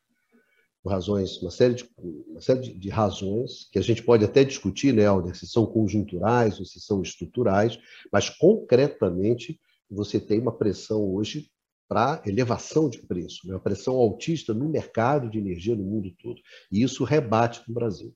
Por 0.84 0.92
razões, 0.92 1.42
uma 1.42 1.50
série, 1.50 1.74
de, 1.74 1.90
uma 1.98 2.42
série 2.42 2.60
de, 2.60 2.74
de 2.78 2.90
razões 2.90 3.68
que 3.72 3.80
a 3.80 3.82
gente 3.82 4.04
pode 4.04 4.24
até 4.24 4.44
discutir, 4.44 4.94
né, 4.94 5.06
Helder, 5.06 5.36
se 5.36 5.48
são 5.48 5.66
conjunturais 5.66 6.60
ou 6.60 6.66
se 6.66 6.80
são 6.80 7.02
estruturais, 7.02 7.80
mas 8.12 8.30
concretamente 8.30 9.60
você 9.90 10.20
tem 10.20 10.40
uma 10.40 10.56
pressão 10.56 11.12
hoje 11.12 11.50
para 11.88 12.22
elevação 12.26 12.90
de 12.90 13.00
preço, 13.00 13.48
né? 13.48 13.54
uma 13.54 13.60
pressão 13.60 13.96
altista 13.96 14.54
no 14.54 14.68
mercado 14.68 15.30
de 15.30 15.38
energia 15.38 15.76
no 15.76 15.84
mundo 15.84 16.12
todo. 16.22 16.42
E 16.72 16.82
isso 16.82 17.04
rebate 17.04 17.62
no 17.68 17.74
Brasil. 17.74 18.14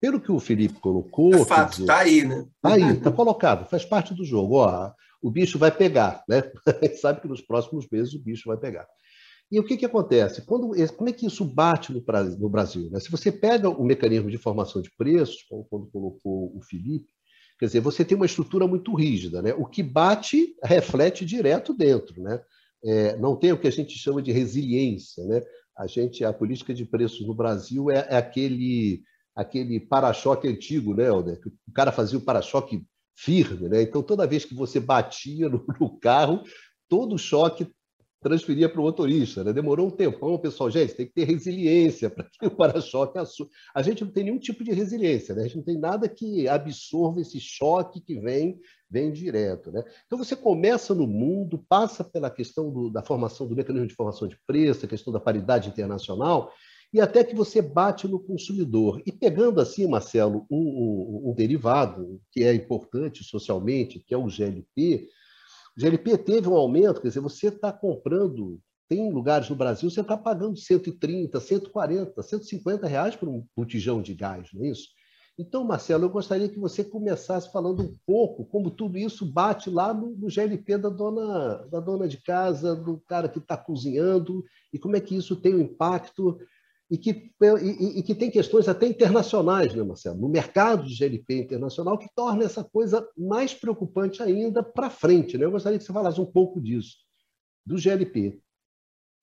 Pelo 0.00 0.20
que 0.20 0.32
o 0.32 0.40
Felipe 0.40 0.80
colocou. 0.80 1.34
É 1.34 1.44
fato, 1.44 1.82
está 1.82 1.98
aí, 1.98 2.24
né? 2.24 2.46
Está 2.56 2.74
aí, 2.74 2.96
está 2.96 3.12
colocado, 3.12 3.68
faz 3.68 3.84
parte 3.84 4.14
do 4.14 4.24
jogo. 4.24 4.56
Ó, 4.56 4.92
o 5.22 5.30
bicho 5.30 5.58
vai 5.58 5.70
pegar, 5.70 6.24
né? 6.28 6.50
A 6.66 6.72
sabe 6.96 7.20
que 7.20 7.28
nos 7.28 7.42
próximos 7.42 7.86
meses 7.90 8.14
o 8.14 8.22
bicho 8.22 8.48
vai 8.48 8.56
pegar. 8.56 8.86
E 9.50 9.58
o 9.58 9.64
que, 9.64 9.76
que 9.76 9.84
acontece? 9.84 10.42
Quando, 10.42 10.70
como 10.96 11.10
é 11.10 11.12
que 11.12 11.26
isso 11.26 11.44
bate 11.44 11.92
no, 11.92 12.02
no 12.38 12.48
Brasil? 12.48 12.88
Né? 12.90 13.00
Se 13.00 13.10
você 13.10 13.32
pega 13.32 13.68
o 13.68 13.84
mecanismo 13.84 14.30
de 14.30 14.38
formação 14.38 14.80
de 14.80 14.90
preços, 14.96 15.42
como 15.48 15.64
quando 15.64 15.90
colocou 15.90 16.56
o 16.56 16.62
Felipe, 16.62 17.08
quer 17.58 17.66
dizer, 17.66 17.80
você 17.80 18.04
tem 18.04 18.16
uma 18.16 18.26
estrutura 18.26 18.66
muito 18.68 18.94
rígida. 18.94 19.42
Né? 19.42 19.52
O 19.54 19.66
que 19.66 19.82
bate 19.82 20.54
reflete 20.62 21.26
direto 21.26 21.74
dentro. 21.74 22.22
Né? 22.22 22.40
É, 22.84 23.16
não 23.16 23.36
tem 23.36 23.52
o 23.52 23.58
que 23.58 23.68
a 23.68 23.72
gente 23.72 23.96
chama 23.98 24.22
de 24.22 24.32
resiliência. 24.32 25.24
Né? 25.24 25.42
A, 25.76 25.86
gente, 25.86 26.24
a 26.24 26.32
política 26.32 26.72
de 26.74 26.84
preços 26.84 27.26
no 27.26 27.34
Brasil 27.34 27.90
é, 27.90 28.06
é 28.08 28.16
aquele, 28.16 29.02
aquele 29.34 29.80
para-choque 29.80 30.48
antigo, 30.48 30.94
né, 30.94 31.06
Helder? 31.06 31.40
O 31.68 31.72
cara 31.72 31.92
fazia 31.92 32.18
o 32.18 32.22
para-choque 32.22 32.84
firme, 33.16 33.68
né? 33.68 33.82
então 33.82 34.02
toda 34.02 34.26
vez 34.26 34.44
que 34.44 34.54
você 34.54 34.80
batia 34.80 35.48
no, 35.48 35.64
no 35.80 35.98
carro, 35.98 36.42
todo 36.88 37.14
o 37.14 37.18
choque 37.18 37.70
transferia 38.22 38.68
para 38.68 38.80
o 38.80 38.84
motorista. 38.84 39.42
Né? 39.42 39.52
Demorou 39.52 39.88
um 39.88 39.90
tempão, 39.90 40.38
pessoal, 40.38 40.70
gente, 40.70 40.94
tem 40.94 41.06
que 41.06 41.12
ter 41.12 41.24
resiliência 41.24 42.10
para 42.10 42.24
que 42.24 42.46
o 42.46 42.50
para-choque 42.50 43.18
assuma. 43.18 43.48
A 43.74 43.82
gente 43.82 44.04
não 44.04 44.10
tem 44.12 44.24
nenhum 44.24 44.38
tipo 44.38 44.62
de 44.62 44.72
resiliência, 44.72 45.34
né? 45.34 45.42
a 45.42 45.44
gente 45.44 45.56
não 45.56 45.64
tem 45.64 45.78
nada 45.78 46.08
que 46.08 46.46
absorva 46.48 47.20
esse 47.20 47.40
choque 47.40 48.00
que 48.00 48.18
vem, 48.20 48.58
vem 48.90 49.12
direto. 49.12 49.70
Né? 49.70 49.84
Então 50.06 50.18
você 50.18 50.34
começa 50.34 50.94
no 50.94 51.06
mundo, 51.06 51.64
passa 51.68 52.02
pela 52.02 52.30
questão 52.30 52.70
do, 52.70 52.90
da 52.90 53.02
formação 53.02 53.46
do 53.46 53.54
mecanismo 53.54 53.86
de 53.86 53.94
formação 53.94 54.26
de 54.26 54.38
preço, 54.46 54.84
a 54.84 54.88
questão 54.88 55.12
da 55.12 55.20
paridade 55.20 55.68
internacional, 55.68 56.52
e 56.92 57.00
até 57.00 57.22
que 57.22 57.36
você 57.36 57.62
bate 57.62 58.08
no 58.08 58.18
consumidor. 58.18 59.00
E 59.06 59.12
pegando 59.12 59.60
assim, 59.60 59.86
Marcelo, 59.86 60.44
um, 60.50 60.56
um, 60.56 61.30
um 61.30 61.34
derivado 61.34 62.20
que 62.32 62.42
é 62.42 62.52
importante 62.52 63.22
socialmente, 63.22 64.00
que 64.00 64.12
é 64.12 64.18
o 64.18 64.28
GLP, 64.28 65.08
o 65.76 65.80
GLP 65.80 66.18
teve 66.18 66.48
um 66.48 66.56
aumento, 66.56 67.00
quer 67.00 67.08
dizer, 67.08 67.20
você 67.20 67.46
está 67.46 67.72
comprando, 67.72 68.60
tem 68.88 69.12
lugares 69.12 69.48
no 69.48 69.54
Brasil, 69.54 69.88
você 69.88 70.00
está 70.00 70.16
pagando 70.16 70.56
130, 70.56 71.38
140, 71.38 72.22
150 72.22 72.86
reais 72.88 73.14
por 73.14 73.28
um 73.28 73.46
botijão 73.56 74.02
de 74.02 74.12
gás, 74.14 74.48
não 74.52 74.64
é 74.64 74.70
isso? 74.70 74.88
Então, 75.40 75.64
Marcelo, 75.64 76.04
eu 76.04 76.10
gostaria 76.10 76.50
que 76.50 76.58
você 76.58 76.84
começasse 76.84 77.50
falando 77.50 77.82
um 77.82 77.96
pouco 78.04 78.44
como 78.44 78.70
tudo 78.70 78.98
isso 78.98 79.24
bate 79.24 79.70
lá 79.70 79.94
no, 79.94 80.10
no 80.10 80.28
GLP 80.28 80.76
da 80.76 80.90
dona, 80.90 81.66
da 81.70 81.80
dona 81.80 82.06
de 82.06 82.18
casa, 82.18 82.76
do 82.76 82.98
cara 83.08 83.26
que 83.26 83.38
está 83.38 83.56
cozinhando, 83.56 84.44
e 84.70 84.78
como 84.78 84.96
é 84.96 85.00
que 85.00 85.16
isso 85.16 85.34
tem 85.34 85.54
um 85.54 85.60
impacto 85.60 86.38
e 86.90 86.98
que, 86.98 87.32
e, 87.40 88.00
e, 88.00 88.02
que 88.02 88.14
tem 88.14 88.30
questões 88.30 88.68
até 88.68 88.86
internacionais, 88.86 89.74
né, 89.74 89.82
Marcelo? 89.82 90.20
No 90.20 90.28
mercado 90.28 90.84
de 90.84 90.94
GLP 90.94 91.38
internacional, 91.38 91.96
que 91.96 92.08
torna 92.14 92.44
essa 92.44 92.62
coisa 92.62 93.08
mais 93.16 93.54
preocupante 93.54 94.22
ainda 94.22 94.62
para 94.62 94.90
frente. 94.90 95.38
Né? 95.38 95.46
Eu 95.46 95.52
gostaria 95.52 95.78
que 95.78 95.84
você 95.84 95.92
falasse 95.92 96.20
um 96.20 96.26
pouco 96.26 96.60
disso, 96.60 96.96
do 97.64 97.78
GLP. 97.78 98.38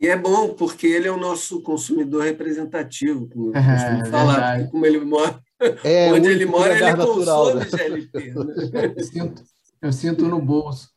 E 0.02 0.08
é 0.08 0.18
bom, 0.18 0.56
porque 0.56 0.88
ele 0.88 1.08
é 1.08 1.12
o 1.12 1.20
nosso 1.20 1.62
consumidor 1.62 2.24
representativo, 2.24 3.30
como 3.30 3.50
eu 3.50 3.54
costumo 3.62 4.02
é, 4.02 4.06
falar, 4.06 4.58
porque 4.58 4.72
como 4.72 4.86
ele 4.86 5.00
mora, 5.00 5.44
é, 5.84 6.12
onde 6.14 6.28
ele 6.28 6.46
mora, 6.46 6.74
ele 6.74 6.96
natural, 6.96 7.54
consome 7.54 7.60
né? 7.60 7.66
GLP. 7.66 8.34
Né? 8.34 8.94
Eu, 8.96 9.04
sinto, 9.04 9.44
eu 9.82 9.94
sinto 9.94 10.26
no 10.26 10.42
bolso. 10.42 10.90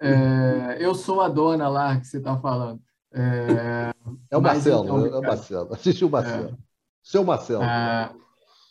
É, 0.00 0.78
eu 0.80 0.94
sou 0.94 1.20
a 1.20 1.28
dona 1.28 1.68
lá 1.68 1.98
que 1.98 2.06
você 2.06 2.18
está 2.18 2.38
falando. 2.38 2.80
É, 3.12 3.92
é 4.30 4.36
o 4.36 4.40
Marcelo, 4.40 4.84
então, 4.84 5.06
é 5.06 5.18
o 5.18 5.22
Marcelo. 5.22 5.74
Assistiu 5.74 6.08
o 6.08 6.10
Marcelo. 6.10 6.50
É, 6.50 6.56
Seu 7.02 7.24
Marcelo. 7.24 7.62
É, 7.62 8.10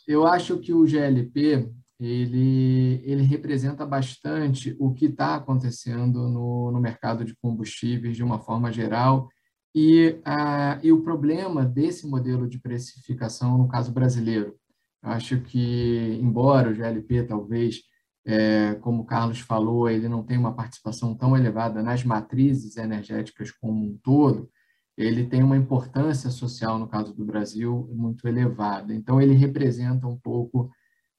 eu 0.06 0.26
acho 0.26 0.58
que 0.58 0.72
o 0.72 0.86
GLP 0.86 1.70
ele, 2.00 3.02
ele 3.04 3.22
representa 3.22 3.84
bastante 3.84 4.76
o 4.78 4.94
que 4.94 5.06
está 5.06 5.34
acontecendo 5.34 6.28
no, 6.28 6.70
no 6.70 6.80
mercado 6.80 7.24
de 7.24 7.34
combustíveis 7.36 8.16
de 8.16 8.22
uma 8.22 8.38
forma 8.38 8.72
geral 8.72 9.28
e, 9.74 10.18
a, 10.24 10.78
e 10.82 10.92
o 10.92 11.02
problema 11.02 11.64
desse 11.64 12.06
modelo 12.06 12.48
de 12.48 12.58
precificação 12.58 13.58
no 13.58 13.68
caso 13.68 13.92
brasileiro. 13.92 14.54
Acho 15.02 15.40
que, 15.40 16.18
embora 16.20 16.70
o 16.70 16.74
GLP 16.74 17.22
talvez 17.24 17.82
é, 18.28 18.74
como 18.74 19.02
o 19.02 19.06
Carlos 19.06 19.40
falou, 19.40 19.88
ele 19.88 20.06
não 20.06 20.22
tem 20.22 20.36
uma 20.36 20.52
participação 20.52 21.14
tão 21.14 21.34
elevada 21.34 21.82
nas 21.82 22.04
matrizes 22.04 22.76
energéticas 22.76 23.50
como 23.50 23.82
um 23.82 23.96
todo, 23.96 24.50
ele 24.98 25.26
tem 25.26 25.42
uma 25.42 25.56
importância 25.56 26.28
social, 26.28 26.78
no 26.78 26.86
caso 26.86 27.14
do 27.14 27.24
Brasil, 27.24 27.88
muito 27.90 28.28
elevada. 28.28 28.92
Então, 28.92 29.18
ele 29.18 29.32
representa 29.32 30.06
um 30.06 30.18
pouco, 30.18 30.70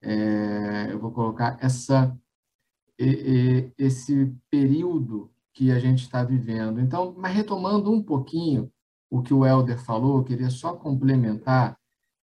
é, 0.04 0.90
eu 0.92 1.00
vou 1.00 1.12
colocar, 1.12 1.58
essa, 1.62 2.16
esse 2.98 4.32
período 4.52 5.32
que 5.52 5.72
a 5.72 5.80
gente 5.80 6.04
está 6.04 6.24
vivendo. 6.24 6.80
Então, 6.80 7.16
mas 7.18 7.34
retomando 7.34 7.92
um 7.92 8.04
pouquinho 8.04 8.72
o 9.10 9.24
que 9.24 9.34
o 9.34 9.44
Helder 9.44 9.80
falou, 9.80 10.20
eu 10.20 10.24
queria 10.24 10.52
só 10.52 10.74
complementar 10.74 11.79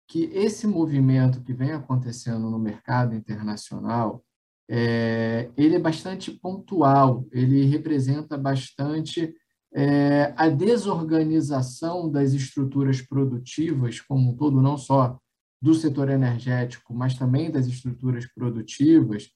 que 0.09 0.25
esse 0.33 0.66
movimento 0.66 1.42
que 1.42 1.53
vem 1.53 1.73
acontecendo 1.73 2.51
no 2.51 2.59
mercado 2.59 3.14
internacional, 3.14 4.23
é, 4.69 5.51
ele 5.57 5.77
é 5.77 5.79
bastante 5.79 6.31
pontual, 6.31 7.27
ele 7.33 7.64
representa 7.64 8.37
bastante 8.38 9.35
é, 9.75 10.33
a 10.37 10.49
desorganização 10.49 12.11
das 12.11 12.33
estruturas 12.33 13.01
produtivas 13.01 14.01
como 14.01 14.31
um 14.31 14.37
todo, 14.37 14.62
não 14.62 14.77
só 14.77 15.19
do 15.61 15.75
setor 15.75 16.09
energético, 16.11 16.95
mas 16.95 17.14
também 17.14 17.51
das 17.51 17.66
estruturas 17.66 18.27
produtivas, 18.27 19.31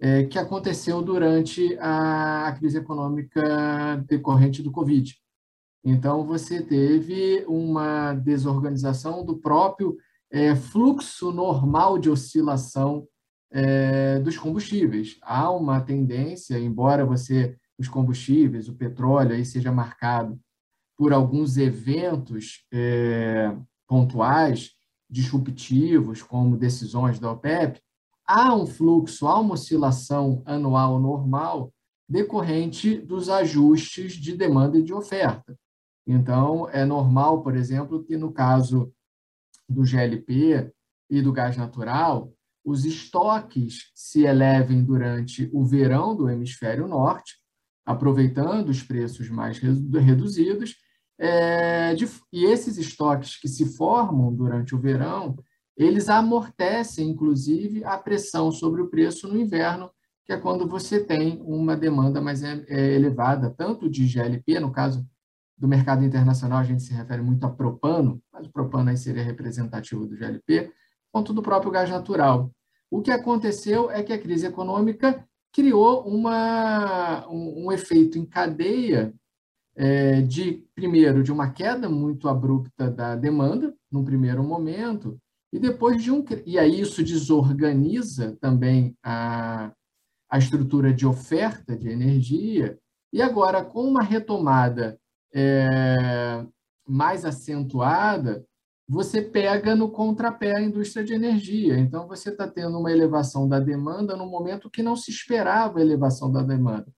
é, 0.00 0.24
que 0.24 0.38
aconteceu 0.38 1.02
durante 1.02 1.76
a, 1.78 2.48
a 2.48 2.52
crise 2.52 2.78
econômica 2.78 4.02
decorrente 4.06 4.62
do 4.62 4.70
Covid. 4.70 5.14
Então, 5.84 6.26
você 6.26 6.62
teve 6.62 7.44
uma 7.46 8.12
desorganização 8.14 9.24
do 9.24 9.38
próprio 9.38 9.96
é, 10.30 10.54
fluxo 10.54 11.32
normal 11.32 11.98
de 11.98 12.08
oscilação 12.08 13.06
é, 13.50 14.18
dos 14.20 14.38
combustíveis. 14.38 15.18
Há 15.22 15.50
uma 15.50 15.80
tendência, 15.80 16.58
embora 16.58 17.04
você 17.04 17.56
os 17.78 17.88
combustíveis, 17.88 18.68
o 18.68 18.74
petróleo, 18.74 19.34
aí 19.34 19.44
seja 19.44 19.72
marcado 19.72 20.38
por 20.96 21.12
alguns 21.14 21.56
eventos 21.56 22.66
é, 22.72 23.56
pontuais, 23.88 24.72
disruptivos, 25.08 26.22
como 26.22 26.58
decisões 26.58 27.18
da 27.18 27.32
OPEP, 27.32 27.80
há 28.26 28.54
um 28.54 28.66
fluxo, 28.66 29.26
há 29.26 29.40
uma 29.40 29.54
oscilação 29.54 30.42
anual 30.44 31.00
normal 31.00 31.72
decorrente 32.08 32.98
dos 32.98 33.28
ajustes 33.28 34.12
de 34.12 34.36
demanda 34.36 34.78
e 34.78 34.82
de 34.82 34.92
oferta. 34.92 35.56
Então, 36.06 36.68
é 36.70 36.84
normal, 36.84 37.42
por 37.42 37.56
exemplo, 37.56 38.04
que 38.04 38.16
no 38.16 38.30
caso 38.30 38.92
do 39.70 39.84
GLP 39.84 40.70
e 41.08 41.22
do 41.22 41.32
gás 41.32 41.56
natural, 41.56 42.32
os 42.64 42.84
estoques 42.84 43.90
se 43.94 44.24
elevem 44.24 44.84
durante 44.84 45.48
o 45.52 45.64
verão 45.64 46.14
do 46.14 46.28
hemisfério 46.28 46.86
norte, 46.86 47.36
aproveitando 47.86 48.68
os 48.68 48.82
preços 48.82 49.30
mais 49.30 49.58
reduzidos, 49.58 50.76
é, 51.18 51.94
de, 51.94 52.08
e 52.32 52.44
esses 52.44 52.78
estoques 52.78 53.36
que 53.36 53.48
se 53.48 53.76
formam 53.76 54.34
durante 54.34 54.74
o 54.74 54.78
verão, 54.78 55.36
eles 55.76 56.08
amortecem, 56.08 57.08
inclusive, 57.08 57.84
a 57.84 57.96
pressão 57.96 58.50
sobre 58.52 58.82
o 58.82 58.88
preço 58.88 59.28
no 59.28 59.38
inverno, 59.38 59.90
que 60.24 60.32
é 60.32 60.36
quando 60.36 60.66
você 60.68 61.02
tem 61.02 61.40
uma 61.42 61.76
demanda 61.76 62.20
mais 62.20 62.42
é, 62.42 62.64
é 62.68 62.94
elevada, 62.94 63.50
tanto 63.50 63.88
de 63.88 64.06
GLP, 64.06 64.60
no 64.60 64.70
caso 64.70 65.06
do 65.60 65.68
mercado 65.68 66.02
internacional, 66.02 66.58
a 66.58 66.64
gente 66.64 66.82
se 66.82 66.94
refere 66.94 67.20
muito 67.20 67.44
a 67.44 67.50
propano, 67.50 68.20
mas 68.32 68.46
o 68.46 68.50
propano 68.50 68.88
aí 68.88 68.96
seria 68.96 69.22
representativo 69.22 70.06
do 70.06 70.16
GLP, 70.16 70.72
quanto 71.12 71.34
do 71.34 71.42
próprio 71.42 71.70
gás 71.70 71.90
natural. 71.90 72.50
O 72.90 73.02
que 73.02 73.10
aconteceu 73.10 73.90
é 73.90 74.02
que 74.02 74.12
a 74.12 74.18
crise 74.18 74.46
econômica 74.46 75.22
criou 75.52 76.08
uma, 76.08 77.28
um, 77.28 77.66
um 77.66 77.72
efeito 77.72 78.18
em 78.18 78.24
cadeia 78.24 79.12
é, 79.76 80.22
de, 80.22 80.64
primeiro, 80.74 81.22
de 81.22 81.30
uma 81.30 81.50
queda 81.50 81.90
muito 81.90 82.26
abrupta 82.26 82.90
da 82.90 83.14
demanda, 83.14 83.74
num 83.92 84.02
primeiro 84.02 84.42
momento, 84.42 85.20
e 85.52 85.58
depois 85.58 86.02
de 86.02 86.10
um. 86.10 86.24
E 86.46 86.58
aí 86.58 86.80
isso 86.80 87.04
desorganiza 87.04 88.36
também 88.40 88.96
a, 89.02 89.72
a 90.30 90.38
estrutura 90.38 90.90
de 90.92 91.06
oferta 91.06 91.76
de 91.76 91.90
energia, 91.90 92.78
e 93.12 93.20
agora, 93.20 93.64
com 93.64 93.82
uma 93.82 94.02
retomada 94.02 94.99
é, 95.32 96.44
mais 96.86 97.24
acentuada, 97.24 98.44
você 98.88 99.22
pega 99.22 99.76
no 99.76 99.88
contrapé 99.88 100.56
a 100.56 100.60
indústria 100.60 101.04
de 101.04 101.14
energia. 101.14 101.78
Então, 101.78 102.08
você 102.08 102.30
está 102.30 102.48
tendo 102.48 102.78
uma 102.78 102.90
elevação 102.90 103.48
da 103.48 103.60
demanda 103.60 104.16
no 104.16 104.26
momento 104.26 104.68
que 104.68 104.82
não 104.82 104.96
se 104.96 105.10
esperava 105.10 105.78
a 105.78 105.82
elevação 105.82 106.30
da 106.30 106.42
demanda. 106.42 106.92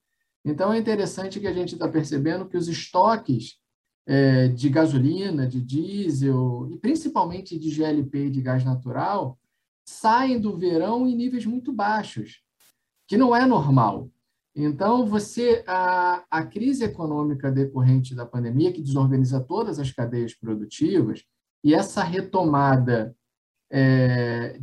Então, 0.45 0.73
é 0.73 0.79
interessante 0.79 1.39
que 1.39 1.47
a 1.47 1.53
gente 1.53 1.75
está 1.75 1.87
percebendo 1.87 2.49
que 2.49 2.57
os 2.57 2.67
estoques 2.67 3.59
é, 4.07 4.49
de 4.49 4.69
gasolina, 4.69 5.47
de 5.47 5.61
diesel 5.61 6.69
e 6.71 6.79
principalmente 6.79 7.59
de 7.59 7.71
GLP 7.71 8.27
e 8.27 8.31
de 8.31 8.41
gás 8.41 8.65
natural 8.65 9.39
saem 9.85 10.41
do 10.41 10.57
verão 10.57 11.07
em 11.07 11.15
níveis 11.15 11.45
muito 11.45 11.73
baixos, 11.73 12.43
que 13.07 13.17
não 13.17 13.35
é 13.35 13.47
normal. 13.47 14.09
Então, 14.55 15.07
você 15.07 15.65
a, 15.67 16.25
a 16.31 16.45
crise 16.45 16.85
econômica 16.85 17.51
decorrente 17.51 18.15
da 18.15 18.27
pandemia, 18.27 18.73
que 18.73 18.83
desorganiza 18.83 19.41
todas 19.41 19.79
as 19.79 19.91
cadeias 19.91 20.35
produtivas, 20.35 21.25
e 21.65 21.75
essa 21.75 22.03
retomada 22.03 23.17
é, 23.71 24.59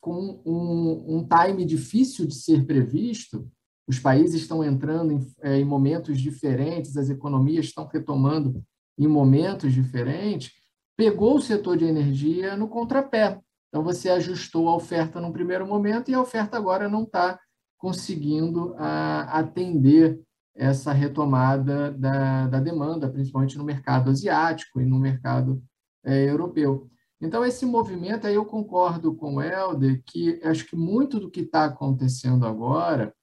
com 0.00 0.42
um, 0.44 1.16
um, 1.16 1.26
time 1.26 1.64
difícil 1.64 2.26
de 2.26 2.34
ser 2.34 2.66
previsto, 2.66 3.50
os 3.86 3.98
países 3.98 4.42
estão 4.42 4.62
entrando 4.62 5.12
em, 5.12 5.26
é, 5.40 5.58
em 5.58 5.64
momentos 5.64 6.20
diferentes, 6.20 6.96
as 6.96 7.08
economias 7.08 7.66
estão 7.66 7.86
retomando 7.86 8.62
em 8.98 9.06
momentos 9.06 9.72
diferentes, 9.72 10.52
pegou 10.96 11.36
o 11.36 11.40
setor 11.40 11.78
de 11.78 11.86
energia 11.86 12.56
no 12.56 12.68
contrapé. 12.68 13.40
Então, 13.68 13.82
você 13.82 14.10
ajustou 14.10 14.68
a 14.68 14.76
oferta 14.76 15.20
num 15.20 15.32
primeiro 15.32 15.66
momento 15.66 16.10
e 16.10 16.14
a 16.14 16.20
oferta 16.20 16.58
agora 16.58 16.88
não 16.88 17.04
está 17.04 17.38
conseguindo 17.80 18.74
a, 18.76 19.22
atender 19.38 20.20
essa 20.54 20.92
retomada 20.92 21.90
da, 21.90 22.46
da 22.46 22.60
demanda, 22.60 23.08
principalmente 23.08 23.56
no 23.56 23.64
mercado 23.64 24.10
asiático 24.10 24.80
e 24.80 24.84
no 24.84 24.98
mercado 24.98 25.62
é, 26.04 26.28
europeu. 26.28 26.88
Então, 27.20 27.44
esse 27.44 27.64
movimento, 27.64 28.26
aí 28.26 28.34
eu 28.34 28.44
concordo 28.44 29.14
com 29.14 29.36
o 29.36 29.42
Helder, 29.42 30.02
que 30.04 30.38
acho 30.44 30.66
que 30.66 30.76
muito 30.76 31.18
do 31.18 31.30
que 31.30 31.40
está 31.40 31.64
acontecendo 31.64 32.46
agora 32.46 33.14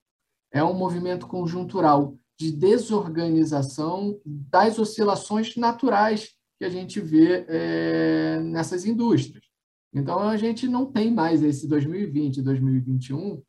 é 0.52 0.63
um 0.63 0.74
movimento 0.74 1.28
conjuntural 1.28 2.17
de 2.39 2.52
desorganização 2.52 4.20
das 4.26 4.80
oscilações 4.80 5.56
naturais 5.56 6.30
que 6.58 6.65
a 6.65 6.70
gente 6.70 7.00
vê 7.00 7.46
é, 7.48 8.39
nessas 8.39 8.86
indústrias. 8.86 9.46
Então, 9.93 10.20
a 10.20 10.38
gente 10.38 10.67
não 10.67 10.91
tem 10.91 11.13
mais 11.13 11.43
esse 11.43 11.67
2020 11.67 12.38
e 12.38 12.41
2021 12.41 13.41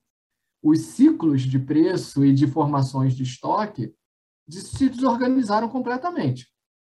os 0.63 0.81
ciclos 0.81 1.43
de 1.43 1.59
preço 1.59 2.25
e 2.25 2.33
de 2.33 2.47
formações 2.47 3.15
de 3.15 3.23
estoque 3.23 3.95
se 4.49 4.89
desorganizaram 4.89 5.69
completamente. 5.69 6.49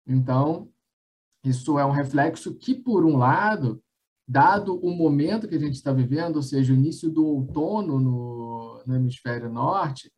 Então, 0.06 0.68
isso 1.44 1.78
é 1.78 1.84
um 1.84 1.90
reflexo 1.90 2.54
que, 2.54 2.74
por 2.74 3.04
um 3.04 3.16
lado, 3.16 3.82
dado 4.26 4.76
o 4.76 4.90
momento 4.90 5.48
que 5.48 5.54
a 5.54 5.60
gente 5.60 5.74
está 5.74 5.92
vivendo, 5.92 6.36
ou 6.36 6.42
seja, 6.42 6.72
o 6.72 6.76
início 6.76 7.10
do 7.10 7.26
outono 7.26 8.00
no, 8.00 8.82
no 8.86 8.94
hemisfério 8.94 9.50
norte, 9.50 10.10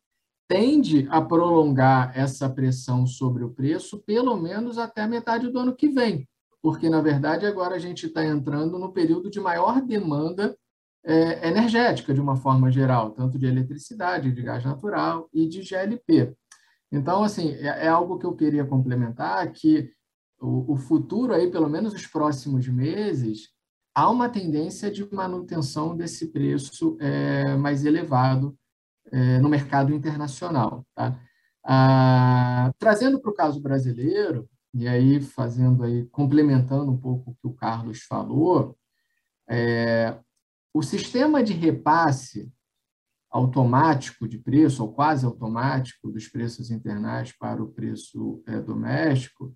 tende 0.47 1.07
a 1.09 1.21
prolongar 1.21 2.17
essa 2.17 2.49
pressão 2.49 3.05
sobre 3.05 3.43
o 3.43 3.49
preço 3.49 3.99
pelo 4.03 4.37
menos 4.37 4.77
até 4.77 5.07
metade 5.07 5.49
do 5.49 5.59
ano 5.59 5.75
que 5.75 5.89
vem, 5.89 6.27
porque, 6.61 6.89
na 6.89 7.01
verdade, 7.01 7.45
agora 7.45 7.75
a 7.75 7.79
gente 7.79 8.05
está 8.05 8.23
entrando 8.23 8.77
no 8.77 8.93
período 8.93 9.29
de 9.29 9.39
maior 9.39 9.81
demanda 9.81 10.55
é, 11.05 11.47
energética, 11.47 12.13
de 12.13 12.19
uma 12.19 12.35
forma 12.35 12.71
geral, 12.71 13.11
tanto 13.11 13.37
de 13.37 13.45
eletricidade, 13.45 14.31
de 14.31 14.41
gás 14.41 14.65
natural 14.65 15.29
e 15.31 15.47
de 15.47 15.61
GLP. 15.61 16.35
Então, 16.91 17.23
assim, 17.23 17.51
é, 17.53 17.85
é 17.85 17.87
algo 17.87 18.17
que 18.17 18.25
eu 18.25 18.35
queria 18.35 18.65
complementar, 18.65 19.51
que 19.51 19.91
o, 20.39 20.73
o 20.73 20.75
futuro 20.75 21.33
aí, 21.33 21.49
pelo 21.51 21.69
menos 21.69 21.93
os 21.93 22.07
próximos 22.07 22.67
meses, 22.67 23.49
há 23.93 24.09
uma 24.09 24.27
tendência 24.27 24.89
de 24.91 25.07
manutenção 25.13 25.95
desse 25.95 26.27
preço 26.31 26.97
é, 26.99 27.55
mais 27.55 27.85
elevado 27.85 28.57
é, 29.11 29.39
no 29.39 29.47
mercado 29.47 29.93
internacional. 29.93 30.85
Tá? 30.95 31.19
Ah, 31.63 32.71
trazendo 32.79 33.19
para 33.19 33.31
o 33.31 33.35
caso 33.35 33.61
brasileiro, 33.61 34.49
e 34.73 34.87
aí 34.87 35.21
fazendo 35.21 35.83
aí, 35.83 36.05
complementando 36.07 36.91
um 36.91 36.97
pouco 36.97 37.31
o 37.31 37.35
que 37.35 37.47
o 37.47 37.53
Carlos 37.53 38.01
falou, 38.03 38.75
é, 39.47 40.17
o 40.75 40.83
sistema 40.83 41.41
de 41.41 41.53
repasse 41.53 42.51
automático 43.31 44.27
de 44.27 44.37
preço, 44.37 44.83
ou 44.83 44.91
quase 44.91 45.25
automático, 45.25 46.11
dos 46.11 46.27
preços 46.27 46.69
internais 46.69 47.31
para 47.31 47.63
o 47.63 47.71
preço 47.71 48.43
é, 48.45 48.59
doméstico, 48.59 49.55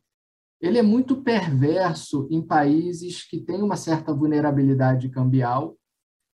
ele 0.61 0.77
é 0.77 0.81
muito 0.81 1.21
perverso 1.21 2.25
em 2.31 2.41
países 2.41 3.27
que 3.27 3.37
têm 3.37 3.61
uma 3.61 3.75
certa 3.75 4.13
vulnerabilidade 4.13 5.09
cambial 5.09 5.77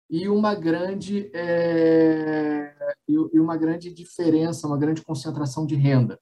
e 0.08 0.30
uma 0.30 0.54
grande 0.54 1.30
é, 1.34 2.74
e 3.06 3.38
uma 3.38 3.58
grande 3.58 3.92
diferença, 3.92 4.66
uma 4.66 4.78
grande 4.78 5.02
concentração 5.02 5.66
de 5.66 5.74
renda. 5.74 6.18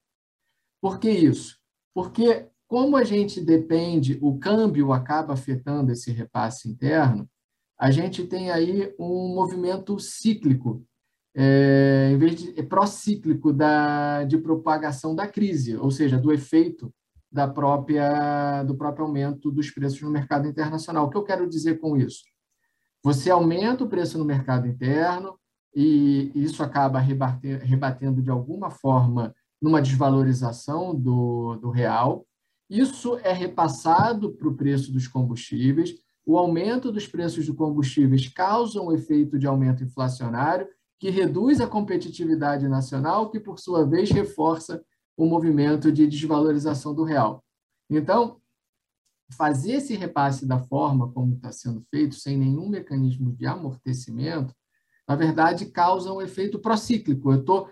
Por 0.83 0.99
que 0.99 1.09
isso? 1.09 1.61
Porque 1.95 2.49
como 2.67 2.97
a 2.97 3.05
gente 3.05 3.41
depende, 3.41 4.19
o 4.21 4.37
câmbio 4.37 4.93
acaba 4.93 5.35
afetando 5.35 5.93
esse 5.93 6.11
repasse 6.11 6.69
interno, 6.69 7.29
a 7.79 7.91
gente 7.93 8.27
tem 8.27 8.51
aí 8.51 8.93
um 8.99 9.35
movimento 9.35 9.99
cíclico, 10.01 10.85
é, 11.35 12.11
em 12.13 12.19
vez 12.19 12.35
de 12.35 12.59
é 12.59 12.63
procíclico 12.63 13.53
da, 13.53 14.25
de 14.25 14.37
propagação 14.37 15.15
da 15.15 15.29
crise, 15.29 15.77
ou 15.77 15.91
seja, 15.91 16.19
do 16.19 16.33
efeito 16.33 16.93
da 17.31 17.47
própria 17.47 18.63
do 18.65 18.75
próprio 18.75 19.05
aumento 19.05 19.51
dos 19.51 19.71
preços 19.71 20.01
no 20.01 20.11
mercado 20.11 20.49
internacional. 20.49 21.07
O 21.07 21.11
que 21.11 21.17
eu 21.17 21.23
quero 21.23 21.49
dizer 21.49 21.79
com 21.79 21.97
isso? 21.97 22.25
Você 23.05 23.31
aumenta 23.31 23.85
o 23.85 23.89
preço 23.89 24.19
no 24.19 24.25
mercado 24.25 24.67
interno 24.67 25.39
e 25.75 26.33
isso 26.35 26.63
acaba 26.63 26.99
rebatendo, 26.99 28.21
de 28.21 28.31
alguma 28.31 28.71
forma 28.71 29.33
numa 29.63 29.81
desvalorização 29.81 30.95
do, 30.95 31.57
do 31.57 31.71
real. 31.71 32.27
Isso 32.69 33.19
é 33.19 33.33
repassado 33.33 34.33
para 34.33 34.49
o 34.49 34.55
preço 34.55 34.93
dos 34.93 35.07
combustíveis 35.07 35.95
o 36.29 36.37
aumento 36.37 36.93
dos 36.93 37.07
preços 37.07 37.47
de 37.47 37.55
combustíveis 37.55 38.29
causa 38.29 38.83
um 38.83 38.93
efeito 38.93 39.39
de 39.39 39.47
aumento 39.47 39.83
inflacionário 39.83 40.69
que 40.99 41.09
reduz 41.09 41.59
a 41.59 41.67
competitividade 41.67 42.69
nacional, 42.69 43.31
que, 43.31 43.41
por 43.41 43.59
sua 43.59 43.87
vez, 43.87 44.11
reforça 44.11 44.85
o 45.17 45.25
movimento 45.25 45.91
de 45.91 46.07
desvalorização 46.07 46.95
do 46.95 47.03
real. 47.03 47.43
Então, 47.89 48.43
fazer 49.33 49.77
esse 49.77 49.97
repasse 49.97 50.45
da 50.45 50.59
forma 50.59 51.11
como 51.13 51.33
está 51.33 51.51
sendo 51.51 51.83
feito, 51.91 52.15
sem 52.17 52.37
nenhum 52.37 52.69
mecanismo 52.69 53.33
de 53.33 53.47
amortecimento, 53.47 54.55
na 55.09 55.17
verdade, 55.17 55.65
causa 55.65 56.13
um 56.13 56.21
efeito 56.21 56.59
procíclico. 56.59 57.33
Eu 57.33 57.41
estou 57.41 57.71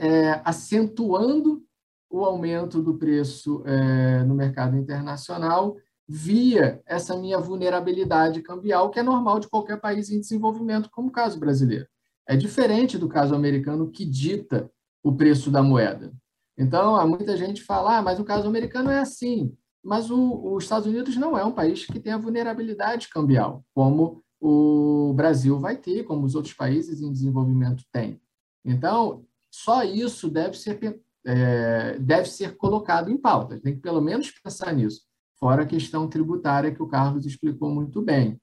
é, 0.00 0.42
acentuando 0.44 1.62
o 2.10 2.24
aumento 2.24 2.82
do 2.82 2.94
preço 2.98 3.62
é, 3.64 4.24
no 4.24 4.34
mercado 4.34 4.76
internacional 4.76 5.76
via 6.06 6.82
essa 6.86 7.16
minha 7.16 7.38
vulnerabilidade 7.38 8.42
cambial, 8.42 8.90
que 8.90 8.98
é 8.98 9.02
normal 9.02 9.40
de 9.40 9.48
qualquer 9.48 9.80
país 9.80 10.10
em 10.10 10.20
desenvolvimento, 10.20 10.90
como 10.90 11.08
o 11.08 11.12
caso 11.12 11.38
brasileiro. 11.38 11.86
É 12.28 12.36
diferente 12.36 12.98
do 12.98 13.08
caso 13.08 13.34
americano, 13.34 13.90
que 13.90 14.04
dita 14.04 14.70
o 15.02 15.14
preço 15.14 15.50
da 15.50 15.62
moeda. 15.62 16.12
Então, 16.56 16.96
há 16.96 17.06
muita 17.06 17.36
gente 17.36 17.62
fala, 17.62 17.98
ah, 17.98 18.02
mas 18.02 18.20
o 18.20 18.24
caso 18.24 18.46
americano 18.46 18.90
é 18.90 18.98
assim. 18.98 19.54
Mas 19.82 20.10
o, 20.10 20.54
os 20.54 20.64
Estados 20.64 20.86
Unidos 20.86 21.16
não 21.16 21.36
é 21.36 21.44
um 21.44 21.52
país 21.52 21.84
que 21.84 22.00
tem 22.00 22.12
a 22.12 22.18
vulnerabilidade 22.18 23.08
cambial, 23.08 23.64
como 23.74 24.22
o 24.40 25.12
Brasil 25.14 25.58
vai 25.58 25.76
ter, 25.76 26.04
como 26.04 26.24
os 26.24 26.34
outros 26.34 26.54
países 26.54 27.00
em 27.00 27.12
desenvolvimento 27.12 27.82
têm. 27.92 28.20
Então, 28.64 29.24
só 29.50 29.84
isso 29.84 30.30
deve 30.30 30.56
ser, 30.56 30.78
é, 31.26 31.98
deve 31.98 32.28
ser 32.28 32.56
colocado 32.56 33.10
em 33.10 33.16
pauta. 33.16 33.60
Tem 33.60 33.74
que 33.74 33.80
pelo 33.80 34.00
menos 34.00 34.30
pensar 34.30 34.72
nisso 34.72 35.02
fora 35.44 35.64
a 35.64 35.66
questão 35.66 36.08
tributária 36.08 36.74
que 36.74 36.82
o 36.82 36.88
Carlos 36.88 37.26
explicou 37.26 37.68
muito 37.70 38.00
bem. 38.00 38.40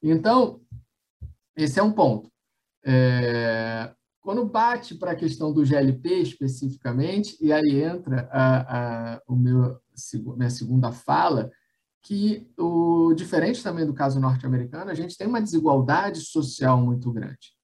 Então, 0.00 0.60
esse 1.56 1.80
é 1.80 1.82
um 1.82 1.90
ponto. 1.90 2.30
É, 2.84 3.92
quando 4.20 4.46
bate 4.46 4.94
para 4.94 5.10
a 5.10 5.16
questão 5.16 5.52
do 5.52 5.64
GLP 5.64 6.20
especificamente, 6.20 7.36
e 7.40 7.52
aí 7.52 7.82
entra 7.82 8.28
a, 8.30 9.14
a, 9.14 9.22
o 9.26 9.34
meu, 9.34 9.76
minha 10.36 10.48
segunda 10.48 10.92
fala, 10.92 11.50
que 12.00 12.48
o 12.56 13.12
diferente 13.12 13.60
também 13.60 13.84
do 13.84 13.92
caso 13.92 14.20
norte-americano, 14.20 14.88
a 14.88 14.94
gente 14.94 15.16
tem 15.16 15.26
uma 15.26 15.42
desigualdade 15.42 16.20
social 16.20 16.80
muito 16.80 17.12
grande. 17.12 17.56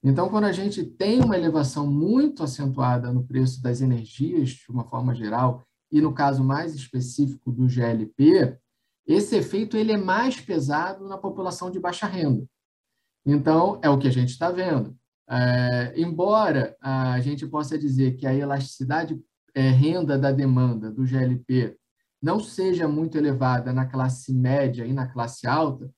Então, 0.00 0.28
quando 0.28 0.44
a 0.44 0.52
gente 0.52 0.84
tem 0.84 1.20
uma 1.20 1.36
elevação 1.36 1.88
muito 1.88 2.44
acentuada 2.44 3.12
no 3.12 3.26
preço 3.26 3.60
das 3.60 3.80
energias, 3.80 4.50
de 4.50 4.70
uma 4.70 4.84
forma 4.84 5.12
geral, 5.12 5.66
e 5.90 6.00
no 6.00 6.12
caso 6.12 6.44
mais 6.44 6.74
específico 6.74 7.50
do 7.50 7.68
GLP, 7.68 8.58
esse 9.06 9.36
efeito 9.36 9.76
ele 9.76 9.92
é 9.92 9.96
mais 9.96 10.40
pesado 10.40 11.08
na 11.08 11.16
população 11.16 11.70
de 11.70 11.80
baixa 11.80 12.06
renda. 12.06 12.46
Então, 13.24 13.80
é 13.82 13.88
o 13.88 13.98
que 13.98 14.08
a 14.08 14.12
gente 14.12 14.30
está 14.30 14.50
vendo. 14.50 14.96
É, 15.30 15.92
embora 15.96 16.76
a 16.80 17.20
gente 17.20 17.46
possa 17.46 17.78
dizer 17.78 18.16
que 18.16 18.26
a 18.26 18.34
elasticidade 18.34 19.18
é, 19.54 19.68
renda 19.68 20.18
da 20.18 20.30
demanda 20.30 20.90
do 20.90 21.04
GLP 21.04 21.76
não 22.20 22.40
seja 22.40 22.88
muito 22.88 23.16
elevada 23.16 23.72
na 23.72 23.86
classe 23.86 24.32
média 24.32 24.86
e 24.86 24.92
na 24.92 25.06
classe 25.06 25.46
alta, 25.46 25.90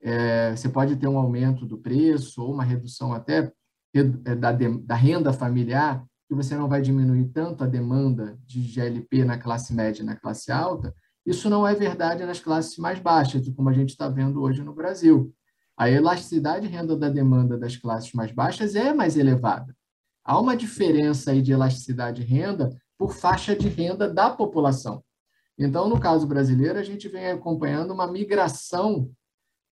é, 0.00 0.54
você 0.54 0.68
pode 0.68 0.96
ter 0.96 1.08
um 1.08 1.18
aumento 1.18 1.64
do 1.64 1.78
preço 1.78 2.42
ou 2.42 2.52
uma 2.52 2.64
redução 2.64 3.12
até 3.12 3.50
é, 3.94 4.34
da, 4.34 4.52
da 4.52 4.94
renda 4.94 5.32
familiar, 5.32 6.04
que 6.28 6.34
você 6.34 6.56
não 6.56 6.68
vai 6.68 6.80
diminuir 6.80 7.26
tanto 7.26 7.64
a 7.64 7.66
demanda 7.66 8.38
de 8.46 8.60
GLP 8.62 9.24
na 9.24 9.38
classe 9.38 9.74
média 9.74 10.02
e 10.02 10.04
na 10.04 10.16
classe 10.16 10.50
alta, 10.50 10.94
isso 11.26 11.48
não 11.48 11.66
é 11.66 11.74
verdade 11.74 12.24
nas 12.24 12.40
classes 12.40 12.76
mais 12.76 12.98
baixas, 12.98 13.48
como 13.50 13.68
a 13.68 13.72
gente 13.72 13.90
está 13.90 14.08
vendo 14.08 14.42
hoje 14.42 14.62
no 14.62 14.74
Brasil. 14.74 15.32
A 15.76 15.90
elasticidade 15.90 16.68
de 16.68 16.72
renda 16.72 16.96
da 16.96 17.08
demanda 17.08 17.58
das 17.58 17.76
classes 17.76 18.12
mais 18.12 18.30
baixas 18.30 18.74
é 18.74 18.92
mais 18.92 19.16
elevada. 19.16 19.74
Há 20.24 20.38
uma 20.38 20.56
diferença 20.56 21.30
aí 21.30 21.42
de 21.42 21.52
elasticidade 21.52 22.24
de 22.24 22.26
renda 22.26 22.70
por 22.98 23.12
faixa 23.12 23.56
de 23.56 23.68
renda 23.68 24.08
da 24.08 24.30
população. 24.30 25.02
Então, 25.58 25.88
no 25.88 26.00
caso 26.00 26.26
brasileiro, 26.26 26.78
a 26.78 26.82
gente 26.82 27.08
vem 27.08 27.26
acompanhando 27.26 27.92
uma 27.92 28.06
migração, 28.06 29.10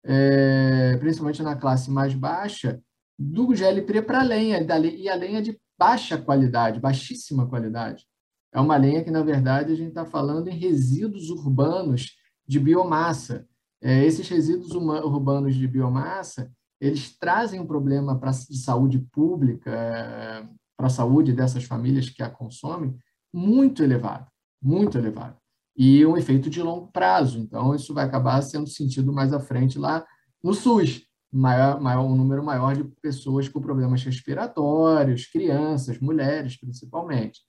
é, 0.05 0.96
principalmente 0.98 1.42
na 1.42 1.57
classe 1.57 1.90
mais 1.90 2.14
baixa, 2.14 2.80
do 3.18 3.55
GLP 3.55 4.03
para 4.03 4.20
a 4.20 4.24
lenha, 4.24 4.61
e 4.61 5.09
a 5.09 5.14
lenha 5.14 5.42
de 5.42 5.59
baixa 5.83 6.16
qualidade, 6.16 6.78
baixíssima 6.78 7.45
qualidade. 7.49 8.07
É 8.55 8.61
uma 8.61 8.76
lenha 8.76 9.03
que, 9.03 9.11
na 9.11 9.20
verdade, 9.20 9.72
a 9.72 9.76
gente 9.76 9.89
está 9.89 10.05
falando 10.05 10.47
em 10.47 10.57
resíduos 10.57 11.28
urbanos 11.28 12.16
de 12.47 12.61
biomassa. 12.61 13.49
É, 13.83 14.05
esses 14.05 14.28
resíduos 14.28 14.76
urbanos 14.76 15.57
de 15.57 15.66
biomassa, 15.66 16.53
eles 16.80 17.18
trazem 17.18 17.59
um 17.59 17.66
problema 17.66 18.16
pra, 18.16 18.30
de 18.30 18.59
saúde 18.59 19.01
pública 19.12 19.72
é, 19.72 20.47
para 20.76 20.87
a 20.87 20.91
saúde 20.91 21.33
dessas 21.33 21.64
famílias 21.64 22.09
que 22.09 22.22
a 22.22 22.30
consomem 22.30 22.97
muito 23.33 23.83
elevado, 23.83 24.28
muito 24.62 24.97
elevado. 24.97 25.37
E 25.76 26.07
um 26.07 26.16
efeito 26.16 26.49
de 26.49 26.62
longo 26.62 26.93
prazo. 26.93 27.41
Então, 27.41 27.74
isso 27.74 27.93
vai 27.93 28.05
acabar 28.05 28.41
sendo 28.43 28.68
sentido 28.68 29.12
mais 29.12 29.33
à 29.33 29.41
frente 29.41 29.80
lá 29.80 30.07
no 30.45 30.55
SUS. 30.55 31.03
Maior, 31.33 31.80
maior, 31.80 32.05
um 32.05 32.14
número 32.14 32.45
maior 32.45 32.76
de 32.76 32.85
pessoas 33.01 33.49
com 33.49 33.61
problemas 33.61 34.03
respiratórios, 34.05 35.26
crianças, 35.26 35.99
mulheres, 35.99 36.59
principalmente. 36.59 37.41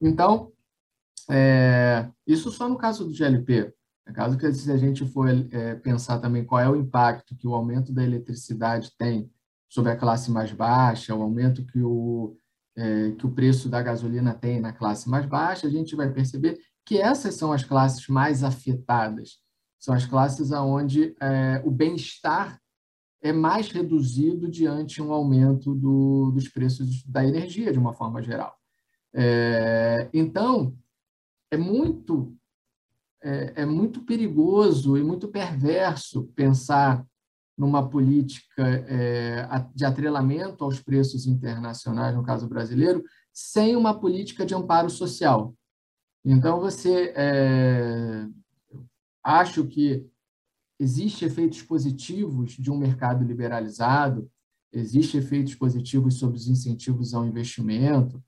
Então, 0.00 0.52
é, 1.28 2.08
isso 2.26 2.50
só 2.52 2.68
no 2.68 2.76
caso 2.76 3.04
do 3.04 3.12
GLP. 3.12 3.74
No 4.06 4.14
caso 4.14 4.38
que 4.38 4.52
se 4.52 4.70
a 4.70 4.76
gente 4.76 5.04
for 5.06 5.28
é, 5.28 5.74
pensar 5.74 6.20
também 6.20 6.44
qual 6.44 6.60
é 6.60 6.68
o 6.68 6.76
impacto 6.76 7.36
que 7.36 7.48
o 7.48 7.54
aumento 7.54 7.92
da 7.92 8.04
eletricidade 8.04 8.92
tem 8.96 9.28
sobre 9.68 9.90
a 9.90 9.96
classe 9.96 10.30
mais 10.30 10.52
baixa, 10.52 11.14
o 11.14 11.22
aumento 11.22 11.64
que 11.66 11.82
o, 11.82 12.36
é, 12.76 13.10
que 13.12 13.26
o 13.26 13.32
preço 13.32 13.68
da 13.68 13.82
gasolina 13.82 14.32
tem 14.32 14.60
na 14.60 14.72
classe 14.72 15.08
mais 15.08 15.26
baixa, 15.26 15.66
a 15.66 15.70
gente 15.70 15.96
vai 15.96 16.12
perceber 16.12 16.60
que 16.84 16.98
essas 16.98 17.34
são 17.34 17.52
as 17.52 17.64
classes 17.64 18.06
mais 18.06 18.44
afetadas. 18.44 19.40
São 19.78 19.92
as 19.92 20.06
classes 20.06 20.52
onde 20.52 21.16
é, 21.20 21.60
o 21.64 21.70
bem-estar 21.70 22.60
é 23.22 23.32
mais 23.32 23.70
reduzido 23.70 24.48
diante 24.48 25.02
um 25.02 25.12
aumento 25.12 25.74
do, 25.74 26.30
dos 26.32 26.48
preços 26.48 27.02
da 27.04 27.24
energia, 27.24 27.72
de 27.72 27.78
uma 27.78 27.92
forma 27.92 28.22
geral. 28.22 28.56
É, 29.14 30.08
então, 30.12 30.76
é 31.50 31.56
muito, 31.56 32.36
é, 33.22 33.62
é 33.62 33.66
muito 33.66 34.02
perigoso 34.02 34.96
e 34.96 35.02
muito 35.02 35.28
perverso 35.28 36.24
pensar 36.34 37.04
numa 37.56 37.88
política 37.88 38.66
é, 38.86 39.48
de 39.74 39.84
atrelamento 39.84 40.62
aos 40.62 40.80
preços 40.80 41.26
internacionais, 41.26 42.14
no 42.14 42.22
caso 42.22 42.46
brasileiro, 42.46 43.02
sem 43.32 43.74
uma 43.74 43.98
política 43.98 44.44
de 44.44 44.54
amparo 44.54 44.90
social. 44.90 45.54
Então, 46.22 46.60
você 46.60 47.14
é, 47.16 48.26
acho 49.22 49.64
que 49.66 50.06
existem 50.78 51.28
efeitos 51.28 51.62
positivos 51.62 52.52
de 52.52 52.70
um 52.70 52.76
mercado 52.76 53.24
liberalizado, 53.24 54.30
existem 54.72 55.20
efeitos 55.20 55.54
positivos 55.54 56.18
sobre 56.18 56.36
os 56.36 56.48
incentivos 56.48 57.14
ao 57.14 57.26
investimento, 57.26 58.22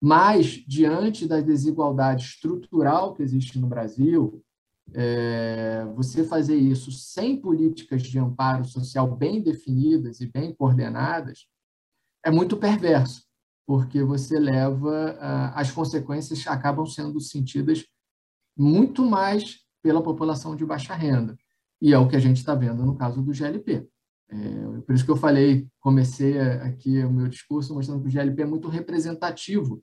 mas, 0.00 0.64
diante 0.66 1.26
da 1.26 1.40
desigualdade 1.40 2.24
estrutural 2.24 3.14
que 3.14 3.22
existe 3.22 3.58
no 3.58 3.66
Brasil, 3.66 4.42
é, 4.94 5.84
você 5.96 6.24
fazer 6.24 6.56
isso 6.56 6.92
sem 6.92 7.36
políticas 7.36 8.02
de 8.02 8.18
amparo 8.18 8.64
social 8.64 9.14
bem 9.16 9.42
definidas 9.42 10.20
e 10.20 10.26
bem 10.26 10.54
coordenadas 10.54 11.46
é 12.24 12.30
muito 12.30 12.56
perverso, 12.56 13.24
porque 13.66 14.02
você 14.02 14.38
leva, 14.38 15.18
as 15.54 15.70
consequências 15.70 16.46
acabam 16.46 16.86
sendo 16.86 17.20
sentidas 17.20 17.84
muito 18.56 19.04
mais 19.04 19.60
pela 19.82 20.02
população 20.02 20.56
de 20.56 20.64
baixa 20.64 20.94
renda. 20.94 21.36
E 21.80 21.92
é 21.92 21.98
o 21.98 22.08
que 22.08 22.16
a 22.16 22.20
gente 22.20 22.38
está 22.38 22.54
vendo 22.54 22.84
no 22.84 22.96
caso 22.96 23.22
do 23.22 23.32
GLP. 23.32 23.88
É, 24.30 24.80
por 24.86 24.94
isso 24.94 25.04
que 25.04 25.10
eu 25.10 25.16
falei, 25.16 25.66
comecei 25.80 26.38
aqui 26.38 27.02
o 27.02 27.10
meu 27.10 27.28
discurso 27.28 27.74
mostrando 27.74 28.02
que 28.02 28.08
o 28.08 28.10
GLP 28.10 28.42
é 28.42 28.46
muito 28.46 28.68
representativo 28.68 29.82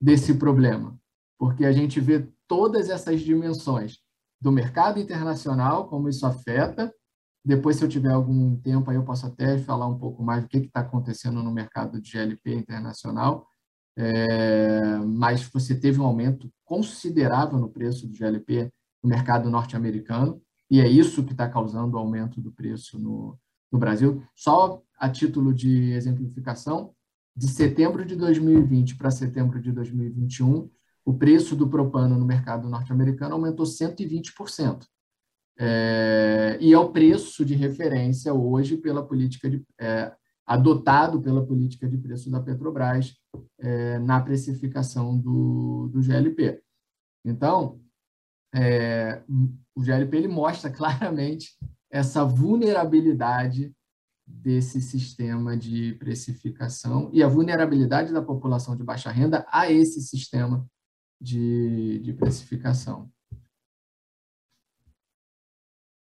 desse 0.00 0.34
problema, 0.34 0.98
porque 1.38 1.64
a 1.64 1.72
gente 1.72 2.00
vê 2.00 2.28
todas 2.46 2.90
essas 2.90 3.20
dimensões 3.20 3.98
do 4.40 4.52
mercado 4.52 4.98
internacional, 4.98 5.88
como 5.88 6.08
isso 6.08 6.26
afeta. 6.26 6.92
Depois, 7.44 7.76
se 7.76 7.84
eu 7.84 7.88
tiver 7.88 8.12
algum 8.12 8.56
tempo, 8.56 8.90
aí 8.90 8.96
eu 8.96 9.04
posso 9.04 9.26
até 9.26 9.58
falar 9.58 9.86
um 9.86 9.98
pouco 9.98 10.22
mais 10.22 10.42
do 10.42 10.48
que 10.48 10.58
está 10.58 10.80
acontecendo 10.80 11.42
no 11.42 11.52
mercado 11.52 12.00
de 12.00 12.10
GLP 12.10 12.54
internacional. 12.54 13.46
É, 13.96 14.96
mas 14.98 15.42
você 15.42 15.74
teve 15.78 16.00
um 16.00 16.04
aumento 16.04 16.50
considerável 16.64 17.58
no 17.58 17.68
preço 17.68 18.06
do 18.06 18.14
GLP 18.14 18.72
no 19.02 19.08
mercado 19.08 19.50
norte-americano, 19.50 20.40
e 20.72 20.80
é 20.80 20.88
isso 20.88 21.22
que 21.22 21.32
está 21.32 21.46
causando 21.46 21.98
o 21.98 22.00
aumento 22.00 22.40
do 22.40 22.50
preço 22.50 22.98
no, 22.98 23.38
no 23.70 23.78
Brasil. 23.78 24.22
Só 24.34 24.82
a 24.98 25.06
título 25.06 25.52
de 25.52 25.92
exemplificação, 25.92 26.94
de 27.36 27.46
setembro 27.46 28.06
de 28.06 28.16
2020 28.16 28.96
para 28.96 29.10
setembro 29.10 29.60
de 29.60 29.70
2021, 29.70 30.70
o 31.04 31.12
preço 31.12 31.54
do 31.54 31.68
propano 31.68 32.18
no 32.18 32.24
mercado 32.24 32.70
norte-americano 32.70 33.34
aumentou 33.34 33.66
120%. 33.66 34.86
É, 35.58 36.56
e 36.58 36.72
é 36.72 36.78
o 36.78 36.90
preço 36.90 37.44
de 37.44 37.54
referência 37.54 38.32
hoje 38.32 38.78
pela 38.78 39.06
política 39.06 39.50
de, 39.50 39.62
é, 39.78 40.10
adotado 40.46 41.20
pela 41.20 41.44
política 41.44 41.86
de 41.86 41.98
preço 41.98 42.30
da 42.30 42.40
Petrobras 42.40 43.14
é, 43.58 43.98
na 43.98 44.22
precificação 44.22 45.18
do, 45.18 45.90
do 45.92 46.00
GLP. 46.00 46.62
Então, 47.26 47.78
é, 48.54 49.22
o 49.74 49.80
GLP 49.82 50.16
ele 50.16 50.28
mostra 50.28 50.70
claramente 50.72 51.56
essa 51.90 52.24
vulnerabilidade 52.24 53.72
desse 54.26 54.80
sistema 54.80 55.56
de 55.56 55.94
precificação 55.94 57.10
e 57.12 57.22
a 57.22 57.28
vulnerabilidade 57.28 58.12
da 58.12 58.22
população 58.22 58.76
de 58.76 58.82
baixa 58.82 59.10
renda 59.10 59.46
a 59.50 59.70
esse 59.70 60.00
sistema 60.00 60.66
de, 61.20 61.98
de 62.00 62.12
precificação. 62.12 63.10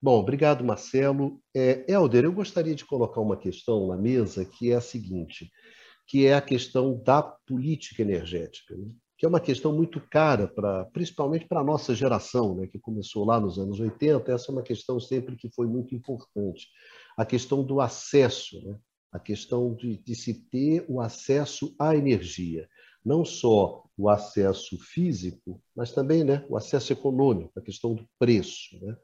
Bom, 0.02 0.18
obrigado, 0.18 0.64
Marcelo. 0.64 1.42
É, 1.54 1.84
Helder, 1.90 2.24
eu 2.24 2.32
gostaria 2.32 2.74
de 2.74 2.86
colocar 2.86 3.20
uma 3.20 3.36
questão 3.36 3.88
na 3.88 3.96
mesa 3.96 4.46
que 4.46 4.70
é 4.70 4.76
a 4.76 4.80
seguinte, 4.80 5.50
que 6.06 6.26
é 6.26 6.34
a 6.34 6.40
questão 6.40 7.02
da 7.02 7.22
política 7.22 8.00
energética, 8.00 8.74
né? 8.76 8.94
Que 9.20 9.26
é 9.26 9.28
uma 9.28 9.38
questão 9.38 9.70
muito 9.70 10.00
cara, 10.00 10.48
para, 10.48 10.86
principalmente 10.86 11.46
para 11.46 11.60
a 11.60 11.64
nossa 11.64 11.94
geração, 11.94 12.54
né, 12.54 12.66
que 12.66 12.78
começou 12.78 13.22
lá 13.22 13.38
nos 13.38 13.58
anos 13.58 13.78
80, 13.78 14.32
essa 14.32 14.50
é 14.50 14.52
uma 14.52 14.62
questão 14.62 14.98
sempre 14.98 15.36
que 15.36 15.50
foi 15.50 15.66
muito 15.66 15.94
importante. 15.94 16.68
A 17.18 17.26
questão 17.26 17.62
do 17.62 17.82
acesso, 17.82 18.66
né? 18.66 18.78
a 19.12 19.18
questão 19.18 19.74
de, 19.74 19.98
de 19.98 20.14
se 20.14 20.32
ter 20.48 20.86
o 20.88 21.02
acesso 21.02 21.74
à 21.78 21.94
energia 21.94 22.66
não 23.04 23.22
só 23.22 23.84
o 23.94 24.08
acesso 24.08 24.78
físico, 24.78 25.62
mas 25.76 25.92
também 25.92 26.24
né, 26.24 26.42
o 26.48 26.56
acesso 26.56 26.90
econômico, 26.90 27.52
a 27.58 27.62
questão 27.62 27.94
do 27.94 28.08
preço. 28.18 28.78
Né? 28.80 28.96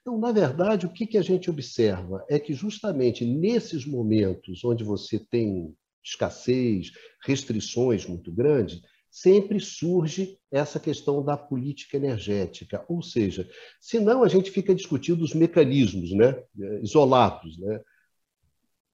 Então, 0.00 0.16
na 0.18 0.30
verdade, 0.30 0.86
o 0.86 0.92
que, 0.92 1.04
que 1.04 1.18
a 1.18 1.22
gente 1.22 1.50
observa 1.50 2.24
é 2.28 2.38
que 2.38 2.54
justamente 2.54 3.24
nesses 3.24 3.84
momentos 3.84 4.64
onde 4.64 4.84
você 4.84 5.18
tem 5.18 5.74
escassez, 6.04 6.92
restrições 7.24 8.06
muito 8.06 8.30
grandes, 8.30 8.80
sempre 9.14 9.60
surge 9.60 10.40
essa 10.50 10.80
questão 10.80 11.24
da 11.24 11.36
política 11.36 11.96
energética. 11.96 12.84
Ou 12.88 13.00
seja, 13.00 13.48
senão 13.80 14.24
a 14.24 14.28
gente 14.28 14.50
fica 14.50 14.74
discutindo 14.74 15.22
os 15.22 15.32
mecanismos 15.32 16.10
né, 16.10 16.42
isolados. 16.82 17.56
Né? 17.60 17.80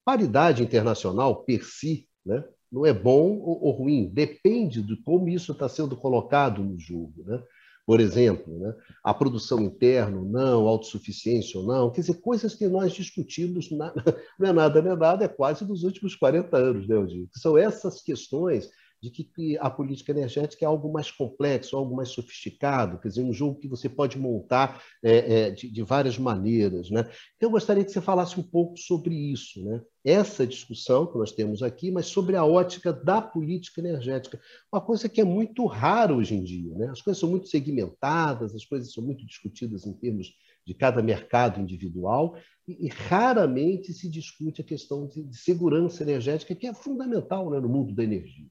Paridade 0.04 0.62
internacional, 0.62 1.42
per 1.44 1.64
si, 1.64 2.06
né, 2.24 2.44
não 2.70 2.84
é 2.84 2.92
bom 2.92 3.38
ou, 3.38 3.70
ruim, 3.70 4.10
depende 4.12 4.82
de 4.82 4.94
como 5.04 5.26
isso 5.26 5.52
está 5.52 5.70
sendo 5.70 5.96
colocado 5.96 6.62
no 6.62 6.78
jogo. 6.78 7.24
Né? 7.24 7.42
Por 7.86 7.98
exemplo, 7.98 8.58
né? 8.58 8.74
a 9.02 9.14
produção 9.14 9.58
interna, 9.62 10.20
não, 10.20 10.68
autossuficiência 10.68 11.58
ou 11.58 11.66
não, 11.66 11.90
quer 11.90 12.02
dizer, 12.02 12.20
coisas 12.20 12.54
que 12.54 12.68
nós 12.68 12.92
discutimos, 12.92 13.70
na... 13.70 13.90
não 14.38 14.50
é 14.50 14.52
nada, 14.52 14.82
não 14.82 14.92
é 14.92 14.96
nada, 14.96 15.24
é 15.24 15.28
quase 15.28 15.64
dos 15.64 15.82
últimos 15.82 16.14
40 16.14 16.54
anos, 16.58 16.86
né, 16.86 16.94
Eugênio? 16.94 17.30
São 17.32 17.56
essas 17.56 18.02
questões 18.02 18.68
de 19.02 19.10
que 19.10 19.56
a 19.58 19.70
política 19.70 20.12
energética 20.12 20.64
é 20.64 20.68
algo 20.68 20.92
mais 20.92 21.10
complexo, 21.10 21.76
algo 21.76 21.96
mais 21.96 22.10
sofisticado, 22.10 22.98
quer 22.98 23.08
dizer, 23.08 23.22
um 23.22 23.32
jogo 23.32 23.58
que 23.58 23.66
você 23.66 23.88
pode 23.88 24.18
montar 24.18 24.82
é, 25.02 25.46
é, 25.46 25.50
de, 25.50 25.70
de, 25.70 25.82
várias 25.82 26.18
maneiras. 26.18 26.90
Né? 26.90 27.00
Então, 27.36 27.48
eu 27.48 27.50
gostaria 27.50 27.82
que 27.82 27.90
você 27.90 28.00
falasse 28.00 28.38
um 28.38 28.42
pouco 28.42 28.76
sobre 28.76 29.14
isso, 29.14 29.64
né? 29.64 29.80
essa 30.04 30.46
discussão 30.46 31.06
que 31.06 31.16
nós 31.16 31.32
temos 31.32 31.62
aqui, 31.62 31.90
mas 31.90 32.06
sobre 32.06 32.36
a 32.36 32.44
ótica 32.44 32.92
da 32.92 33.22
política 33.22 33.80
energética, 33.80 34.38
uma 34.70 34.82
coisa 34.82 35.08
que 35.08 35.20
é 35.20 35.24
muito 35.24 35.64
rara 35.64 36.14
hoje 36.14 36.34
em 36.34 36.42
dia. 36.42 36.74
Né? 36.74 36.88
As 36.90 37.00
coisas 37.00 37.18
são 37.18 37.30
muito 37.30 37.48
segmentadas, 37.48 38.54
as 38.54 38.66
coisas 38.66 38.92
são 38.92 39.02
muito 39.02 39.24
discutidas 39.24 39.86
em 39.86 39.94
termos 39.94 40.30
de 40.66 40.74
cada 40.74 41.02
mercado 41.02 41.58
individual, 41.58 42.36
e, 42.68 42.86
e 42.86 42.88
raramente 42.88 43.94
se 43.94 44.10
discute 44.10 44.60
a 44.60 44.64
questão 44.64 45.06
de, 45.06 45.22
de 45.24 45.36
segurança 45.36 46.02
energética, 46.02 46.54
que 46.54 46.66
é 46.66 46.74
fundamental 46.74 47.50
né, 47.50 47.58
no 47.58 47.68
mundo 47.68 47.94
da 47.94 48.04
energia. 48.04 48.46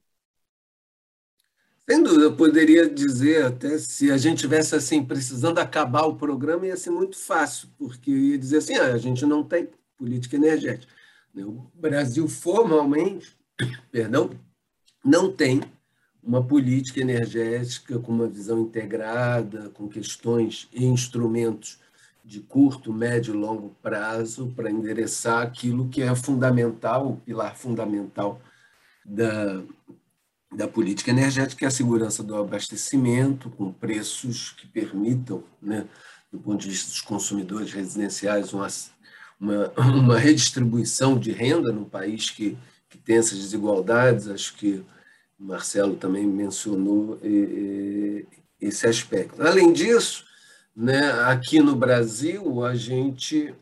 Sem 1.90 2.04
dúvida, 2.04 2.22
eu 2.22 2.36
poderia 2.36 2.88
dizer 2.88 3.46
até 3.46 3.76
se 3.76 4.12
a 4.12 4.16
gente 4.16 4.38
tivesse 4.38 4.76
assim 4.76 5.04
precisando 5.04 5.58
acabar 5.58 6.02
o 6.02 6.14
programa 6.14 6.64
ia 6.64 6.76
ser 6.76 6.90
muito 6.90 7.18
fácil, 7.18 7.68
porque 7.76 8.12
ia 8.12 8.38
dizer 8.38 8.58
assim, 8.58 8.76
ah, 8.76 8.92
a 8.92 8.96
gente 8.96 9.26
não 9.26 9.42
tem 9.42 9.68
política 9.98 10.36
energética. 10.36 10.92
O 11.34 11.66
Brasil 11.74 12.28
formalmente, 12.28 13.36
perdão, 13.90 14.30
não 15.04 15.32
tem 15.32 15.62
uma 16.22 16.40
política 16.40 17.00
energética 17.00 17.98
com 17.98 18.12
uma 18.12 18.28
visão 18.28 18.60
integrada, 18.60 19.68
com 19.70 19.88
questões 19.88 20.68
e 20.72 20.84
instrumentos 20.84 21.80
de 22.24 22.38
curto, 22.38 22.92
médio 22.92 23.34
e 23.34 23.36
longo 23.36 23.74
prazo 23.82 24.52
para 24.54 24.70
endereçar 24.70 25.42
aquilo 25.42 25.88
que 25.88 26.02
é 26.02 26.14
fundamental, 26.14 27.08
o 27.08 27.16
pilar 27.16 27.56
fundamental 27.56 28.40
da, 29.04 29.60
da 30.52 30.66
política 30.66 31.10
energética 31.10 31.64
é 31.64 31.68
a 31.68 31.70
segurança 31.70 32.22
do 32.22 32.36
abastecimento, 32.36 33.50
com 33.50 33.72
preços 33.72 34.50
que 34.52 34.66
permitam, 34.66 35.44
né, 35.62 35.86
do 36.30 36.38
ponto 36.38 36.60
de 36.60 36.68
vista 36.68 36.90
dos 36.90 37.00
consumidores 37.00 37.72
residenciais, 37.72 38.52
uma, 38.52 38.66
uma, 39.38 39.70
uma 39.78 40.18
redistribuição 40.18 41.18
de 41.18 41.30
renda 41.30 41.72
num 41.72 41.84
país 41.84 42.30
que, 42.30 42.58
que 42.88 42.98
tem 42.98 43.16
essas 43.16 43.38
desigualdades. 43.38 44.28
Acho 44.28 44.54
que 44.56 44.84
o 45.38 45.44
Marcelo 45.44 45.94
também 45.96 46.26
mencionou 46.26 47.18
esse 48.60 48.86
aspecto. 48.86 49.40
Além 49.42 49.72
disso, 49.72 50.24
né, 50.74 51.12
aqui 51.26 51.60
no 51.60 51.76
Brasil, 51.76 52.64
a 52.64 52.74
gente, 52.74 53.54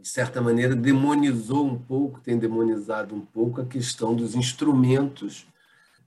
de 0.00 0.08
certa 0.08 0.40
maneira, 0.40 0.74
demonizou 0.74 1.64
um 1.64 1.78
pouco, 1.78 2.20
tem 2.20 2.36
demonizado 2.36 3.14
um 3.14 3.20
pouco 3.20 3.60
a 3.60 3.66
questão 3.66 4.14
dos 4.14 4.34
instrumentos 4.34 5.46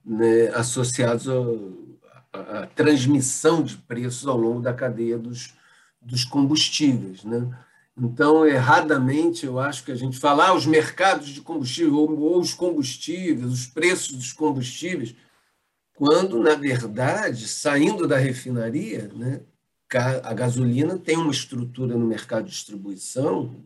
né, 0.04 0.48
associados 0.48 1.26
à 2.32 2.66
transmissão 2.66 3.62
de 3.62 3.76
preços 3.76 4.26
ao 4.26 4.36
longo 4.36 4.60
da 4.60 4.72
cadeia 4.72 5.18
dos, 5.18 5.54
dos 6.00 6.24
combustíveis. 6.24 7.24
Né? 7.24 7.50
Então, 7.96 8.46
erradamente, 8.46 9.44
eu 9.44 9.58
acho 9.58 9.84
que 9.84 9.92
a 9.92 9.96
gente 9.96 10.18
fala 10.18 10.48
ah, 10.48 10.54
os 10.54 10.66
mercados 10.66 11.28
de 11.28 11.40
combustível 11.40 11.96
ou, 11.96 12.18
ou 12.18 12.40
os 12.40 12.54
combustíveis, 12.54 13.52
os 13.52 13.66
preços 13.66 14.16
dos 14.16 14.32
combustíveis, 14.32 15.14
quando, 15.94 16.38
na 16.38 16.54
verdade, 16.54 17.46
saindo 17.46 18.08
da 18.08 18.16
refinaria, 18.16 19.10
né, 19.14 19.42
a 20.22 20.32
gasolina 20.32 20.96
tem 20.96 21.16
uma 21.16 21.32
estrutura 21.32 21.96
no 21.96 22.06
mercado 22.06 22.44
de 22.44 22.52
distribuição 22.52 23.64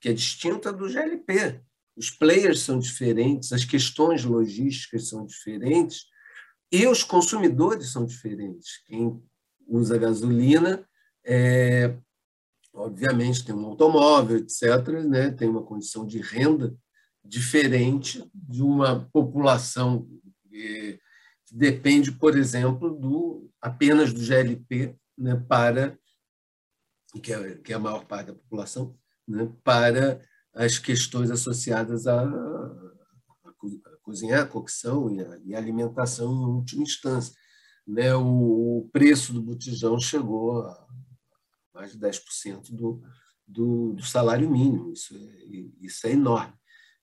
que 0.00 0.08
é 0.08 0.12
distinta 0.12 0.72
do 0.72 0.88
GLP 0.88 1.60
os 1.98 2.10
players 2.10 2.60
são 2.60 2.78
diferentes, 2.78 3.52
as 3.52 3.64
questões 3.64 4.24
logísticas 4.24 5.08
são 5.08 5.26
diferentes 5.26 6.06
e 6.70 6.86
os 6.86 7.02
consumidores 7.02 7.90
são 7.90 8.06
diferentes. 8.06 8.82
Quem 8.86 9.20
usa 9.66 9.98
gasolina, 9.98 10.86
é, 11.24 11.96
obviamente, 12.72 13.44
tem 13.44 13.54
um 13.54 13.66
automóvel, 13.66 14.36
etc., 14.38 14.62
né, 15.04 15.30
tem 15.32 15.48
uma 15.48 15.64
condição 15.64 16.06
de 16.06 16.20
renda 16.20 16.74
diferente 17.24 18.24
de 18.32 18.62
uma 18.62 19.08
população 19.12 20.08
que 20.48 21.00
depende, 21.50 22.12
por 22.12 22.36
exemplo, 22.36 22.94
do 22.94 23.50
apenas 23.60 24.12
do 24.12 24.20
GLP 24.20 24.96
né, 25.16 25.34
para 25.48 25.98
que 27.22 27.32
é, 27.32 27.54
que 27.56 27.72
é 27.72 27.76
a 27.76 27.80
maior 27.80 28.04
parte 28.04 28.28
da 28.28 28.34
população, 28.34 28.96
né, 29.26 29.50
para 29.64 30.22
as 30.58 30.76
questões 30.76 31.30
associadas 31.30 32.08
a, 32.08 32.20
a, 32.24 33.52
cozinhar, 34.02 34.42
a 34.42 34.46
cocção 34.46 35.08
e 35.08 35.20
a, 35.20 35.38
e 35.44 35.54
a, 35.54 35.58
alimentação 35.58 36.32
em 36.32 36.46
última 36.46 36.82
instância. 36.82 37.32
Né? 37.86 38.12
O, 38.16 38.78
o, 38.78 38.88
preço 38.92 39.32
do 39.32 39.40
botijão 39.40 39.98
chegou 40.00 40.62
a 40.62 40.86
mais 41.72 41.92
de 41.92 41.98
10% 41.98 42.72
do, 42.72 43.00
do, 43.46 43.92
do 43.92 44.02
salário 44.04 44.50
mínimo, 44.50 44.92
isso 44.92 45.14
é, 45.14 45.46
isso 45.80 46.06
é 46.08 46.10
enorme. 46.10 46.52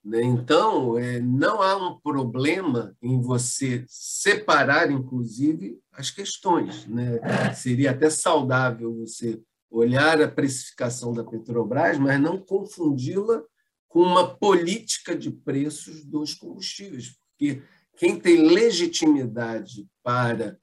Né? 0.04 0.22
Então, 0.22 0.98
é, 0.98 1.22
não 1.22 1.62
há 1.62 1.78
um 1.78 1.98
problema 1.98 2.94
em 3.02 3.22
você 3.22 3.86
separar, 3.88 4.92
inclusive, 4.92 5.80
as 5.94 6.12
questões. 6.12 6.86
Né? 6.88 7.20
Seria 7.56 7.92
até 7.92 8.10
saudável 8.10 8.94
você 8.94 9.42
olhar 9.76 10.22
a 10.22 10.28
precificação 10.28 11.14
da 11.14 11.24
Petrobras, 11.24 11.98
mas 11.98 12.20
não 12.20 12.40
confundi-la 12.40 13.44
com 13.90 14.00
uma 14.00 14.36
política 14.36 15.16
de 15.16 15.30
preços 15.30 16.06
dos 16.06 16.34
combustíveis, 16.34 17.18
porque 17.18 17.62
quem 17.98 18.18
tem 18.18 18.48
legitimidade 18.48 19.88
para 20.02 20.58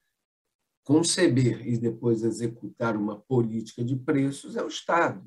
conceber 0.83 1.65
e 1.67 1.77
depois 1.77 2.23
executar 2.23 2.97
uma 2.97 3.19
política 3.19 3.83
de 3.83 3.95
preços 3.95 4.55
é 4.55 4.63
o 4.63 4.67
Estado. 4.67 5.23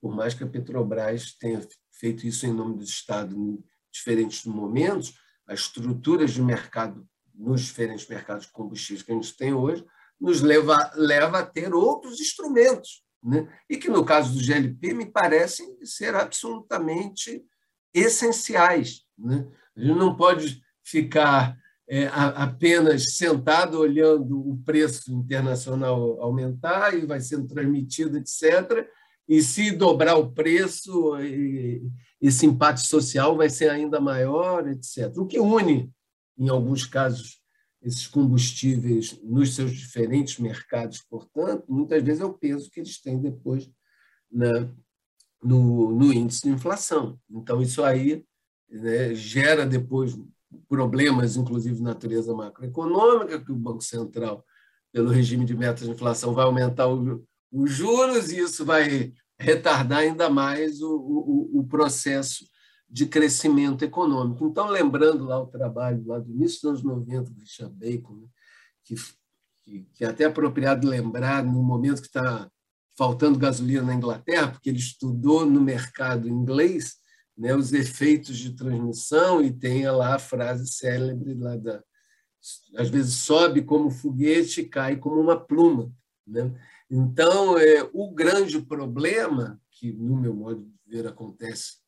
Por 0.00 0.14
mais 0.14 0.34
que 0.34 0.42
a 0.42 0.48
Petrobras 0.48 1.34
tenha 1.34 1.60
feito 1.92 2.26
isso 2.26 2.46
em 2.46 2.52
nome 2.52 2.76
do 2.76 2.84
Estado 2.84 3.36
em 3.36 3.62
diferentes 3.92 4.44
momentos, 4.44 5.14
as 5.46 5.60
estruturas 5.60 6.32
de 6.32 6.42
mercado 6.42 7.06
nos 7.34 7.62
diferentes 7.62 8.06
mercados 8.08 8.46
de 8.46 8.52
combustíveis 8.52 9.02
que 9.02 9.12
a 9.12 9.14
gente 9.14 9.36
tem 9.36 9.52
hoje 9.52 9.84
nos 10.20 10.40
leva, 10.40 10.92
leva 10.94 11.40
a 11.40 11.46
ter 11.46 11.74
outros 11.74 12.20
instrumentos, 12.20 13.02
né? 13.22 13.48
e 13.68 13.76
que, 13.76 13.88
no 13.88 14.04
caso 14.04 14.34
do 14.34 14.44
GLP, 14.44 14.94
me 14.94 15.06
parecem 15.06 15.76
ser 15.84 16.14
absolutamente 16.14 17.44
essenciais. 17.92 19.02
Né? 19.18 19.46
A 19.76 19.80
gente 19.80 19.98
não 19.98 20.16
pode 20.16 20.62
ficar 20.82 21.56
é, 21.88 22.06
apenas 22.06 23.16
sentado 23.16 23.78
olhando 23.78 24.38
o 24.38 24.56
preço 24.64 25.12
internacional 25.12 26.20
aumentar 26.20 26.94
e 26.94 27.04
vai 27.04 27.20
sendo 27.20 27.46
transmitido, 27.46 28.18
etc., 28.18 28.88
e 29.26 29.40
se 29.40 29.70
dobrar 29.70 30.16
o 30.16 30.32
preço, 30.32 31.14
esse 32.20 32.44
impacto 32.44 32.86
social 32.86 33.34
vai 33.36 33.48
ser 33.48 33.70
ainda 33.70 33.98
maior, 33.98 34.68
etc. 34.68 35.16
O 35.16 35.26
que 35.26 35.38
une, 35.38 35.90
em 36.36 36.50
alguns 36.50 36.84
casos, 36.84 37.40
esses 37.84 38.06
combustíveis 38.06 39.20
nos 39.22 39.54
seus 39.54 39.72
diferentes 39.72 40.38
mercados, 40.38 41.02
portanto, 41.02 41.64
muitas 41.68 42.02
vezes 42.02 42.22
é 42.22 42.24
o 42.24 42.32
peso 42.32 42.70
que 42.70 42.80
eles 42.80 43.00
têm 43.00 43.20
depois 43.20 43.70
na, 44.32 44.72
no, 45.42 45.92
no 45.94 46.12
índice 46.12 46.42
de 46.42 46.48
inflação. 46.48 47.20
Então, 47.30 47.60
isso 47.60 47.84
aí 47.84 48.24
né, 48.70 49.14
gera 49.14 49.66
depois 49.66 50.18
problemas, 50.66 51.36
inclusive 51.36 51.76
de 51.76 51.82
natureza 51.82 52.34
macroeconômica, 52.34 53.44
que 53.44 53.52
o 53.52 53.56
Banco 53.56 53.82
Central, 53.82 54.44
pelo 54.90 55.10
regime 55.10 55.44
de 55.44 55.54
metas 55.54 55.86
de 55.86 55.90
inflação, 55.90 56.32
vai 56.32 56.46
aumentar 56.46 56.88
o, 56.88 57.22
os 57.52 57.70
juros 57.70 58.32
e 58.32 58.38
isso 58.38 58.64
vai 58.64 59.12
retardar 59.38 59.98
ainda 59.98 60.30
mais 60.30 60.80
o, 60.80 60.96
o, 60.96 61.60
o 61.60 61.64
processo 61.64 62.46
de 62.88 63.06
crescimento 63.06 63.84
econômico. 63.84 64.46
Então, 64.46 64.68
lembrando 64.68 65.24
lá 65.24 65.40
o 65.40 65.46
trabalho 65.46 66.06
lá 66.06 66.18
do 66.18 66.30
início 66.30 66.62
dos 66.62 66.70
anos 66.70 66.82
90 66.82 67.30
do 67.30 67.40
Richard 67.40 67.74
Bacon, 67.74 68.14
né, 68.14 68.28
que, 68.84 68.94
que, 69.62 69.86
que 69.94 70.04
é 70.04 70.08
até 70.08 70.24
apropriado 70.24 70.88
lembrar 70.88 71.44
no 71.44 71.62
momento 71.62 72.00
que 72.00 72.06
está 72.06 72.50
faltando 72.96 73.38
gasolina 73.38 73.82
na 73.82 73.94
Inglaterra, 73.94 74.50
porque 74.50 74.68
ele 74.68 74.78
estudou 74.78 75.44
no 75.44 75.60
mercado 75.60 76.28
inglês 76.28 76.94
né, 77.36 77.54
os 77.54 77.72
efeitos 77.72 78.36
de 78.36 78.54
transmissão 78.54 79.42
e 79.42 79.52
tem 79.52 79.88
lá 79.90 80.14
a 80.14 80.18
frase 80.18 80.66
célebre 80.68 81.34
lá 81.34 81.56
da 81.56 81.82
às 82.76 82.90
vezes 82.90 83.14
sobe 83.14 83.62
como 83.62 83.90
foguete 83.90 84.60
e 84.60 84.68
cai 84.68 84.96
como 84.96 85.18
uma 85.18 85.38
pluma. 85.38 85.90
Né? 86.26 86.52
Então, 86.90 87.58
é, 87.58 87.88
o 87.92 88.10
grande 88.12 88.60
problema, 88.60 89.60
que 89.70 89.92
no 89.92 90.16
meu 90.16 90.34
modo 90.34 90.62
de 90.62 90.78
ver 90.86 91.06
acontece 91.06 91.78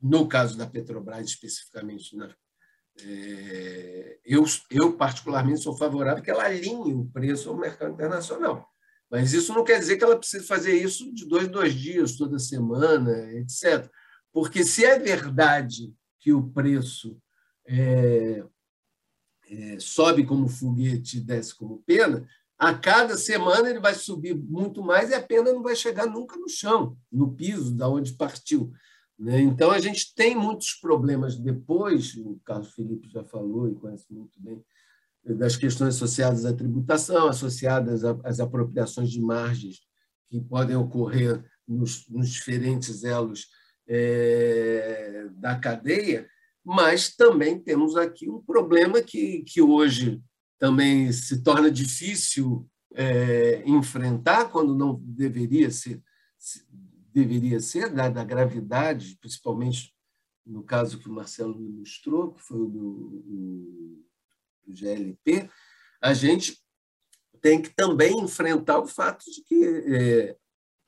no 0.00 0.28
caso 0.28 0.56
da 0.56 0.66
Petrobras, 0.66 1.26
especificamente, 1.26 2.16
né? 2.16 2.32
é, 3.04 4.18
eu, 4.24 4.44
eu, 4.70 4.96
particularmente, 4.96 5.62
sou 5.62 5.76
favorável 5.76 6.22
que 6.22 6.30
ela 6.30 6.44
alinhe 6.44 6.94
o 6.94 7.06
preço 7.06 7.48
ao 7.48 7.56
mercado 7.56 7.92
internacional. 7.94 8.68
Mas 9.10 9.32
isso 9.32 9.52
não 9.52 9.64
quer 9.64 9.78
dizer 9.78 9.96
que 9.96 10.04
ela 10.04 10.18
precise 10.18 10.46
fazer 10.46 10.74
isso 10.74 11.12
de 11.12 11.26
dois, 11.26 11.48
dois 11.48 11.74
dias, 11.74 12.16
toda 12.16 12.38
semana, 12.38 13.32
etc. 13.32 13.90
Porque 14.32 14.64
se 14.64 14.84
é 14.84 14.98
verdade 14.98 15.92
que 16.20 16.32
o 16.32 16.48
preço 16.50 17.20
é, 17.66 18.44
é, 19.48 19.78
sobe 19.80 20.24
como 20.24 20.48
foguete 20.48 21.18
e 21.18 21.20
desce 21.20 21.54
como 21.54 21.82
pena, 21.84 22.26
a 22.56 22.74
cada 22.74 23.16
semana 23.16 23.70
ele 23.70 23.80
vai 23.80 23.94
subir 23.94 24.36
muito 24.36 24.82
mais 24.82 25.10
e 25.10 25.14
a 25.14 25.22
pena 25.22 25.52
não 25.52 25.62
vai 25.62 25.74
chegar 25.74 26.06
nunca 26.06 26.36
no 26.36 26.48
chão, 26.48 26.96
no 27.10 27.34
piso, 27.34 27.74
da 27.74 27.88
onde 27.88 28.12
partiu. 28.12 28.70
Né? 29.20 29.38
Então, 29.42 29.70
a 29.70 29.78
gente 29.78 30.14
tem 30.14 30.34
muitos 30.34 30.72
problemas 30.72 31.36
depois, 31.36 32.16
o 32.16 32.40
Carlos 32.42 32.72
Felipe 32.72 33.06
já 33.10 33.22
falou 33.22 33.68
e 33.68 33.74
conhece 33.74 34.06
muito 34.10 34.40
bem, 34.40 34.64
das 35.22 35.56
questões 35.56 35.96
associadas 35.96 36.46
à 36.46 36.54
tributação, 36.54 37.28
associadas 37.28 38.02
às 38.24 38.40
apropriações 38.40 39.10
de 39.10 39.20
margens 39.20 39.80
que 40.30 40.40
podem 40.40 40.74
ocorrer 40.74 41.44
nos, 41.68 42.08
nos 42.08 42.30
diferentes 42.30 43.04
elos 43.04 43.48
é, 43.86 45.28
da 45.32 45.54
cadeia, 45.58 46.26
mas 46.64 47.14
também 47.14 47.60
temos 47.60 47.96
aqui 47.96 48.30
um 48.30 48.40
problema 48.40 49.02
que, 49.02 49.42
que 49.42 49.60
hoje 49.60 50.18
também 50.58 51.12
se 51.12 51.42
torna 51.42 51.70
difícil 51.70 52.66
é, 52.94 53.62
enfrentar, 53.66 54.46
quando 54.46 54.74
não 54.74 54.98
deveria 55.02 55.70
ser, 55.70 56.02
deveria 57.12 57.60
ser, 57.60 57.92
dada 57.92 58.20
a 58.20 58.24
gravidade, 58.24 59.16
principalmente 59.20 59.94
no 60.44 60.62
caso 60.62 60.98
que 60.98 61.08
o 61.08 61.12
Marcelo 61.12 61.62
ilustrou, 61.62 62.32
que 62.32 62.42
foi 62.42 62.58
o 62.58 62.66
do, 62.66 64.04
do 64.66 64.74
GLP, 64.74 65.48
a 66.00 66.14
gente 66.14 66.58
tem 67.40 67.60
que 67.60 67.70
também 67.70 68.18
enfrentar 68.18 68.78
o 68.78 68.86
fato 68.86 69.24
de 69.24 69.42
que 69.42 69.64
é, 69.64 70.36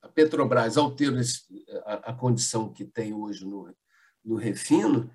a 0.01 0.09
Petrobras, 0.09 0.77
ao 0.77 0.95
ter 0.95 1.13
esse, 1.17 1.43
a, 1.85 2.11
a, 2.11 2.13
condição 2.13 2.71
que 2.71 2.85
tem 2.85 3.13
hoje 3.13 3.45
no, 3.45 3.73
no 4.23 4.35
refino, 4.35 5.09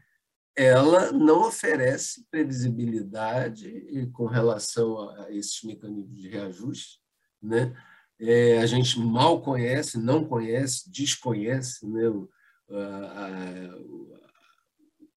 ela 0.56 1.12
não 1.12 1.46
oferece 1.46 2.26
previsibilidade 2.30 4.10
com 4.12 4.26
relação 4.26 5.08
a 5.10 5.30
esses 5.30 5.62
mecanismos 5.62 6.20
de 6.20 6.28
reajuste. 6.28 7.00
Né? 7.40 7.76
É, 8.20 8.58
a 8.58 8.66
gente 8.66 8.98
mal 8.98 9.40
conhece, 9.40 9.98
não 9.98 10.24
conhece, 10.24 10.90
desconhece 10.90 11.86
né? 11.86 12.08
o, 12.08 12.28
a, 12.70 13.26
a, 13.26 13.76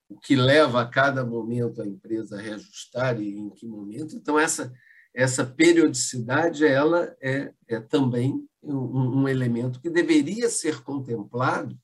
o 0.10 0.20
que 0.20 0.36
leva 0.36 0.82
a 0.82 0.88
cada 0.88 1.26
momento 1.26 1.82
a 1.82 1.88
empresa 1.88 2.38
a 2.38 2.41
reajustar 2.41 3.20
e 3.20 3.38
em 3.38 3.49
que 3.49 3.66
momento. 3.66 4.16
Então, 4.16 4.39
essa, 4.39 4.72
essa 5.14 5.45
periodicidade 5.45 6.66
ela 6.66 7.16
é, 7.22 7.52
é 7.68 7.80
também 7.80 8.47
um, 8.62 9.22
um 9.22 9.28
elemento 9.28 9.82
que 9.82 9.89
deveria 9.89 10.49
ser 10.49 10.84
contemplado 10.84 11.78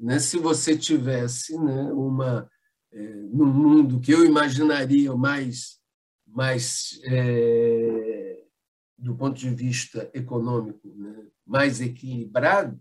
né? 0.00 0.18
se 0.18 0.38
você 0.38 0.76
tivesse 0.76 1.58
né, 1.58 1.92
uma 1.92 2.48
é, 2.92 2.98
no 2.98 3.46
mundo 3.46 4.00
que 4.00 4.12
eu 4.12 4.24
imaginaria 4.24 5.14
mais, 5.14 5.78
mais 6.26 7.00
é, 7.04 8.09
do 9.00 9.16
ponto 9.16 9.38
de 9.38 9.48
vista 9.48 10.10
econômico, 10.12 10.86
né, 10.94 11.26
mais 11.46 11.80
equilibrado, 11.80 12.78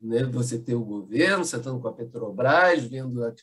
né, 0.00 0.22
você 0.24 0.58
ter 0.58 0.74
o 0.74 0.84
governo 0.84 1.44
sentando 1.44 1.80
com 1.80 1.88
a 1.88 1.92
Petrobras, 1.92 2.84
vendo 2.84 3.24
a, 3.24 3.34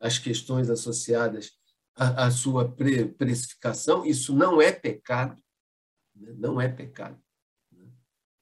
as 0.00 0.18
questões 0.18 0.68
associadas 0.68 1.52
à, 1.94 2.26
à 2.26 2.30
sua 2.30 2.68
pre, 2.68 3.06
precificação, 3.06 4.04
isso 4.04 4.34
não 4.34 4.60
é 4.60 4.72
pecado, 4.72 5.40
né, 6.16 6.34
não 6.36 6.60
é 6.60 6.68
pecado. 6.68 7.20
Né. 7.70 7.86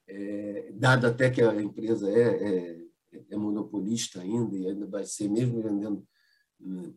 É, 0.07 0.71
dado 0.73 1.05
até 1.05 1.29
que 1.29 1.43
a 1.43 1.61
empresa 1.61 2.09
é, 2.09 2.23
é, 2.23 3.23
é 3.29 3.37
monopolista 3.37 4.21
ainda 4.21 4.57
e 4.57 4.67
ainda 4.67 4.87
vai 4.87 5.05
ser, 5.05 5.29
mesmo 5.29 5.61
vendendo 5.61 6.07
né, 6.59 6.91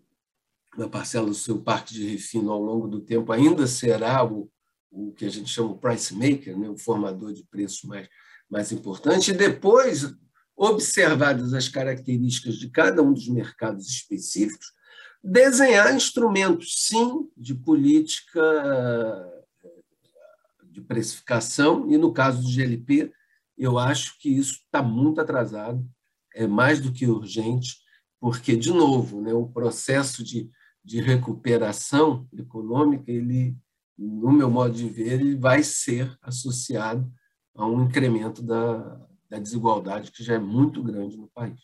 uma 0.75 0.89
parcela 0.89 1.27
do 1.27 1.35
seu 1.35 1.61
parque 1.61 1.93
de 1.93 2.09
refino 2.09 2.51
ao 2.51 2.63
longo 2.63 2.89
do 2.89 3.01
tempo 3.01 3.31
ainda 3.31 3.67
será 3.67 4.25
o, 4.25 4.51
o 4.95 5.13
que 5.13 5.25
a 5.25 5.31
gente 5.31 5.51
chama 5.51 5.71
o 5.71 5.79
price 5.79 6.15
maker, 6.15 6.59
né? 6.59 6.69
o 6.69 6.79
formador 6.79 7.33
de 7.33 7.45
preços 7.45 7.83
mais, 7.83 8.09
mais 8.49 8.73
importante, 8.73 9.31
e 9.31 9.35
depois, 9.35 10.15
observadas 10.57 11.53
as 11.53 11.69
características 11.69 12.57
de 12.57 12.71
cada 12.71 13.03
um 13.03 13.13
dos 13.13 13.29
mercados 13.29 13.89
específicos, 13.89 14.67
desenhar 15.23 15.95
instrumentos, 15.95 16.87
sim, 16.87 17.29
de 17.37 17.55
política 17.55 18.43
de 20.71 20.81
precificação, 20.81 21.89
e 21.89 21.97
no 21.97 22.13
caso 22.13 22.43
do 22.43 22.51
GLP, 22.51 23.13
eu 23.57 23.79
acho 23.79 24.19
que 24.19 24.29
isso 24.29 24.55
está 24.55 24.83
muito 24.83 25.21
atrasado, 25.21 25.85
é 26.35 26.47
mais 26.47 26.81
do 26.81 26.93
que 26.93 27.07
urgente, 27.07 27.77
porque, 28.21 28.57
de 28.57 28.73
novo, 28.73 29.21
né, 29.21 29.33
o 29.33 29.47
processo 29.47 30.25
de 30.25 30.51
de 30.85 31.01
recuperação 31.01 32.29
econômica, 32.37 33.11
ele, 33.11 33.57
no 33.97 34.33
meu 34.33 34.51
modo 34.51 34.75
de 34.75 34.89
ver, 34.89 35.13
ele 35.13 35.37
vai 35.37 35.63
ser 35.63 36.17
associado 36.21 37.11
a 37.55 37.67
um 37.67 37.85
incremento 37.85 38.43
da, 38.43 39.01
da 39.29 39.39
desigualdade 39.39 40.11
que 40.11 40.25
já 40.25 40.35
é 40.35 40.39
muito 40.39 40.83
grande 40.83 41.17
no 41.17 41.29
país. 41.29 41.61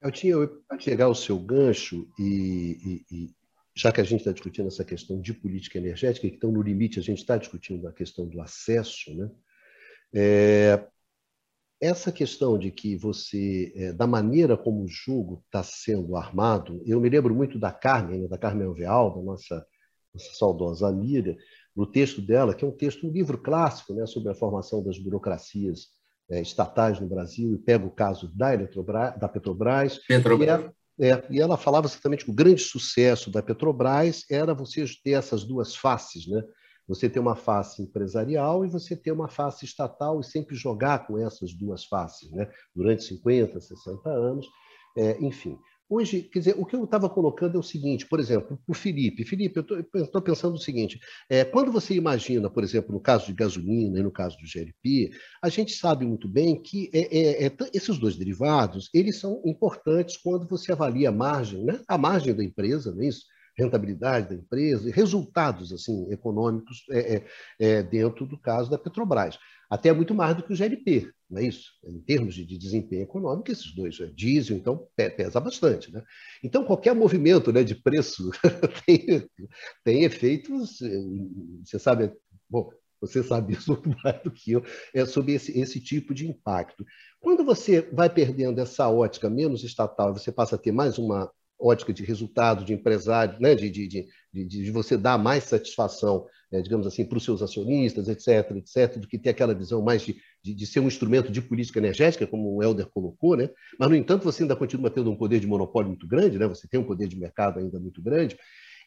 Eu 0.00 0.10
tinha 0.10 0.36
para 0.68 0.76
pegar 0.76 1.08
o 1.08 1.14
seu 1.14 1.38
gancho 1.38 2.06
e, 2.18 3.04
e, 3.10 3.16
e, 3.16 3.34
já 3.74 3.90
que 3.90 4.00
a 4.00 4.04
gente 4.04 4.20
está 4.20 4.32
discutindo 4.32 4.68
essa 4.68 4.84
questão 4.84 5.20
de 5.20 5.32
política 5.32 5.78
energética, 5.78 6.26
então 6.26 6.52
no 6.52 6.60
limite 6.60 6.98
a 6.98 7.02
gente 7.02 7.20
está 7.20 7.36
discutindo 7.36 7.88
a 7.88 7.92
questão 7.92 8.28
do 8.28 8.40
acesso, 8.40 9.14
né? 9.14 9.30
É, 10.12 10.86
essa 11.80 12.12
questão 12.12 12.56
de 12.58 12.70
que 12.70 12.96
você, 12.96 13.72
é, 13.74 13.92
da 13.92 14.06
maneira 14.06 14.56
como 14.56 14.84
o 14.84 14.88
jogo 14.88 15.42
está 15.46 15.62
sendo 15.62 16.16
armado, 16.16 16.82
eu 16.86 17.00
me 17.00 17.08
lembro 17.08 17.34
muito 17.34 17.58
da 17.58 17.72
Carmen, 17.72 18.22
né, 18.22 18.28
da 18.28 18.38
Carmen 18.38 18.66
Alveal, 18.66 19.14
da 19.14 19.22
nossa, 19.22 19.66
nossa 20.14 20.32
saudosa 20.34 20.88
amiga, 20.88 21.36
no 21.74 21.86
texto 21.86 22.22
dela, 22.22 22.54
que 22.54 22.64
é 22.64 22.68
um 22.68 22.76
texto, 22.76 23.06
um 23.06 23.10
livro 23.10 23.36
clássico 23.36 23.92
né, 23.92 24.06
sobre 24.06 24.30
a 24.30 24.34
formação 24.34 24.82
das 24.82 24.98
burocracias 24.98 25.88
é, 26.30 26.40
estatais 26.40 27.00
no 27.00 27.08
Brasil, 27.08 27.54
e 27.54 27.58
pega 27.58 27.84
o 27.84 27.90
caso 27.90 28.28
da, 28.34 28.54
Eletrobras, 28.54 29.18
da 29.18 29.28
Petrobras. 29.28 29.98
Petrobras. 30.06 30.70
E, 30.98 31.06
é, 31.06 31.26
e 31.28 31.40
ela 31.40 31.56
falava 31.56 31.86
exatamente 31.86 32.24
que 32.24 32.30
o 32.30 32.34
grande 32.34 32.62
sucesso 32.62 33.30
da 33.30 33.42
Petrobras 33.42 34.24
era 34.30 34.54
você 34.54 34.84
ter 35.02 35.12
essas 35.12 35.42
duas 35.44 35.74
faces, 35.74 36.26
né? 36.28 36.42
Você 36.86 37.08
ter 37.08 37.18
uma 37.18 37.34
face 37.34 37.82
empresarial 37.82 38.64
e 38.64 38.68
você 38.68 38.94
ter 38.94 39.10
uma 39.10 39.26
face 39.26 39.64
estatal 39.64 40.20
e 40.20 40.24
sempre 40.24 40.54
jogar 40.54 41.06
com 41.06 41.18
essas 41.18 41.52
duas 41.54 41.84
faces, 41.86 42.30
né? 42.30 42.48
durante 42.76 43.02
50, 43.04 43.58
60 43.58 44.08
anos, 44.10 44.46
é, 44.96 45.18
enfim. 45.18 45.58
Hoje, 45.88 46.22
quer 46.22 46.38
dizer, 46.38 46.54
o 46.58 46.64
que 46.64 46.74
eu 46.74 46.84
estava 46.84 47.10
colocando 47.10 47.56
é 47.56 47.58
o 47.58 47.62
seguinte, 47.62 48.06
por 48.06 48.18
exemplo, 48.18 48.58
o 48.66 48.72
Felipe. 48.72 49.24
Felipe, 49.24 49.64
eu 49.92 50.04
estou 50.04 50.22
pensando 50.22 50.54
o 50.54 50.60
seguinte: 50.60 50.98
é, 51.28 51.44
quando 51.44 51.70
você 51.70 51.94
imagina, 51.94 52.48
por 52.48 52.64
exemplo, 52.64 52.92
no 52.92 53.00
caso 53.00 53.26
de 53.26 53.34
gasolina 53.34 53.98
e 53.98 54.02
no 54.02 54.10
caso 54.10 54.36
do 54.38 54.46
GLP, 54.46 55.10
a 55.42 55.48
gente 55.48 55.74
sabe 55.74 56.06
muito 56.06 56.26
bem 56.26 56.60
que 56.60 56.90
é, 56.92 57.44
é, 57.44 57.46
é 57.46 57.52
esses 57.72 57.98
dois 57.98 58.16
derivados 58.16 58.88
eles 58.94 59.18
são 59.18 59.42
importantes 59.44 60.16
quando 60.16 60.48
você 60.48 60.72
avalia 60.72 61.10
a 61.10 61.12
margem, 61.12 61.64
né? 61.64 61.80
a 61.86 61.98
margem 61.98 62.34
da 62.34 62.42
empresa, 62.42 62.94
não 62.94 63.02
é 63.02 63.08
isso? 63.08 63.24
rentabilidade 63.56 64.28
da 64.28 64.34
empresa 64.34 64.90
resultados 64.90 65.72
assim 65.72 66.10
econômicos 66.10 66.84
é, 66.90 67.16
é, 67.16 67.24
é, 67.60 67.82
dentro 67.82 68.26
do 68.26 68.38
caso 68.38 68.70
da 68.70 68.78
Petrobras. 68.78 69.38
Até 69.70 69.92
muito 69.92 70.14
mais 70.14 70.36
do 70.36 70.42
que 70.42 70.52
o 70.52 70.56
GLP, 70.56 71.10
não 71.28 71.40
é 71.40 71.46
isso? 71.46 71.72
Em 71.84 72.00
termos 72.00 72.34
de, 72.34 72.44
de 72.44 72.58
desempenho 72.58 73.02
econômico, 73.02 73.50
esses 73.50 73.74
dois, 73.74 73.98
é, 74.00 74.06
diesel, 74.06 74.56
então, 74.56 74.86
pesa 74.96 75.40
bastante. 75.40 75.92
Né? 75.92 76.02
Então, 76.42 76.64
qualquer 76.64 76.94
movimento 76.94 77.52
né, 77.52 77.64
de 77.64 77.74
preço 77.74 78.30
tem, 78.86 79.28
tem 79.84 80.04
efeitos, 80.04 80.80
é, 80.82 80.88
você 81.64 81.78
sabe, 81.78 82.12
bom, 82.48 82.70
você 83.00 83.22
sabe 83.22 83.54
isso 83.54 83.80
mais 84.02 84.22
do 84.22 84.30
que 84.30 84.52
eu, 84.52 84.64
é 84.94 85.04
sobre 85.04 85.34
esse, 85.34 85.58
esse 85.58 85.80
tipo 85.80 86.14
de 86.14 86.28
impacto. 86.28 86.84
Quando 87.20 87.44
você 87.44 87.82
vai 87.92 88.08
perdendo 88.08 88.60
essa 88.60 88.88
ótica 88.88 89.28
menos 89.28 89.64
estatal, 89.64 90.12
você 90.12 90.32
passa 90.32 90.56
a 90.56 90.58
ter 90.58 90.72
mais 90.72 90.98
uma 90.98 91.30
ótica 91.58 91.92
de 91.92 92.04
resultado, 92.04 92.64
de 92.64 92.72
empresário, 92.72 93.38
né? 93.40 93.54
de, 93.54 93.70
de, 93.70 93.88
de, 93.88 94.44
de, 94.44 94.70
você 94.70 94.96
dar 94.96 95.18
mais 95.18 95.44
satisfação, 95.44 96.26
digamos 96.60 96.86
assim, 96.86 97.04
para 97.04 97.18
os 97.18 97.24
seus 97.24 97.42
acionistas, 97.42 98.08
etc., 98.08 98.56
etc., 98.56 98.98
do 98.98 99.08
que 99.08 99.18
ter 99.18 99.30
aquela 99.30 99.54
visão 99.54 99.82
mais 99.82 100.02
de, 100.02 100.16
de, 100.42 100.54
de, 100.54 100.66
ser 100.66 100.80
um 100.80 100.86
instrumento 100.86 101.30
de 101.30 101.40
política 101.40 101.78
energética, 101.78 102.26
como 102.26 102.54
o 102.54 102.62
Helder 102.62 102.86
colocou, 102.86 103.36
né? 103.36 103.50
mas, 103.78 103.88
no 103.88 103.96
entanto, 103.96 104.24
você 104.24 104.42
ainda 104.42 104.56
continua 104.56 104.90
tendo 104.90 105.10
um 105.10 105.16
poder 105.16 105.40
de 105.40 105.46
monopólio 105.46 105.88
muito 105.88 106.06
grande, 106.06 106.38
né? 106.38 106.46
você 106.46 106.68
tem 106.68 106.80
um 106.80 106.84
poder 106.84 107.08
de 107.08 107.18
mercado 107.18 107.58
ainda 107.58 107.78
muito 107.78 108.02
grande. 108.02 108.36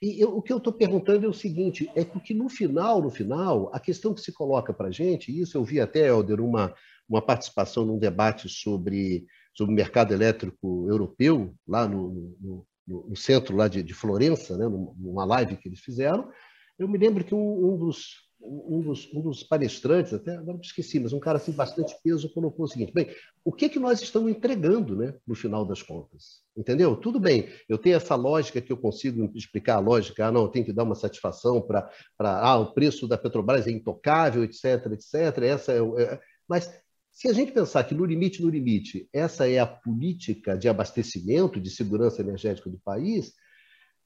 E 0.02 0.22
eu, 0.22 0.38
o 0.38 0.42
que 0.42 0.54
eu 0.54 0.58
estou 0.58 0.72
perguntando 0.72 1.26
é 1.26 1.30
o 1.30 1.34
seguinte: 1.34 1.90
é 1.96 2.06
porque 2.06 2.32
no 2.32 2.48
final, 2.50 3.02
no 3.02 3.10
final, 3.10 3.72
a 3.74 3.80
questão 3.80 4.14
que 4.14 4.22
se 4.22 4.32
coloca 4.32 4.72
para 4.72 4.90
a 4.90 4.92
gente, 4.92 5.32
e 5.32 5.42
isso 5.42 5.58
eu 5.58 5.64
vi 5.64 5.80
até, 5.80 6.08
Helder, 6.08 6.40
uma, 6.40 6.72
uma 7.10 7.20
participação 7.20 7.84
num 7.84 7.98
debate 7.98 8.48
sobre 8.48 9.26
sobre 9.58 9.74
o 9.74 9.76
mercado 9.76 10.14
elétrico 10.14 10.86
europeu, 10.88 11.52
lá 11.68 11.88
no, 11.88 12.36
no, 12.40 12.68
no, 12.88 13.08
no 13.10 13.16
centro 13.16 13.56
lá 13.56 13.68
de, 13.68 13.82
de 13.82 13.94
Florença, 13.94 14.56
né, 14.56 14.68
numa 14.68 15.26
live 15.26 15.58
que 15.58 15.68
eles 15.68 15.80
fizeram. 15.80 16.30
Eu 16.78 16.88
me 16.88 16.98
lembro 16.98 17.24
que 17.24 17.34
um, 17.34 17.74
um 17.74 17.78
dos, 17.78 18.28
um 18.42 18.82
dos, 18.82 19.14
um 19.14 19.22
dos 19.22 19.44
palestrantes, 19.44 20.14
até 20.14 20.36
agora 20.36 20.60
esqueci, 20.62 21.00
mas 21.00 21.12
um 21.12 21.20
cara 21.20 21.38
assim 21.38 21.52
bastante 21.52 21.96
peso 22.04 22.32
colocou 22.34 22.66
o 22.66 22.68
seguinte: 22.68 22.94
bem, 22.94 23.10
o 23.44 23.52
que 23.52 23.70
que 23.70 23.80
nós 23.80 24.02
estamos 24.02 24.30
entregando, 24.30 24.96
né, 24.96 25.16
no 25.26 25.36
final 25.36 25.66
das 25.66 25.82
contas? 25.82 26.42
Entendeu? 26.56 26.96
Tudo 26.96 27.20
bem, 27.20 27.50
eu 27.68 27.78
tenho 27.78 27.96
essa 27.96 28.16
lógica 28.16 28.62
que 28.62 28.72
eu 28.72 28.78
consigo 28.78 29.32
explicar 29.36 29.76
a 29.76 29.80
lógica, 29.80 30.28
ah, 30.28 30.32
não, 30.32 30.48
tenho 30.48 30.66
que 30.66 30.74
dar 30.74 30.84
uma 30.84 30.96
satisfação 30.96 31.62
para, 31.62 31.90
ah, 32.20 32.58
o 32.60 32.74
preço 32.74 33.08
da 33.08 33.18
Petrobras 33.18 33.68
é 33.68 33.72
intocável, 33.72 34.44
etc, 34.44 34.86
etc. 34.92 35.44
Essa 35.44 35.74
é, 35.74 35.80
é 35.80 36.20
mas 36.48 36.72
se 37.12 37.28
a 37.28 37.34
gente 37.34 37.52
pensar 37.52 37.84
que 37.84 37.96
no 37.96 38.06
limite, 38.06 38.44
no 38.44 38.50
limite, 38.50 39.10
essa 39.12 39.50
é 39.50 39.58
a 39.58 39.66
política 39.66 40.56
de 40.56 40.70
abastecimento, 40.70 41.60
de 41.60 41.72
segurança 41.72 42.22
energética 42.22 42.70
do 42.70 42.78
país, 42.78 43.34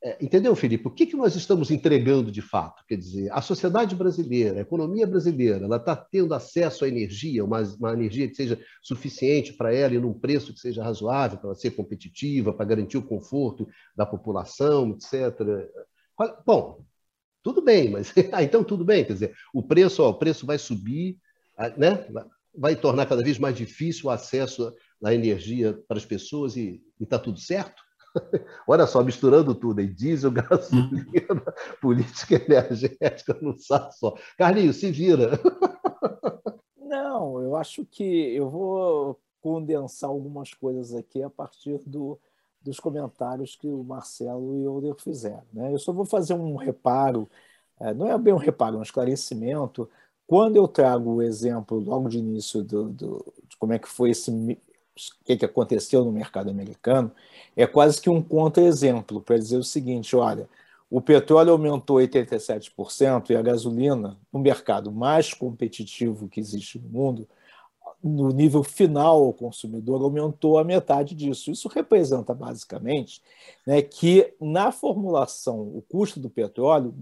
é, 0.03 0.17
entendeu, 0.19 0.55
Felipe? 0.55 0.87
O 0.87 0.91
que, 0.91 1.05
que 1.05 1.15
nós 1.15 1.35
estamos 1.35 1.69
entregando 1.69 2.31
de 2.31 2.41
fato? 2.41 2.83
Quer 2.87 2.97
dizer, 2.97 3.31
a 3.31 3.39
sociedade 3.39 3.95
brasileira, 3.95 4.57
a 4.57 4.61
economia 4.61 5.05
brasileira, 5.05 5.63
ela 5.63 5.77
está 5.77 5.95
tendo 5.95 6.33
acesso 6.33 6.83
à 6.83 6.87
energia, 6.87 7.45
uma, 7.45 7.61
uma 7.79 7.93
energia 7.93 8.27
que 8.27 8.33
seja 8.33 8.59
suficiente 8.81 9.53
para 9.53 9.73
ela 9.73 9.93
e 9.93 9.99
num 9.99 10.13
preço 10.13 10.53
que 10.53 10.59
seja 10.59 10.83
razoável 10.83 11.37
para 11.37 11.53
ser 11.53 11.71
competitiva, 11.71 12.51
para 12.51 12.65
garantir 12.65 12.97
o 12.97 13.05
conforto 13.05 13.67
da 13.95 14.05
população, 14.05 14.89
etc. 14.91 15.69
Bom, 16.45 16.83
tudo 17.43 17.61
bem, 17.61 17.91
mas 17.91 18.11
ah, 18.33 18.41
então 18.41 18.63
tudo 18.63 18.83
bem, 18.83 19.05
quer 19.05 19.13
dizer, 19.13 19.35
o 19.53 19.61
preço, 19.61 20.01
ó, 20.01 20.09
o 20.09 20.17
preço 20.17 20.47
vai 20.47 20.57
subir, 20.57 21.19
ah, 21.55 21.69
né? 21.77 22.07
vai 22.55 22.75
tornar 22.75 23.05
cada 23.05 23.23
vez 23.23 23.37
mais 23.37 23.55
difícil 23.55 24.07
o 24.07 24.09
acesso 24.09 24.73
à 25.03 25.13
energia 25.13 25.79
para 25.87 25.97
as 25.97 26.05
pessoas 26.05 26.57
e 26.57 26.81
está 26.99 27.17
tudo 27.19 27.39
certo? 27.39 27.80
Olha 28.67 28.85
só, 28.85 29.03
misturando 29.03 29.55
tudo, 29.55 29.79
aí, 29.79 29.87
diesel, 29.87 30.31
gasolina, 30.31 31.43
política 31.81 32.35
energética, 32.35 33.37
não 33.41 33.57
sabe 33.57 33.95
só. 33.95 34.15
Carlinhos, 34.37 34.77
se 34.77 34.91
vira. 34.91 35.39
Não, 36.77 37.41
eu 37.41 37.55
acho 37.55 37.85
que 37.85 38.03
eu 38.35 38.49
vou 38.49 39.19
condensar 39.41 40.09
algumas 40.09 40.53
coisas 40.53 40.93
aqui 40.93 41.23
a 41.23 41.29
partir 41.29 41.79
do, 41.85 42.19
dos 42.61 42.79
comentários 42.79 43.55
que 43.55 43.67
o 43.67 43.83
Marcelo 43.83 44.55
e 44.55 44.67
o 44.67 44.77
Euler 44.77 44.95
fizeram. 44.95 45.43
Né? 45.51 45.73
Eu 45.73 45.79
só 45.79 45.91
vou 45.91 46.05
fazer 46.05 46.33
um 46.33 46.55
reparo, 46.55 47.29
é, 47.79 47.93
não 47.93 48.07
é 48.07 48.17
bem 48.17 48.33
um 48.33 48.37
reparo, 48.37 48.75
é 48.75 48.79
um 48.79 48.83
esclarecimento. 48.83 49.89
Quando 50.27 50.55
eu 50.55 50.67
trago 50.67 51.15
o 51.15 51.21
exemplo 51.21 51.79
logo 51.79 52.07
de 52.07 52.19
início 52.19 52.63
do, 52.63 52.89
do, 52.89 53.33
de 53.47 53.57
como 53.57 53.73
é 53.73 53.79
que 53.79 53.89
foi 53.89 54.11
esse 54.11 54.31
o 55.09 55.25
que, 55.25 55.37
que 55.37 55.45
aconteceu 55.45 56.05
no 56.05 56.11
mercado 56.11 56.49
americano, 56.49 57.11
é 57.55 57.65
quase 57.65 58.01
que 58.01 58.09
um 58.09 58.21
contra-exemplo 58.21 59.21
para 59.21 59.37
dizer 59.37 59.57
o 59.57 59.63
seguinte: 59.63 60.15
olha, 60.15 60.47
o 60.89 61.01
petróleo 61.01 61.53
aumentou 61.53 61.97
87% 61.97 63.29
e 63.29 63.35
a 63.35 63.41
gasolina, 63.41 64.17
no 64.31 64.39
mercado 64.39 64.91
mais 64.91 65.33
competitivo 65.33 66.27
que 66.27 66.39
existe 66.39 66.79
no 66.79 66.89
mundo, 66.89 67.27
no 68.03 68.29
nível 68.29 68.63
final 68.63 69.23
ao 69.23 69.33
consumidor, 69.33 70.01
aumentou 70.01 70.57
a 70.57 70.63
metade 70.63 71.13
disso. 71.13 71.51
Isso 71.51 71.67
representa, 71.69 72.33
basicamente, 72.33 73.21
né, 73.65 73.81
que 73.81 74.33
na 74.41 74.71
formulação, 74.71 75.61
o 75.61 75.83
custo 75.87 76.19
do 76.19 76.29
petróleo, 76.29 76.93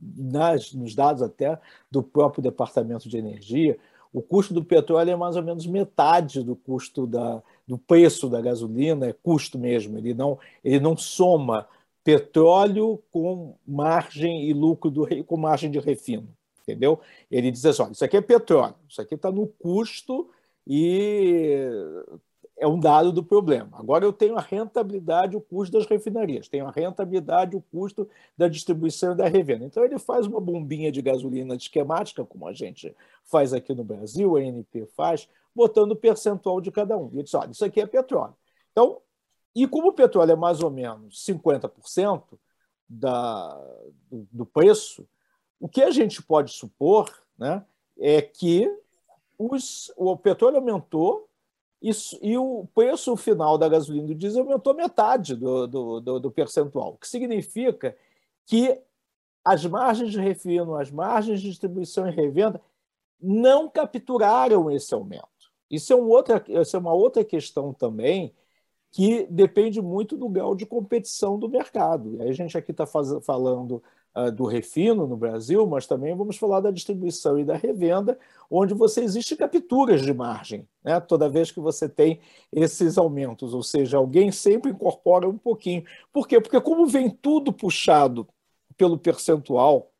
nas, 0.00 0.72
nos 0.72 0.94
dados 0.94 1.22
até 1.22 1.58
do 1.90 2.02
próprio 2.02 2.42
Departamento 2.42 3.08
de 3.08 3.16
Energia, 3.16 3.78
o 4.14 4.22
custo 4.22 4.54
do 4.54 4.64
petróleo 4.64 5.10
é 5.10 5.16
mais 5.16 5.34
ou 5.34 5.42
menos 5.42 5.66
metade 5.66 6.40
do 6.44 6.54
custo 6.54 7.04
da, 7.04 7.42
do 7.66 7.76
preço 7.76 8.28
da 8.28 8.40
gasolina, 8.40 9.08
é 9.08 9.12
custo 9.12 9.58
mesmo. 9.58 9.98
Ele 9.98 10.14
não, 10.14 10.38
ele 10.62 10.78
não 10.78 10.96
soma 10.96 11.66
petróleo 12.04 13.02
com 13.10 13.56
margem 13.66 14.48
e 14.48 14.52
lucro 14.52 14.88
do, 14.88 15.24
com 15.24 15.36
margem 15.36 15.68
de 15.68 15.80
refino, 15.80 16.28
entendeu? 16.62 17.00
Ele 17.28 17.50
diz 17.50 17.64
assim, 17.64 17.82
olha, 17.82 17.90
isso 17.90 18.04
aqui 18.04 18.16
é 18.16 18.20
petróleo, 18.20 18.76
isso 18.88 19.02
aqui 19.02 19.16
está 19.16 19.32
no 19.32 19.48
custo 19.48 20.30
e 20.64 21.68
é 22.56 22.66
um 22.66 22.78
dado 22.78 23.12
do 23.12 23.22
problema. 23.22 23.70
Agora 23.78 24.04
eu 24.04 24.12
tenho 24.12 24.36
a 24.36 24.40
rentabilidade, 24.40 25.36
o 25.36 25.40
custo 25.40 25.76
das 25.76 25.86
refinarias, 25.86 26.48
tenho 26.48 26.66
a 26.66 26.70
rentabilidade, 26.70 27.56
o 27.56 27.60
custo 27.60 28.08
da 28.36 28.48
distribuição 28.48 29.12
e 29.12 29.16
da 29.16 29.28
revenda. 29.28 29.64
Então 29.64 29.84
ele 29.84 29.98
faz 29.98 30.26
uma 30.26 30.40
bombinha 30.40 30.92
de 30.92 31.02
gasolina 31.02 31.54
esquemática, 31.54 32.24
como 32.24 32.46
a 32.46 32.52
gente 32.52 32.94
faz 33.24 33.52
aqui 33.52 33.74
no 33.74 33.82
Brasil, 33.82 34.36
a 34.36 34.40
ANP 34.40 34.86
faz, 34.96 35.28
botando 35.54 35.92
o 35.92 35.96
percentual 35.96 36.60
de 36.60 36.70
cada 36.70 36.96
um. 36.96 37.10
E 37.14 37.22
diz: 37.22 37.34
olha, 37.34 37.50
isso 37.50 37.64
aqui 37.64 37.80
é 37.80 37.86
petróleo. 37.86 38.34
Então, 38.70 39.00
e 39.54 39.66
como 39.66 39.88
o 39.88 39.92
petróleo 39.92 40.32
é 40.32 40.36
mais 40.36 40.62
ou 40.62 40.70
menos 40.70 41.24
50% 41.24 42.22
da, 42.88 43.54
do, 44.10 44.28
do 44.32 44.46
preço, 44.46 45.06
o 45.60 45.68
que 45.68 45.82
a 45.82 45.90
gente 45.90 46.22
pode 46.22 46.52
supor 46.52 47.10
né, 47.38 47.64
é 47.98 48.20
que 48.20 48.70
os, 49.38 49.92
o 49.96 50.16
petróleo 50.16 50.56
aumentou 50.56 51.28
isso, 51.84 52.18
e 52.22 52.38
o 52.38 52.66
preço 52.74 53.14
final 53.14 53.58
da 53.58 53.68
gasolina 53.68 54.06
e 54.06 54.14
do 54.14 54.18
diesel 54.18 54.42
aumentou 54.42 54.72
metade 54.72 55.36
do, 55.36 55.66
do, 55.66 56.00
do, 56.00 56.20
do 56.20 56.30
percentual, 56.30 56.94
o 56.94 56.96
que 56.96 57.06
significa 57.06 57.94
que 58.46 58.80
as 59.44 59.66
margens 59.66 60.10
de 60.10 60.18
refino, 60.18 60.76
as 60.76 60.90
margens 60.90 61.42
de 61.42 61.50
distribuição 61.50 62.08
e 62.08 62.10
revenda 62.10 62.58
não 63.20 63.68
capturaram 63.68 64.70
esse 64.70 64.94
aumento. 64.94 65.28
Isso 65.70 65.92
é, 65.92 65.96
um 65.96 66.08
outra, 66.08 66.42
isso 66.48 66.74
é 66.74 66.78
uma 66.78 66.94
outra 66.94 67.22
questão 67.22 67.74
também 67.74 68.34
que 68.90 69.26
depende 69.26 69.82
muito 69.82 70.16
do 70.16 70.28
grau 70.28 70.54
de 70.54 70.64
competição 70.64 71.38
do 71.38 71.48
mercado. 71.50 72.14
E 72.14 72.22
aí 72.22 72.30
a 72.30 72.32
gente 72.32 72.56
aqui 72.56 72.70
está 72.70 72.86
falando 72.86 73.82
do 74.32 74.44
refino 74.44 75.06
no 75.06 75.16
Brasil, 75.16 75.66
mas 75.66 75.86
também 75.86 76.14
vamos 76.14 76.36
falar 76.36 76.60
da 76.60 76.70
distribuição 76.70 77.38
e 77.38 77.44
da 77.44 77.56
revenda, 77.56 78.16
onde 78.48 78.72
você 78.72 79.02
existe 79.02 79.34
capturas 79.34 80.02
de 80.02 80.14
margem, 80.14 80.68
né? 80.84 81.00
toda 81.00 81.28
vez 81.28 81.50
que 81.50 81.58
você 81.58 81.88
tem 81.88 82.20
esses 82.52 82.96
aumentos, 82.96 83.52
ou 83.52 83.62
seja, 83.62 83.96
alguém 83.96 84.30
sempre 84.30 84.70
incorpora 84.70 85.28
um 85.28 85.36
pouquinho. 85.36 85.84
Por 86.12 86.28
quê? 86.28 86.40
Porque 86.40 86.60
como 86.60 86.86
vem 86.86 87.10
tudo 87.10 87.52
puxado 87.52 88.28
pelo 88.76 88.96
percentual, 88.96 89.90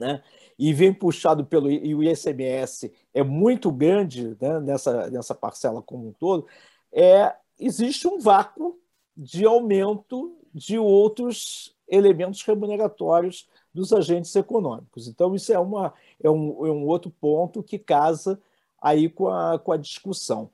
né? 0.00 0.22
e 0.58 0.72
vem 0.72 0.92
puxado 0.92 1.44
pelo 1.44 1.70
e 1.70 1.94
o 1.94 2.02
ICMS 2.02 2.92
é 3.12 3.22
muito 3.22 3.70
grande 3.70 4.36
né? 4.40 4.58
nessa, 4.60 5.10
nessa 5.10 5.34
parcela 5.34 5.82
como 5.82 6.08
um 6.08 6.12
todo, 6.12 6.46
é, 6.92 7.34
existe 7.58 8.08
um 8.08 8.18
vácuo 8.18 8.78
de 9.16 9.44
aumento 9.44 10.36
de 10.54 10.78
outros 10.78 11.76
elementos 11.88 12.42
remuneratórios 12.42 13.48
dos 13.72 13.92
agentes 13.92 14.34
econômicos. 14.34 15.08
Então, 15.08 15.34
isso 15.34 15.52
é, 15.52 15.58
uma, 15.58 15.92
é, 16.22 16.30
um, 16.30 16.66
é 16.66 16.70
um 16.70 16.86
outro 16.86 17.10
ponto 17.10 17.62
que 17.62 17.78
casa 17.78 18.40
aí 18.80 19.08
com 19.08 19.28
a, 19.28 19.58
com 19.58 19.72
a 19.72 19.76
discussão. 19.76 20.50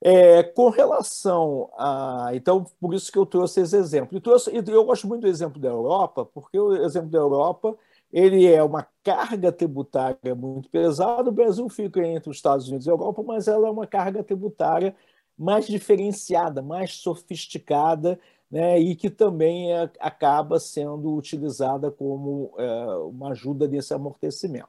É, 0.00 0.44
com 0.44 0.68
relação 0.68 1.70
a. 1.76 2.30
Então, 2.32 2.64
por 2.80 2.94
isso 2.94 3.10
que 3.10 3.18
eu 3.18 3.26
trouxe 3.26 3.60
esse 3.60 3.76
exemplo. 3.76 4.20
Trouxe, 4.20 4.50
eu 4.54 4.84
gosto 4.84 5.08
muito 5.08 5.22
do 5.22 5.28
exemplo 5.28 5.60
da 5.60 5.68
Europa, 5.68 6.24
porque 6.24 6.56
o 6.58 6.72
exemplo 6.84 7.10
da 7.10 7.18
Europa 7.18 7.76
ele 8.12 8.46
é 8.46 8.62
uma 8.62 8.86
carga 9.02 9.52
tributária 9.52 10.34
muito 10.34 10.70
pesada. 10.70 11.28
O 11.28 11.32
Brasil 11.32 11.68
fica 11.68 12.04
entre 12.06 12.30
os 12.30 12.36
Estados 12.36 12.68
Unidos 12.68 12.86
e 12.86 12.90
a 12.90 12.92
Europa, 12.92 13.22
mas 13.22 13.48
ela 13.48 13.68
é 13.68 13.70
uma 13.70 13.86
carga 13.86 14.22
tributária 14.22 14.94
mais 15.36 15.66
diferenciada, 15.66 16.62
mais 16.62 16.94
sofisticada, 16.94 18.18
né, 18.50 18.78
e 18.78 18.96
que 18.96 19.10
também 19.10 19.72
é, 19.72 19.90
acaba 20.00 20.58
sendo 20.58 21.14
utilizada 21.14 21.90
como 21.90 22.52
é, 22.56 22.86
uma 23.04 23.30
ajuda 23.30 23.68
nesse 23.68 23.92
amortecimento. 23.92 24.68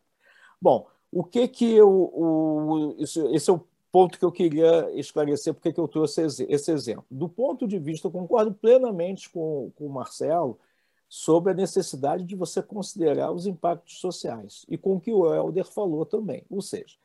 Bom, 0.62 0.88
o 1.12 1.24
que 1.24 1.48
que 1.48 1.74
eu, 1.74 1.90
o, 1.90 2.96
isso, 3.00 3.28
esse 3.34 3.50
é 3.50 3.54
o 3.54 3.64
ponto 3.92 4.20
que 4.20 4.26
eu 4.26 4.32
queria 4.32 4.92
esclarecer, 5.00 5.54
porque 5.54 5.74
que 5.74 5.80
eu 5.80 5.88
trouxe 5.88 6.22
esse 6.22 6.72
exemplo. 6.72 7.06
Do 7.10 7.28
ponto 7.28 7.68
de 7.68 7.80
vista, 7.80 8.08
eu 8.08 8.12
concordo 8.12 8.54
plenamente 8.54 9.30
com, 9.30 9.72
com 9.76 9.86
o 9.86 9.90
Marcelo 9.90 10.60
sobre 11.08 11.52
a 11.52 11.56
necessidade 11.56 12.24
de 12.24 12.36
você 12.36 12.62
considerar 12.62 13.32
os 13.32 13.48
impactos 13.48 14.00
sociais 14.00 14.66
e 14.70 14.78
com 14.78 14.96
o 14.96 15.02
que 15.02 15.12
o 15.12 15.34
Helder 15.34 15.66
falou 15.66 16.06
também. 16.06 16.44
Ou 16.50 16.62
seja, 16.62 16.96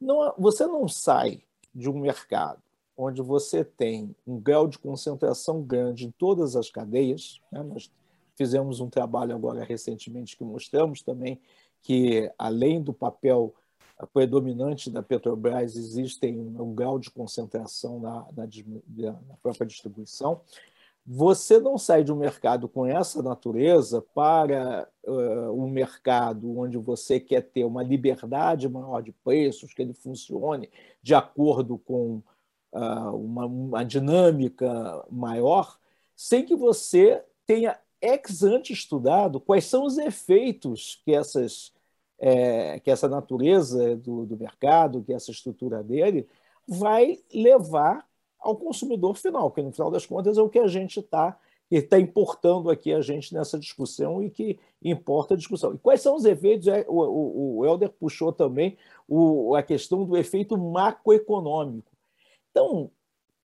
não, 0.00 0.34
você 0.36 0.66
não 0.66 0.88
sai 0.88 1.42
de 1.72 1.88
um 1.88 1.98
mercado 2.00 2.60
onde 2.96 3.20
você 3.22 3.64
tem 3.64 4.14
um 4.26 4.38
grau 4.38 4.68
de 4.68 4.78
concentração 4.78 5.62
grande 5.62 6.06
em 6.06 6.10
todas 6.10 6.56
as 6.56 6.70
cadeias. 6.70 7.40
Né? 7.50 7.62
Nós 7.62 7.90
fizemos 8.36 8.80
um 8.80 8.88
trabalho 8.88 9.34
agora 9.34 9.64
recentemente 9.64 10.36
que 10.36 10.44
mostramos 10.44 11.02
também 11.02 11.40
que, 11.82 12.30
além 12.38 12.82
do 12.82 12.92
papel 12.92 13.54
predominante 14.12 14.90
da 14.90 15.02
Petrobras, 15.02 15.76
existem 15.76 16.38
um 16.38 16.74
grau 16.74 16.98
de 16.98 17.10
concentração 17.10 18.00
na, 18.00 18.26
na, 18.36 19.12
na 19.12 19.36
própria 19.42 19.66
distribuição. 19.66 20.40
Você 21.06 21.60
não 21.60 21.76
sai 21.76 22.02
de 22.02 22.10
um 22.10 22.16
mercado 22.16 22.66
com 22.66 22.86
essa 22.86 23.22
natureza 23.22 24.02
para 24.14 24.88
uh, 25.06 25.52
um 25.52 25.68
mercado 25.68 26.58
onde 26.58 26.78
você 26.78 27.20
quer 27.20 27.42
ter 27.42 27.64
uma 27.64 27.82
liberdade 27.82 28.68
maior 28.68 29.02
de 29.02 29.12
preços, 29.12 29.74
que 29.74 29.82
ele 29.82 29.92
funcione 29.92 30.70
de 31.02 31.14
acordo 31.14 31.76
com 31.76 32.22
uma, 32.80 33.46
uma 33.46 33.84
dinâmica 33.84 35.04
maior, 35.10 35.78
sem 36.16 36.44
que 36.44 36.56
você 36.56 37.22
tenha 37.46 37.78
ex 38.00 38.42
ante 38.42 38.72
estudado 38.72 39.40
quais 39.40 39.64
são 39.64 39.84
os 39.84 39.96
efeitos 39.96 41.00
que 41.04 41.14
essas 41.14 41.72
é, 42.18 42.78
que 42.80 42.90
essa 42.90 43.08
natureza 43.08 43.96
do, 43.96 44.24
do, 44.24 44.36
mercado, 44.36 45.02
que 45.02 45.12
essa 45.12 45.30
estrutura 45.30 45.82
dele 45.82 46.26
vai 46.66 47.18
levar 47.32 48.06
ao 48.38 48.56
consumidor 48.56 49.16
final, 49.16 49.50
que 49.50 49.60
no 49.60 49.72
final 49.72 49.90
das 49.90 50.06
contas 50.06 50.38
é 50.38 50.42
o 50.42 50.48
que 50.48 50.58
a 50.58 50.68
gente 50.68 51.00
está 51.00 51.36
está 51.70 51.98
importando 51.98 52.70
aqui 52.70 52.92
a 52.92 53.00
gente 53.00 53.34
nessa 53.34 53.58
discussão 53.58 54.22
e 54.22 54.30
que 54.30 54.58
importa 54.82 55.34
a 55.34 55.36
discussão. 55.36 55.74
E 55.74 55.78
quais 55.78 56.00
são 56.00 56.14
os 56.14 56.24
efeitos? 56.24 56.68
É, 56.68 56.84
o, 56.88 57.00
o, 57.00 57.58
o 57.58 57.66
Helder 57.66 57.90
puxou 57.90 58.32
também 58.32 58.76
o, 59.08 59.54
a 59.56 59.62
questão 59.62 60.04
do 60.04 60.16
efeito 60.16 60.56
macroeconômico. 60.56 61.90
Então, 62.54 62.84
o 62.84 62.90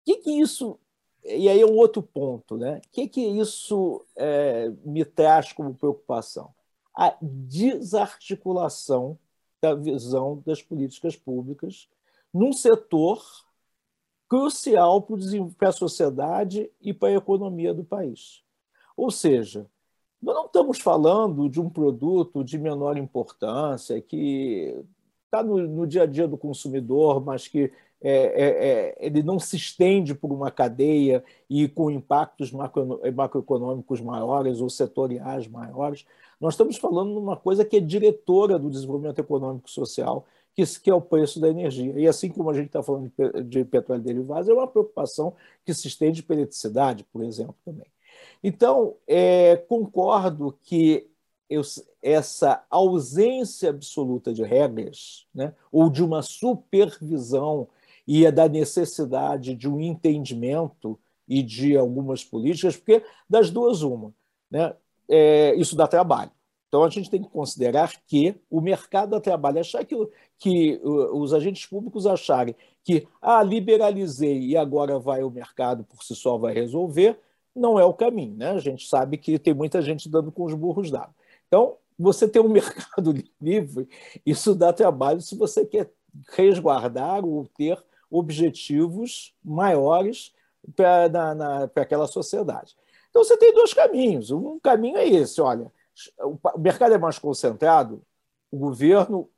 que, 0.05 0.15
que 0.17 0.31
isso. 0.31 0.79
E 1.25 1.49
aí 1.49 1.59
é 1.59 1.65
um 1.65 1.75
outro 1.75 2.01
ponto, 2.01 2.57
né? 2.57 2.77
O 2.85 2.89
que, 2.89 3.09
que 3.09 3.21
isso 3.21 4.05
é, 4.15 4.69
me 4.85 5.03
traz 5.03 5.51
como 5.51 5.75
preocupação? 5.75 6.53
A 6.95 7.17
desarticulação 7.21 9.19
da 9.61 9.73
visão 9.73 10.41
das 10.45 10.61
políticas 10.61 11.17
públicas 11.17 11.89
num 12.33 12.53
setor 12.53 13.21
crucial 14.29 15.05
para 15.57 15.69
a 15.69 15.73
sociedade 15.73 16.71
e 16.81 16.93
para 16.93 17.09
a 17.09 17.17
economia 17.17 17.73
do 17.73 17.83
país. 17.83 18.41
Ou 18.95 19.11
seja, 19.11 19.69
nós 20.21 20.33
não 20.33 20.45
estamos 20.45 20.79
falando 20.79 21.49
de 21.49 21.59
um 21.59 21.69
produto 21.69 22.43
de 22.43 22.57
menor 22.57 22.97
importância 22.97 24.01
que 24.01 24.81
está 25.25 25.43
no, 25.43 25.67
no, 25.67 25.87
dia 25.87 26.03
a 26.03 26.05
dia 26.05 26.27
do 26.27 26.37
consumidor, 26.37 27.23
mas 27.23 27.47
que 27.47 27.71
é, 28.03 28.11
é, 28.11 28.67
é, 28.67 28.97
ele 28.99 29.23
não 29.23 29.39
se 29.39 29.55
estende 29.55 30.13
por 30.13 30.29
uma 30.29 30.51
cadeia 30.51 31.23
e 31.49 31.69
com 31.69 31.89
impactos 31.89 32.51
macro, 32.51 32.99
macroeconômicos 33.15 34.01
maiores 34.01 34.59
ou 34.59 34.69
setoriais 34.69 35.47
maiores. 35.47 36.05
Nós 36.39 36.55
estamos 36.55 36.75
falando 36.75 37.13
de 37.13 37.19
uma 37.19 37.37
coisa 37.37 37.63
que 37.63 37.77
é 37.77 37.79
diretora 37.79 38.59
do 38.59 38.69
desenvolvimento 38.69 39.19
econômico 39.19 39.69
e 39.69 39.71
social, 39.71 40.25
que, 40.53 40.63
que 40.81 40.89
é 40.89 40.93
o 40.93 40.99
preço 40.99 41.39
da 41.39 41.47
energia. 41.47 41.97
E 41.97 42.05
assim 42.05 42.29
como 42.29 42.49
a 42.49 42.53
gente 42.53 42.67
está 42.67 42.83
falando 42.83 43.09
de, 43.17 43.43
de 43.43 43.63
petróleo 43.63 44.03
derivados, 44.03 44.49
é 44.49 44.53
uma 44.53 44.67
preocupação 44.67 45.33
que 45.65 45.73
se 45.73 45.87
estende 45.87 46.21
para 46.21 46.35
eletricidade, 46.35 47.05
por 47.05 47.23
exemplo, 47.23 47.55
também. 47.63 47.87
Então, 48.43 48.97
é, 49.07 49.55
concordo 49.55 50.57
que 50.61 51.09
eu, 51.49 51.61
essa 52.01 52.65
ausência 52.69 53.69
absoluta 53.69 54.33
de 54.33 54.43
regras, 54.43 55.25
né, 55.33 55.53
ou 55.71 55.89
de 55.89 56.03
uma 56.03 56.21
supervisão 56.21 57.69
e 58.07 58.29
da 58.31 58.47
necessidade 58.47 59.55
de 59.55 59.69
um 59.69 59.79
entendimento 59.79 60.99
e 61.27 61.41
de 61.41 61.77
algumas 61.77 62.23
políticas, 62.23 62.75
porque 62.75 63.03
das 63.29 63.49
duas, 63.49 63.81
uma. 63.81 64.13
Né, 64.51 64.75
é, 65.09 65.55
isso 65.55 65.75
dá 65.75 65.87
trabalho. 65.87 66.31
Então, 66.67 66.83
a 66.83 66.89
gente 66.89 67.09
tem 67.09 67.21
que 67.21 67.29
considerar 67.29 67.93
que 68.07 68.35
o 68.49 68.59
mercado 68.59 69.11
dá 69.11 69.21
trabalho. 69.21 69.59
Achar 69.59 69.85
que, 69.85 69.95
que 70.39 70.81
os 70.83 71.31
agentes 71.31 71.67
públicos 71.67 72.07
acharem 72.07 72.55
que, 72.83 73.07
ah, 73.21 73.43
liberalizei 73.43 74.39
e 74.39 74.57
agora 74.57 74.97
vai 74.97 75.23
o 75.23 75.29
mercado 75.29 75.83
por 75.83 76.03
si 76.03 76.15
só 76.15 76.35
vai 76.35 76.53
resolver, 76.53 77.19
não 77.55 77.79
é 77.79 77.85
o 77.85 77.93
caminho. 77.93 78.35
Né? 78.35 78.49
A 78.49 78.57
gente 78.57 78.87
sabe 78.87 79.17
que 79.17 79.37
tem 79.37 79.53
muita 79.53 79.81
gente 79.83 80.09
dando 80.09 80.31
com 80.31 80.45
os 80.45 80.53
burros 80.55 80.89
d'água. 80.89 81.13
Então, 81.47 81.77
você 81.97 82.27
ter 82.27 82.39
um 82.39 82.49
mercado 82.49 83.13
livre, 83.39 83.87
isso 84.25 84.55
dá 84.55 84.73
trabalho 84.73 85.21
se 85.21 85.37
você 85.37 85.63
quer 85.65 85.91
resguardar 86.35 87.23
ou 87.23 87.45
ter 87.55 87.77
objetivos 88.13 89.33
maiores 89.43 90.33
para 90.75 91.69
aquela 91.75 92.07
sociedade. 92.07 92.75
Então, 93.09 93.23
você 93.23 93.35
tem 93.37 93.53
dois 93.53 93.73
caminhos. 93.73 94.31
Um 94.31 94.59
caminho 94.59 94.97
é 94.97 95.07
esse: 95.07 95.41
olha, 95.41 95.71
o 96.19 96.59
mercado 96.59 96.93
é 96.93 96.97
mais 96.97 97.17
concentrado, 97.17 98.01
o 98.51 98.57
governo 98.57 99.29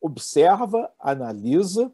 observa, 0.00 0.92
analisa, 0.98 1.92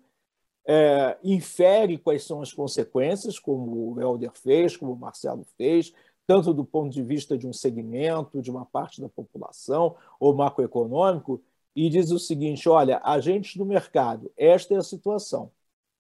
é, 0.67 1.19
infere 1.23 1.99
quais 1.99 2.25
são 2.25 2.41
as 2.41 2.53
consequências, 2.53 3.39
como 3.39 3.93
o 3.93 4.01
Helder 4.01 4.33
fez, 4.33 4.77
como 4.77 4.93
o 4.93 4.97
Marcelo 4.97 5.45
fez, 5.57 5.93
tanto 6.27 6.55
do 6.55 6.65
ponto 6.65 6.91
de 6.91 7.03
vista 7.03 7.37
de 7.37 7.47
um 7.47 7.53
segmento, 7.53 8.41
de 8.41 8.51
uma 8.51 8.65
parte 8.65 9.01
da 9.01 9.09
população 9.09 9.97
ou 10.19 10.35
macroeconômico, 10.35 11.43
e 11.75 11.89
diz 11.89 12.11
o 12.11 12.19
seguinte: 12.19 12.69
olha, 12.69 13.01
agentes 13.03 13.57
do 13.57 13.65
mercado, 13.65 14.31
esta 14.37 14.75
é 14.75 14.77
a 14.79 14.83
situação. 14.83 15.51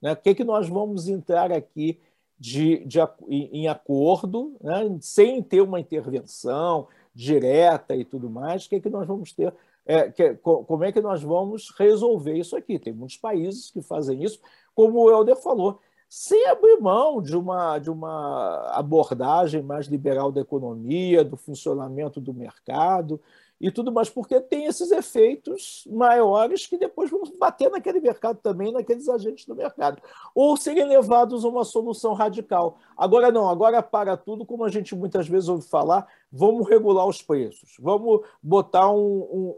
Né? 0.02 0.12
O 0.12 0.16
que, 0.16 0.34
que 0.34 0.44
nós 0.44 0.68
vamos 0.68 1.08
entrar 1.08 1.52
aqui 1.52 1.98
de, 2.38 2.84
de 2.84 2.98
em 3.28 3.68
acordo, 3.68 4.56
né? 4.60 4.98
sem 5.00 5.40
ter 5.42 5.60
uma 5.60 5.78
intervenção 5.78 6.88
direta 7.14 7.94
e 7.94 8.04
tudo 8.04 8.28
mais? 8.28 8.66
O 8.66 8.68
que, 8.68 8.80
que 8.80 8.90
nós 8.90 9.06
vamos 9.06 9.32
ter? 9.32 9.54
É, 9.86 10.10
que, 10.10 10.34
como 10.34 10.84
é 10.84 10.92
que 10.92 11.00
nós 11.00 11.22
vamos 11.22 11.72
resolver 11.78 12.34
isso 12.34 12.56
aqui? 12.56 12.78
Tem 12.78 12.92
muitos 12.92 13.16
países 13.16 13.70
que 13.70 13.80
fazem 13.80 14.22
isso, 14.22 14.40
como 14.74 15.00
o 15.00 15.10
Helder 15.10 15.36
falou 15.36 15.80
sem 16.14 16.46
abrir 16.46 16.78
mão 16.78 17.22
de 17.22 17.34
uma, 17.34 17.78
de 17.78 17.90
uma 17.90 18.70
abordagem 18.74 19.62
mais 19.62 19.86
liberal 19.86 20.30
da 20.30 20.42
economia, 20.42 21.24
do 21.24 21.38
funcionamento 21.38 22.20
do 22.20 22.34
mercado 22.34 23.18
e 23.62 23.70
tudo 23.70 23.92
mais, 23.92 24.10
porque 24.10 24.40
tem 24.40 24.66
esses 24.66 24.90
efeitos 24.90 25.86
maiores 25.88 26.66
que 26.66 26.76
depois 26.76 27.08
vão 27.08 27.22
bater 27.38 27.70
naquele 27.70 28.00
mercado 28.00 28.40
também, 28.42 28.72
naqueles 28.72 29.08
agentes 29.08 29.46
do 29.46 29.54
mercado, 29.54 30.02
ou 30.34 30.56
serem 30.56 30.84
levados 30.84 31.44
a 31.44 31.48
uma 31.48 31.64
solução 31.64 32.12
radical. 32.12 32.78
Agora 32.96 33.30
não, 33.30 33.48
agora 33.48 33.80
para 33.80 34.16
tudo, 34.16 34.44
como 34.44 34.64
a 34.64 34.68
gente 34.68 34.96
muitas 34.96 35.28
vezes 35.28 35.48
ouve 35.48 35.64
falar, 35.64 36.08
vamos 36.30 36.68
regular 36.68 37.06
os 37.06 37.22
preços, 37.22 37.76
vamos 37.78 38.22
botar 38.42 38.90
um, 38.90 38.98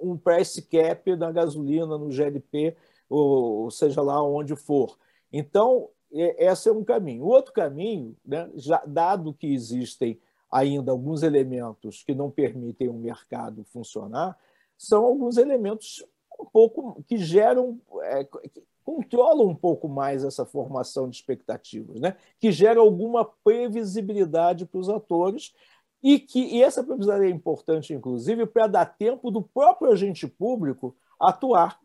um, 0.02 0.10
um 0.10 0.18
price 0.18 0.60
cap 0.60 1.16
na 1.16 1.32
gasolina, 1.32 1.96
no 1.96 2.10
GLP, 2.10 2.76
ou 3.08 3.70
seja 3.70 4.02
lá 4.02 4.22
onde 4.22 4.54
for. 4.54 4.98
Então, 5.32 5.88
esse 6.12 6.68
é 6.68 6.72
um 6.72 6.84
caminho. 6.84 7.24
O 7.24 7.28
outro 7.28 7.54
caminho, 7.54 8.14
né, 8.24 8.50
já, 8.54 8.82
dado 8.86 9.32
que 9.32 9.46
existem 9.46 10.20
ainda 10.54 10.92
alguns 10.92 11.24
elementos 11.24 12.04
que 12.04 12.14
não 12.14 12.30
permitem 12.30 12.88
o 12.88 12.94
mercado 12.94 13.64
funcionar, 13.64 14.38
são 14.78 15.04
alguns 15.04 15.36
elementos 15.36 16.06
um 16.38 16.44
pouco 16.44 17.02
que 17.08 17.16
geram, 17.18 17.80
é, 18.02 18.22
que 18.22 18.62
controlam 18.84 19.48
um 19.48 19.54
pouco 19.54 19.88
mais 19.88 20.22
essa 20.22 20.44
formação 20.44 21.10
de 21.10 21.16
expectativas, 21.16 22.00
né? 22.00 22.16
que 22.38 22.52
gera 22.52 22.78
alguma 22.78 23.24
previsibilidade 23.24 24.64
para 24.64 24.78
os 24.78 24.88
atores 24.88 25.52
e 26.00 26.20
que 26.20 26.38
e 26.38 26.62
essa 26.62 26.84
previsibilidade 26.84 27.32
é 27.32 27.34
importante, 27.34 27.92
inclusive, 27.92 28.46
para 28.46 28.68
dar 28.68 28.86
tempo 28.86 29.32
do 29.32 29.42
próprio 29.42 29.90
agente 29.90 30.28
público 30.28 30.94
atuar. 31.18 31.80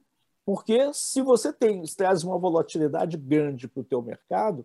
Porque 0.46 0.94
se 0.94 1.24
você 1.24 1.52
tem, 1.52 1.84
se 1.88 1.98
traz 1.98 2.24
uma 2.24 2.38
volatilidade 2.38 3.18
grande 3.18 3.68
para 3.68 3.82
o 3.82 3.86
teu 3.86 4.02
mercado, 4.02 4.64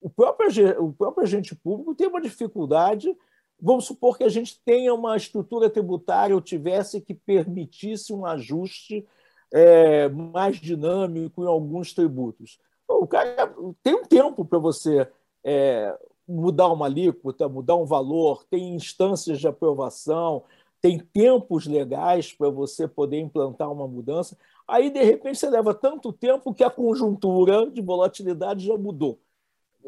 o 0.00 0.10
próprio, 0.10 0.84
o 0.84 0.92
próprio 0.92 1.24
agente 1.24 1.54
público 1.54 1.94
tem 1.94 2.06
uma 2.06 2.20
dificuldade. 2.20 3.16
Vamos 3.60 3.86
supor 3.86 4.18
que 4.18 4.24
a 4.24 4.28
gente 4.28 4.60
tenha 4.64 4.92
uma 4.92 5.16
estrutura 5.16 5.70
tributária 5.70 6.34
ou 6.34 6.40
tivesse 6.40 7.00
que 7.00 7.14
permitisse 7.14 8.12
um 8.12 8.26
ajuste 8.26 9.06
é, 9.52 10.08
mais 10.08 10.56
dinâmico 10.60 11.42
em 11.42 11.46
alguns 11.46 11.94
tributos. 11.94 12.58
O 12.88 13.06
cara 13.06 13.54
tem 13.82 13.94
um 13.94 14.04
tempo 14.04 14.44
para 14.44 14.58
você 14.58 15.08
é, 15.42 15.96
mudar 16.28 16.68
uma 16.68 16.86
alíquota, 16.86 17.48
mudar 17.48 17.76
um 17.76 17.84
valor, 17.84 18.44
tem 18.44 18.74
instâncias 18.74 19.40
de 19.40 19.48
aprovação, 19.48 20.42
tem 20.80 20.98
tempos 20.98 21.66
legais 21.66 22.32
para 22.32 22.50
você 22.50 22.86
poder 22.86 23.18
implantar 23.18 23.72
uma 23.72 23.88
mudança. 23.88 24.36
Aí, 24.68 24.90
de 24.90 25.02
repente, 25.02 25.38
você 25.38 25.48
leva 25.48 25.72
tanto 25.72 26.12
tempo 26.12 26.52
que 26.52 26.64
a 26.64 26.70
conjuntura 26.70 27.70
de 27.70 27.80
volatilidade 27.80 28.66
já 28.66 28.76
mudou, 28.76 29.18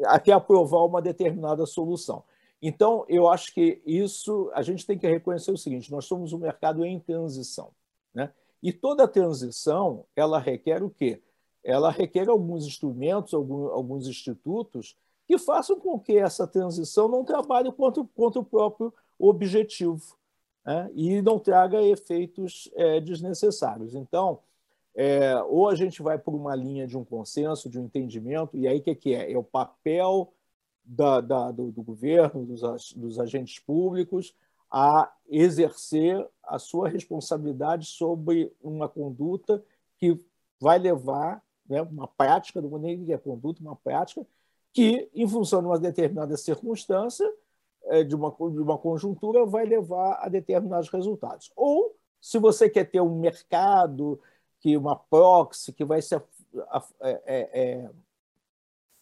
até 0.05 0.31
aprovar 0.31 0.85
uma 0.85 1.01
determinada 1.01 1.65
solução. 1.65 2.23
Então, 2.61 3.05
eu 3.07 3.27
acho 3.29 3.53
que 3.53 3.81
isso 3.85 4.51
a 4.53 4.61
gente 4.61 4.85
tem 4.85 4.97
que 4.97 5.07
reconhecer 5.07 5.51
o 5.51 5.57
seguinte: 5.57 5.91
nós 5.91 6.05
somos 6.05 6.33
um 6.33 6.37
mercado 6.37 6.85
em 6.85 6.99
transição. 6.99 7.71
Né? 8.13 8.31
E 8.61 8.73
toda 8.73 9.07
transição 9.07 10.05
ela 10.15 10.39
requer 10.39 10.83
o 10.83 10.89
quê? 10.89 11.21
Ela 11.63 11.89
requer 11.91 12.29
alguns 12.29 12.65
instrumentos, 12.65 13.33
alguns 13.33 14.07
institutos 14.07 14.95
que 15.27 15.37
façam 15.37 15.79
com 15.79 15.99
que 15.99 16.17
essa 16.17 16.47
transição 16.47 17.07
não 17.07 17.23
trabalhe 17.23 17.71
contra, 17.71 18.03
contra 18.15 18.39
o 18.39 18.45
próprio 18.45 18.93
objetivo 19.17 20.17
né? 20.65 20.89
e 20.95 21.21
não 21.21 21.37
traga 21.37 21.81
efeitos 21.81 22.69
é, 22.73 22.99
desnecessários. 22.99 23.93
Então, 23.93 24.39
é, 24.95 25.35
ou 25.43 25.69
a 25.69 25.75
gente 25.75 26.01
vai 26.01 26.17
por 26.17 26.33
uma 26.33 26.55
linha 26.55 26.87
de 26.87 26.97
um 26.97 27.05
consenso, 27.05 27.69
de 27.69 27.79
um 27.79 27.85
entendimento, 27.85 28.57
e 28.57 28.67
aí 28.67 28.79
o 28.79 28.81
que, 28.81 28.95
que 28.95 29.13
é? 29.13 29.31
É 29.31 29.37
o 29.37 29.43
papel 29.43 30.33
da, 30.89 31.21
da, 31.21 31.51
do, 31.51 31.71
do, 31.71 31.83
governo, 31.83 32.45
dos, 32.45 32.93
dos 32.93 33.19
agentes 33.19 33.59
públicos, 33.59 34.33
a 34.71 35.11
exercer 35.27 36.27
a 36.43 36.57
sua 36.57 36.89
responsabilidade 36.89 37.85
sobre 37.85 38.51
uma 38.61 38.89
conduta 38.89 39.63
que 39.97 40.19
vai 40.59 40.79
levar, 40.79 41.43
né, 41.67 41.81
uma 41.83 42.07
prática, 42.07 42.59
do 42.59 42.77
nem 42.79 43.05
que 43.05 43.13
é 43.13 43.17
conduta, 43.17 43.61
uma 43.61 43.75
prática, 43.75 44.25
que, 44.73 45.09
em 45.13 45.27
função 45.27 45.61
de 45.61 45.67
uma 45.67 45.79
determinada 45.79 46.35
circunstância, 46.35 47.31
é, 47.85 48.03
de, 48.03 48.15
uma, 48.15 48.29
de 48.31 48.59
uma 48.59 48.77
conjuntura, 48.77 49.45
vai 49.45 49.65
levar 49.65 50.19
a 50.21 50.27
determinados 50.27 50.89
resultados. 50.89 51.51
Ou, 51.55 51.95
se 52.19 52.39
você 52.39 52.69
quer 52.69 52.85
ter 52.85 53.01
um 53.01 53.19
mercado 53.19 54.19
que 54.59 54.75
uma 54.75 54.95
proxy 54.95 55.71
que 55.71 55.85
vai 55.85 56.01
se 56.01 56.15
é, 56.15 56.21
é, 57.01 57.21
é, 57.25 57.89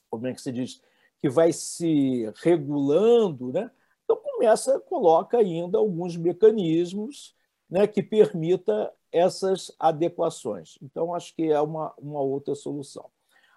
como 0.09 0.27
é 0.27 0.33
que 0.33 0.41
se 0.41 0.51
diz 0.51 0.81
que 1.22 1.30
vai 1.30 1.51
se 1.51 2.32
regulando, 2.43 3.51
né? 3.51 3.72
Então 4.03 4.15
começa 4.18 4.80
coloca 4.80 5.38
ainda 5.38 5.78
alguns 5.78 6.15
mecanismos, 6.15 7.36
né, 7.70 7.86
que 7.86 8.01
permita 8.01 8.91
essas 9.11 9.72
adequações. 9.80 10.78
Então 10.82 11.13
acho 11.13 11.36
que 11.36 11.43
é 11.43 11.59
uma, 11.59 11.93
uma 11.97 12.22
outra 12.22 12.55
solução. 12.55 13.05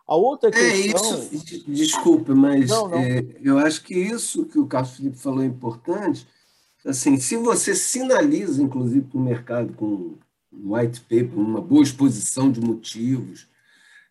A 0.06 0.16
outra 0.16 0.50
questão... 0.50 1.14
É 1.14 1.18
isso, 1.18 1.70
desculpe, 1.70 2.32
mas 2.32 2.68
não, 2.68 2.88
não. 2.88 2.98
É, 2.98 3.24
eu 3.40 3.58
acho 3.58 3.84
que 3.84 3.94
isso 3.94 4.44
que 4.44 4.58
o 4.58 4.66
Carlos 4.66 4.96
Felipe 4.96 5.16
falou 5.16 5.42
é 5.42 5.46
importante. 5.46 6.26
Assim, 6.84 7.16
se 7.16 7.36
você 7.36 7.76
sinaliza, 7.76 8.61
inclusive, 8.61 9.02
para 9.02 9.18
o 9.18 9.22
mercado 9.22 9.72
com 9.74 10.18
um 10.52 10.74
white 10.74 11.00
paper, 11.02 11.38
uma 11.38 11.61
boa 11.61 11.82
exposição 11.82 12.50
de 12.50 12.61
motivos, 12.61 13.46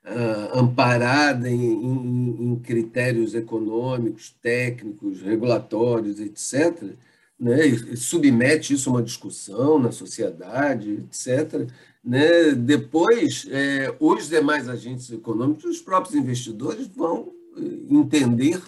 uh, 0.05 0.59
amparada 0.59 1.49
em, 1.49 1.73
em, 1.73 2.51
em, 2.51 2.55
critérios 2.59 3.35
econômicos, 3.35 4.35
técnicos, 4.41 5.21
regulatórios, 5.21 6.19
etc., 6.19 6.95
né, 7.39 7.65
e 7.65 7.95
submete 7.95 8.73
isso 8.73 8.89
a 8.89 8.93
uma 8.93 9.03
discussão 9.03 9.79
na 9.79 9.91
sociedade, 9.91 11.05
etc., 11.05 11.69
né, 12.03 12.51
depois, 12.53 13.47
é, 13.49 13.95
os 13.99 14.29
demais 14.29 14.67
agentes 14.67 15.09
econômicos, 15.11 15.65
os 15.65 15.81
próprios 15.81 16.15
investidores 16.15 16.87
vão 16.87 17.33
eh, 17.57 17.61
entender 17.89 18.61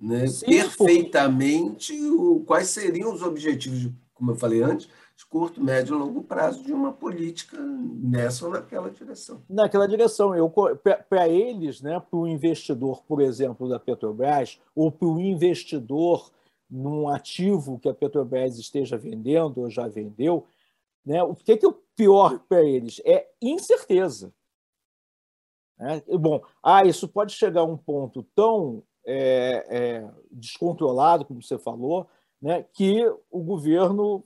né, 0.00 0.26
Sim, 0.26 0.46
perfeitamente 0.46 1.92
o, 1.92 2.40
quais 2.46 2.68
seriam 2.68 3.12
os 3.12 3.22
objetivos 3.22 3.80
de 3.80 3.94
como 4.20 4.32
eu 4.32 4.36
falei 4.36 4.62
antes, 4.62 4.86
de 5.20 5.26
curto, 5.26 5.62
médio 5.62 5.94
e 5.94 5.98
longo 5.98 6.22
prazo 6.22 6.62
de 6.62 6.72
uma 6.72 6.94
política 6.94 7.58
nessa 7.58 8.46
ou 8.46 8.52
naquela 8.52 8.90
direção. 8.90 9.42
Naquela 9.50 9.86
direção. 9.86 10.32
Para 11.10 11.28
eles, 11.28 11.82
né, 11.82 12.00
para 12.00 12.18
o 12.18 12.26
investidor, 12.26 13.02
por 13.04 13.20
exemplo, 13.20 13.68
da 13.68 13.78
Petrobras, 13.78 14.58
ou 14.74 14.90
para 14.90 15.06
o 15.06 15.20
investidor 15.20 16.30
num 16.70 17.06
ativo 17.06 17.78
que 17.78 17.88
a 17.88 17.94
Petrobras 17.94 18.58
esteja 18.58 18.96
vendendo 18.96 19.60
ou 19.60 19.68
já 19.68 19.86
vendeu, 19.86 20.46
né, 21.04 21.22
o 21.22 21.34
que 21.34 21.52
é, 21.52 21.56
que 21.58 21.66
é 21.66 21.68
o 21.68 21.78
pior 21.94 22.38
para 22.48 22.62
eles? 22.62 23.02
É 23.04 23.28
incerteza. 23.42 24.32
É, 25.78 26.16
bom, 26.16 26.42
ah, 26.62 26.82
isso 26.86 27.06
pode 27.06 27.34
chegar 27.34 27.60
a 27.60 27.64
um 27.64 27.76
ponto 27.76 28.22
tão 28.34 28.82
é, 29.04 29.66
é, 29.68 30.10
descontrolado, 30.30 31.26
como 31.26 31.42
você 31.42 31.58
falou, 31.58 32.08
né, 32.40 32.64
que 32.72 33.04
o 33.30 33.42
governo, 33.42 34.24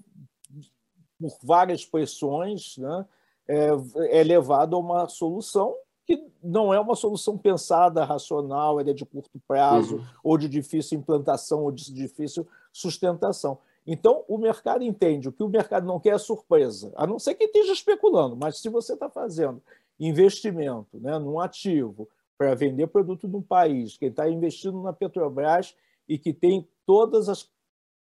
por 1.31 1.39
várias 1.43 1.85
pressões, 1.85 2.77
né, 2.79 3.07
é, 3.49 3.71
é 4.11 4.23
levado 4.23 4.77
a 4.77 4.79
uma 4.79 5.09
solução 5.09 5.75
que 6.07 6.23
não 6.43 6.73
é 6.73 6.79
uma 6.79 6.95
solução 6.95 7.39
pensada, 7.39 8.05
racional, 8.05 8.79
é 8.79 8.85
de 8.85 9.07
curto 9.07 9.41
prazo, 9.49 9.97
uhum. 9.97 10.05
ou 10.23 10.37
de 10.37 10.49
difícil 10.49 10.99
implantação, 10.99 11.65
ou 11.65 11.73
de 11.73 11.93
difícil 11.93 12.47
sustentação. 12.71 13.59
Então, 13.87 14.23
o 14.29 14.37
mercado 14.37 14.85
entende. 14.85 15.29
O 15.29 15.33
que 15.33 15.43
o 15.43 15.49
mercado 15.49 15.87
não 15.87 15.99
quer 15.99 16.15
é 16.15 16.19
surpresa, 16.19 16.93
a 16.95 17.07
não 17.07 17.19
ser 17.19 17.35
que 17.35 17.45
esteja 17.45 17.73
especulando, 17.73 18.37
mas 18.37 18.59
se 18.59 18.69
você 18.69 18.93
está 18.93 19.09
fazendo 19.09 19.63
investimento 19.99 20.99
né, 21.01 21.19
num 21.19 21.41
ativo 21.41 22.07
para 22.37 22.55
vender 22.55 22.89
produto 22.89 23.27
no 23.27 23.41
país, 23.41 23.97
que 23.97 24.07
está 24.07 24.29
investindo 24.29 24.83
na 24.83 24.93
Petrobras 24.93 25.75
e 26.07 26.19
que 26.19 26.35
tem 26.35 26.69
todas 26.85 27.29
as 27.29 27.49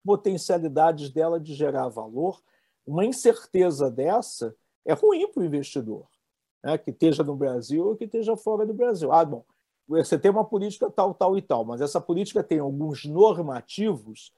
potencialidades 0.05 1.11
dela 1.11 1.39
de 1.39 1.55
gerar 1.55 1.89
valor, 1.89 2.41
uma 2.87 3.05
incerteza 3.05 3.91
dessa 3.91 4.55
é 4.85 4.93
ruim 4.93 5.31
para 5.31 5.43
o 5.43 5.47
investidor, 5.47 6.07
né? 6.63 6.77
que 6.79 6.91
esteja 6.91 7.23
no 7.23 7.37
Brasil 7.37 7.87
ou 7.87 7.97
que 7.97 8.05
esteja 8.05 8.37
fora 8.37 8.67
do 8.67 8.75
Brasil. 8.75 9.13
Ah, 9.13 9.25
bom, 9.25 9.45
você 9.87 10.19
tem 10.19 10.31
uma 10.31 10.45
política 10.45 10.91
tal, 10.91 11.15
tal 11.15 11.37
e 11.37 11.43
tal, 11.43 11.65
mas 11.65 11.81
essa 11.81 12.01
política 12.01 12.43
tem 12.43 12.59
alguns 12.59 13.05
normativos. 13.05 14.33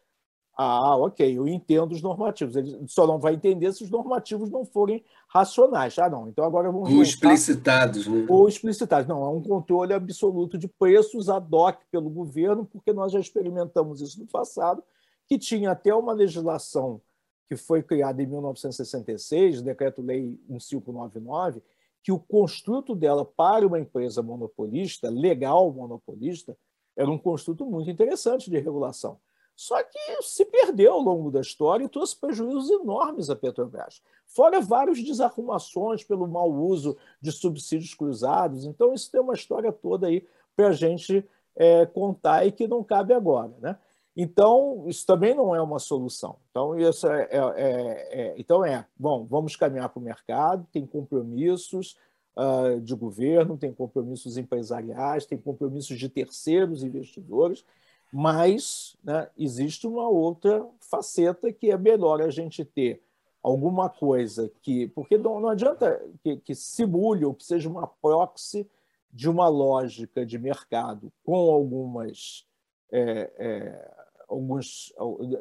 Ah, 0.57 0.97
ok, 0.97 1.37
eu 1.37 1.49
entendo 1.49 1.93
os 1.93 2.03
normativos. 2.03 2.55
Ele 2.55 2.87
só 2.87 3.07
não 3.07 3.19
vai 3.19 3.35
entender 3.35 3.73
se 3.73 3.83
os 3.83 3.91
normativos 3.91 4.51
não 4.51 4.65
forem 4.65 5.05
racionais. 5.29 5.99
Ah, 5.99 6.09
não, 6.09 6.29
então 6.29 6.45
agora 6.45 6.71
vamos. 6.71 6.93
Ou 6.93 7.03
explicitados, 7.03 8.07
né? 8.07 8.25
Ou 8.29 8.49
explicitados. 8.49 9.09
Não, 9.09 9.25
é 9.25 9.29
um 9.29 9.43
controle 9.43 9.93
absoluto 9.93 10.57
de 10.57 10.69
preços 10.69 11.29
ad 11.29 11.49
hoc 11.51 11.81
pelo 11.91 12.09
governo, 12.09 12.65
porque 12.65 12.93
nós 12.93 13.11
já 13.11 13.19
experimentamos 13.19 14.01
isso 14.01 14.21
no 14.21 14.27
passado 14.27 14.83
que 15.27 15.39
tinha 15.39 15.73
até 15.73 15.95
uma 15.95 16.13
legislação 16.13 17.01
que 17.49 17.57
foi 17.57 17.83
criada 17.83 18.23
em 18.23 18.27
1966, 18.27 19.63
Decreto-Lei 19.63 20.39
1599, 20.49 21.63
que 22.03 22.13
o 22.13 22.19
construto 22.19 22.95
dela 22.95 23.25
para 23.25 23.67
uma 23.67 23.79
empresa 23.79 24.23
monopolista, 24.23 25.09
legal 25.09 25.73
monopolista, 25.73 26.57
era 26.97 27.11
um 27.11 27.19
construto 27.19 27.65
muito 27.67 27.91
interessante 27.91 28.51
de 28.51 28.59
regulação. 28.59 29.19
Só 29.57 29.83
que 29.85 30.23
se 30.23 30.45
perdeu 30.45 30.95
ao 30.95 31.01
longo 31.01 31.31
da 31.31 31.41
história 31.41 31.85
e 31.85 31.89
trouxe 31.89 32.17
prejuízos 32.17 32.71
enormes 32.71 33.31
à 33.31 33.37
Petrobras. 33.37 34.03
Fora 34.27 34.61
várias 34.61 35.03
desarrumações 35.03 36.03
pelo 36.03 36.27
mau 36.27 36.53
uso 36.53 36.97
de 37.21 37.31
subsídios 37.31 37.95
cruzados. 37.95 38.65
Então, 38.65 38.93
isso 38.93 39.11
tem 39.11 39.21
uma 39.21 39.35
história 39.35 39.73
toda 39.73 40.09
aí 40.09 40.27
para 40.57 40.69
a 40.69 40.73
gente 40.73 41.25
é, 41.55 41.87
contar 41.87 42.45
e 42.45 42.53
que 42.53 42.67
não 42.67 42.83
cabe 42.83 43.15
agora. 43.15 43.55
Né? 43.61 43.79
Então, 44.17 44.85
isso 44.87 45.05
também 45.05 45.35
não 45.35 45.55
é 45.55 45.61
uma 45.61 45.79
solução. 45.79 46.37
Então, 46.51 46.79
isso 46.79 47.07
é, 47.09 47.29
é, 47.31 47.39
é, 47.39 48.21
é 48.21 48.35
então 48.39 48.65
é, 48.65 48.87
bom, 48.97 49.25
vamos 49.25 49.57
caminhar 49.57 49.89
para 49.89 49.99
o 49.99 50.03
mercado, 50.03 50.67
tem 50.71 50.87
compromissos 50.87 51.97
uh, 52.37 52.81
de 52.81 52.95
governo, 52.95 53.57
tem 53.57 53.73
compromissos 53.73 54.37
empresariais, 54.37 55.27
tem 55.27 55.39
compromissos 55.39 55.99
de 55.99 56.09
terceiros 56.09 56.85
investidores, 56.85 57.65
mas 58.13 58.97
né, 59.03 59.29
existe 59.37 59.87
uma 59.87 60.09
outra 60.09 60.65
faceta 60.79 61.53
que 61.53 61.71
é 61.71 61.77
melhor 61.77 62.23
a 62.23 62.31
gente 62.31 62.65
ter 62.65 63.03
alguma 63.43 63.89
coisa 63.91 64.51
que. 64.63 64.89
Porque 64.89 65.19
não, 65.19 65.41
não 65.41 65.49
adianta 65.49 66.01
que, 66.23 66.37
que 66.37 66.55
simule 66.55 67.25
ou 67.25 67.35
que 67.35 67.45
seja 67.45 67.69
uma 67.69 67.87
proxy 67.87 68.67
de 69.13 69.29
uma 69.29 69.49
lógica 69.49 70.25
de 70.25 70.39
mercado 70.39 71.13
com 71.25 71.51
algumas. 71.51 72.47
É, 72.91 73.31
é, 73.39 73.95
alguns, 74.29 74.93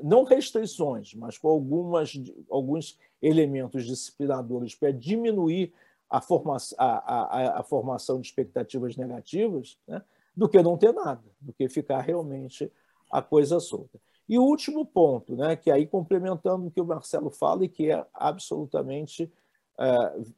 não 0.01 0.23
restrições, 0.23 1.13
mas 1.13 1.37
com 1.37 1.47
algumas, 1.47 2.13
alguns 2.49 2.97
elementos 3.21 3.85
disciplinadores 3.85 4.75
para 4.75 4.91
diminuir 4.91 5.73
a, 6.09 6.21
forma, 6.21 6.57
a, 6.77 6.85
a, 6.85 7.59
a, 7.59 7.63
formação 7.63 8.19
de 8.19 8.27
expectativas 8.27 8.95
negativas, 8.95 9.77
né, 9.87 10.01
do 10.35 10.47
que 10.47 10.61
não 10.61 10.77
ter 10.77 10.93
nada, 10.93 11.23
do 11.39 11.53
que 11.53 11.67
ficar 11.69 12.01
realmente 12.01 12.71
a 13.11 13.21
coisa 13.21 13.59
solta. 13.59 13.99
E 14.27 14.37
o 14.37 14.43
último 14.43 14.85
ponto, 14.85 15.35
né, 15.35 15.55
que 15.55 15.71
aí 15.71 15.85
complementando 15.87 16.67
o 16.67 16.71
que 16.71 16.81
o 16.81 16.85
Marcelo 16.85 17.29
fala 17.29 17.65
e 17.65 17.69
que 17.69 17.91
é 17.91 18.05
absolutamente 18.13 19.31
é, 19.77 19.87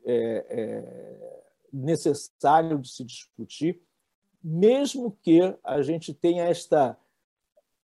é, 0.06 0.46
é 0.50 1.42
necessário 1.72 2.80
de 2.80 2.90
se 2.90 3.04
discutir, 3.04 3.82
mesmo 4.48 5.18
que 5.24 5.42
a 5.64 5.82
gente 5.82 6.14
tenha 6.14 6.44
esta 6.44 6.96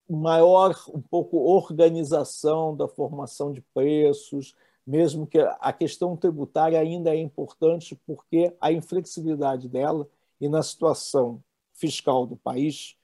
maior 0.10 0.74
um 0.94 1.02
pouco 1.02 1.36
organização 1.40 2.74
da 2.74 2.88
formação 2.88 3.52
de 3.52 3.60
preços, 3.74 4.56
mesmo 4.86 5.28
que 5.28 5.40
a 5.40 5.74
questão 5.74 6.16
tributária 6.16 6.80
ainda 6.80 7.14
é 7.14 7.20
importante 7.20 8.00
porque 8.08 8.56
a 8.62 8.72
inflexibilidade 8.72 9.68
dela 9.68 10.08
e 10.40 10.48
na 10.48 10.64
situação 10.64 11.44
fiscal 11.74 12.26
do 12.26 12.38
país, 12.38 12.96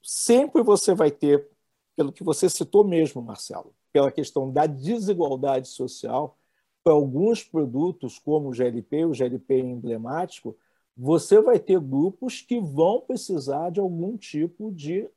sempre 0.00 0.62
você 0.62 0.94
vai 0.94 1.10
ter, 1.10 1.48
pelo 1.96 2.12
que 2.12 2.22
você 2.22 2.48
citou 2.48 2.84
mesmo, 2.84 3.20
Marcelo, 3.20 3.74
pela 3.92 4.12
questão 4.12 4.52
da 4.52 4.66
desigualdade 4.66 5.66
social, 5.66 6.38
para 6.84 6.92
alguns 6.92 7.42
produtos, 7.42 8.20
como 8.20 8.50
o 8.50 8.54
GLP, 8.54 9.04
o 9.04 9.12
GLP 9.12 9.58
emblemático, 9.58 10.56
você 10.96 11.40
vai 11.40 11.58
ter 11.58 11.80
grupos 11.80 12.42
que 12.42 12.60
vão 12.60 13.00
precisar 13.00 13.70
de 13.70 13.80
algum 13.80 14.16
tipo 14.16 14.70
de 14.72 15.08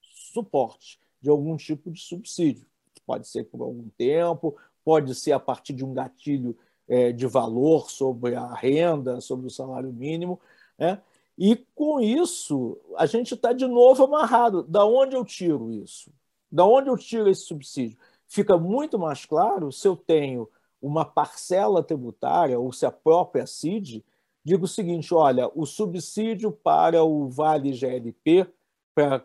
suporte, 0.00 0.98
de 1.20 1.30
algum 1.30 1.56
tipo 1.56 1.90
de 1.90 2.00
subsídio. 2.00 2.66
Pode 3.06 3.28
ser 3.28 3.44
por 3.44 3.62
algum 3.62 3.88
tempo, 3.96 4.56
pode 4.84 5.14
ser 5.14 5.32
a 5.32 5.40
partir 5.40 5.72
de 5.72 5.84
um 5.84 5.92
gatilho 5.92 6.56
é, 6.88 7.12
de 7.12 7.26
valor 7.26 7.90
sobre 7.90 8.34
a 8.34 8.52
renda, 8.52 9.20
sobre 9.20 9.46
o 9.46 9.50
salário 9.50 9.92
mínimo. 9.92 10.40
Né? 10.78 11.00
E 11.38 11.56
com 11.74 12.00
isso, 12.00 12.78
a 12.96 13.06
gente 13.06 13.34
está 13.34 13.52
de 13.52 13.66
novo 13.66 14.04
amarrado. 14.04 14.62
Da 14.62 14.84
onde 14.84 15.16
eu 15.16 15.24
tiro 15.24 15.72
isso? 15.72 16.12
Da 16.50 16.66
onde 16.66 16.88
eu 16.88 16.96
tiro 16.96 17.30
esse 17.30 17.42
subsídio? 17.42 17.96
Fica 18.26 18.58
muito 18.58 18.98
mais 18.98 19.24
claro 19.24 19.72
se 19.72 19.86
eu 19.86 19.96
tenho 19.96 20.48
uma 20.80 21.04
parcela 21.04 21.82
tributária 21.82 22.58
ou 22.58 22.72
se 22.72 22.86
a 22.86 22.90
própria 22.90 23.46
CID 23.46 24.04
diga 24.44 24.64
o 24.64 24.68
seguinte: 24.68 25.12
olha, 25.14 25.50
o 25.54 25.66
subsídio 25.66 26.50
para 26.52 27.02
o 27.02 27.28
Vale 27.28 27.72
GLP, 27.72 28.46
para 28.94 29.24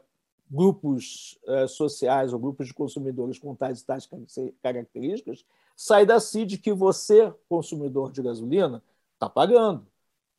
grupos 0.50 1.40
eh, 1.48 1.68
sociais 1.68 2.32
ou 2.32 2.40
grupos 2.40 2.68
de 2.68 2.74
consumidores 2.74 3.40
com 3.40 3.56
tais 3.56 3.82
e 3.82 3.86
tais 3.86 4.10
características, 4.62 5.44
sai 5.76 6.06
da 6.06 6.20
CID 6.20 6.60
que 6.60 6.72
você, 6.72 7.34
consumidor 7.50 8.12
de 8.12 8.22
gasolina, 8.22 8.84
está 9.14 9.28
pagando. 9.28 9.88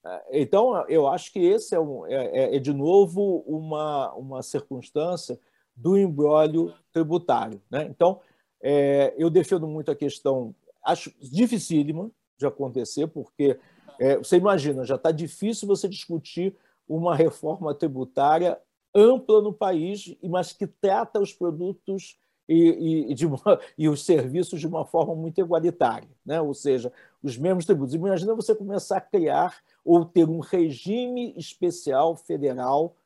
Eh, 0.05 0.43
então, 0.43 0.87
eu 0.89 1.09
acho 1.09 1.33
que 1.33 1.41
esse 1.41 1.75
é, 1.75 1.81
um, 1.81 2.07
é, 2.07 2.15
é, 2.15 2.57
é, 2.57 2.59
de 2.59 2.73
novo 2.73 3.43
uma, 3.47 4.13
uma 4.15 4.43
circunstância 4.43 5.39
do 5.75 5.99
embrólio 5.99 6.73
tributário. 6.93 7.61
Né? 7.71 7.85
Então, 7.91 8.21
é, 8.63 9.15
eu 9.19 9.29
defendo 9.29 9.67
muito 9.67 9.91
a 9.91 9.97
questão, 9.97 10.55
acho 10.85 11.13
dificílima 11.21 12.11
de 12.39 12.47
acontecer, 12.47 13.07
porque 13.09 13.59
é, 13.99 14.17
você 14.19 14.37
imagina, 14.37 14.85
já 14.85 14.97
está 14.97 15.11
difícil 15.11 15.67
você 15.67 15.89
discutir 15.89 16.55
uma 16.89 17.15
reforma 17.15 17.75
tributária 17.75 18.59
ampla 18.95 19.43
no 19.43 19.53
país, 19.53 20.17
mas 20.23 20.53
que 20.53 20.67
trata 20.67 21.21
os 21.21 21.33
produtos 21.33 22.19
e, 22.49 23.15
e, 23.15 23.27
uma, 23.27 23.61
e, 23.77 23.89
os 23.89 24.05
serviços 24.05 24.61
de 24.61 24.67
uma 24.67 24.85
forma 24.85 25.15
muito 25.15 25.41
igualitária, 25.41 26.09
né? 26.25 26.41
ou 26.41 26.55
seja, 26.55 26.93
os 27.23 27.37
mesmos 27.37 27.65
tributos. 27.65 27.95
Imagina 27.95 28.35
você 28.35 28.55
começar 28.55 28.99
a 28.99 29.01
criar 29.01 29.59
ou 29.85 30.05
ter 30.05 30.29
um 30.29 30.41
regime 30.41 31.35
especial 31.37 32.17
federal, 32.17 32.97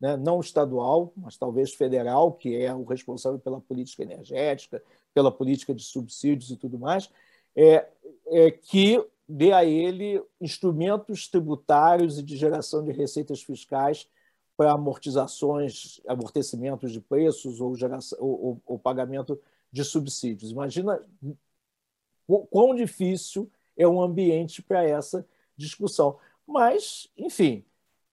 né? 0.00 0.16
não 0.16 0.40
estadual, 0.40 1.12
mas 1.16 1.36
talvez 1.36 1.72
federal, 1.72 2.32
que 2.32 2.56
é 2.56 2.74
o 2.74 2.84
responsável 2.84 3.38
pela 3.38 3.60
política 3.60 4.02
energética, 4.02 4.82
pela 5.14 5.30
política 5.30 5.74
de 5.74 5.82
subsídios 5.82 6.50
e 6.50 6.56
tudo 6.56 6.78
mais, 6.78 7.10
é, 7.54 7.86
é 8.28 8.50
que 8.50 9.02
dê 9.28 9.52
a 9.52 9.64
ele 9.64 10.22
instrumentos 10.40 11.28
tributários 11.28 12.18
e 12.18 12.22
de 12.22 12.36
geração 12.36 12.84
de 12.84 12.92
receitas 12.92 13.42
fiscais 13.42 14.08
para 14.56 14.72
amortizações, 14.72 16.00
amortecimentos 16.06 16.92
de 16.92 17.00
preços 17.00 17.60
ou, 17.60 17.74
geração, 17.76 18.18
ou, 18.20 18.62
ou, 18.64 18.78
pagamento 18.78 19.38
de 19.70 19.84
subsídios. 19.84 20.50
Imagina 20.50 21.00
quão 22.50 22.74
difícil 22.74 23.50
é 23.76 23.86
um 23.86 24.00
ambiente 24.00 24.62
para 24.62 24.82
essa 24.82 25.26
discussão. 25.56 26.18
Mas, 26.46 27.08
enfim, 27.18 27.64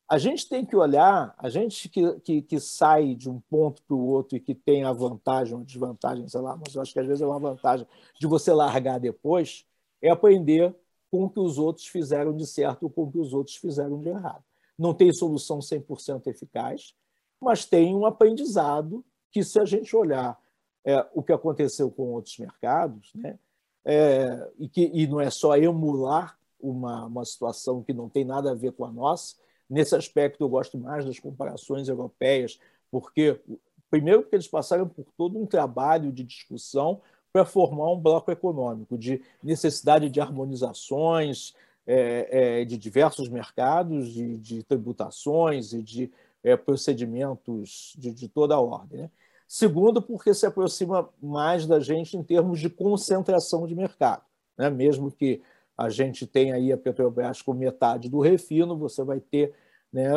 a 0.10 0.18
gente 0.18 0.50
tem 0.50 0.66
que 0.66 0.76
olhar, 0.76 1.34
a 1.38 1.50
gente 1.50 1.88
que, 1.88 2.20
que, 2.20 2.42
que 2.42 2.60
sai 2.60 3.16
de 3.16 3.30
um 3.30 3.40
ponto 3.40 3.82
para 3.84 3.96
o 3.96 4.06
outro 4.06 4.36
e 4.36 4.40
que 4.40 4.54
tem 4.54 4.84
a 4.84 4.92
vantagem 4.92 5.56
ou 5.56 5.64
desvantagem, 5.64 6.28
sei 6.28 6.42
lá, 6.42 6.58
mas 6.58 6.76
eu 6.76 6.82
acho 6.82 6.92
que 6.92 7.00
às 7.00 7.08
vezes 7.08 7.22
é 7.22 7.26
uma 7.26 7.40
vantagem 7.40 7.88
de 8.20 8.28
você 8.28 8.52
largar 8.52 9.00
depois, 9.00 9.66
é 10.02 10.10
aprender 10.10 10.76
com 11.14 11.26
o 11.26 11.30
que 11.30 11.40
os 11.40 11.60
outros 11.60 11.86
fizeram 11.86 12.36
de 12.36 12.48
certo 12.48 12.86
ou 12.86 12.90
com 12.90 13.04
o 13.04 13.12
que 13.12 13.20
os 13.20 13.36
outros 13.36 13.56
fizeram 13.58 14.00
de 14.00 14.10
errado. 14.10 14.44
Não 14.76 14.96
tem 14.96 15.14
solução 15.14 15.60
100% 15.60 16.26
eficaz, 16.26 16.96
mas 17.40 17.66
tem 17.66 17.96
um 17.96 18.04
aprendizado 18.04 19.06
que, 19.32 19.44
se 19.44 19.60
a 19.60 19.66
gente 19.66 19.96
olhar 19.96 20.42
é, 20.84 21.06
o 21.14 21.22
que 21.22 21.32
aconteceu 21.32 21.92
com 21.92 22.14
outros 22.14 22.36
mercados, 22.40 23.12
né, 23.14 23.38
é, 23.86 24.52
e, 24.58 24.68
que, 24.68 24.90
e 24.92 25.06
não 25.06 25.22
é 25.22 25.30
só 25.30 25.56
emular 25.56 26.36
uma, 26.60 27.06
uma 27.06 27.26
situação 27.26 27.84
que 27.84 27.94
não 27.94 28.10
tem 28.10 28.26
nada 28.26 28.50
a 28.50 28.56
ver 28.56 28.72
com 28.72 28.84
a 28.84 28.92
nossa, 28.92 29.36
nesse 29.70 29.96
aspecto 29.96 30.44
eu 30.44 30.50
gosto 30.50 30.80
mais 30.80 31.06
das 31.06 31.20
comparações 31.20 31.90
europeias, 31.90 32.60
porque, 32.90 33.40
primeiro, 33.88 34.24
porque 34.24 34.36
eles 34.36 34.48
passaram 34.48 34.90
por 34.90 35.06
todo 35.16 35.38
um 35.38 35.46
trabalho 35.46 36.12
de 36.12 36.24
discussão 36.24 37.04
para 37.34 37.44
formar 37.44 37.92
um 37.92 38.00
bloco 38.00 38.32
econômico, 38.32 38.96
de 38.96 39.20
necessidade 39.42 40.08
de 40.08 40.22
harmonizações 40.22 41.56
é, 41.86 42.62
é, 42.62 42.66
de 42.66 42.78
diversos 42.78 43.28
mercados, 43.28 44.14
de, 44.14 44.38
de 44.38 44.64
tributações 44.64 45.74
e 45.74 45.82
de 45.82 46.12
é, 46.44 46.56
procedimentos 46.56 47.94
de, 47.98 48.14
de, 48.14 48.28
toda 48.28 48.54
a 48.54 48.62
ordem. 48.62 49.02
Né? 49.02 49.12
Segundo, 49.48 50.02
porque 50.02 50.34
se 50.34 50.46
aproxima 50.46 51.10
mais 51.22 51.66
da 51.66 51.80
gente 51.80 52.16
em 52.16 52.24
termos 52.24 52.60
de 52.60 52.70
concentração 52.70 53.66
de 53.66 53.76
mercado. 53.76 54.24
Né? 54.56 54.70
Mesmo 54.70 55.12
que 55.12 55.42
a 55.76 55.90
gente 55.90 56.28
tenha 56.28 56.56
aí 56.56 56.72
a 56.72 56.78
Petrobras 56.78 57.42
com 57.42 57.54
metade 57.54 58.10
do 58.10 58.20
refino, 58.20 58.78
você 58.78 59.04
vai 59.04 59.20
ter 59.20 59.54
né, 59.92 60.10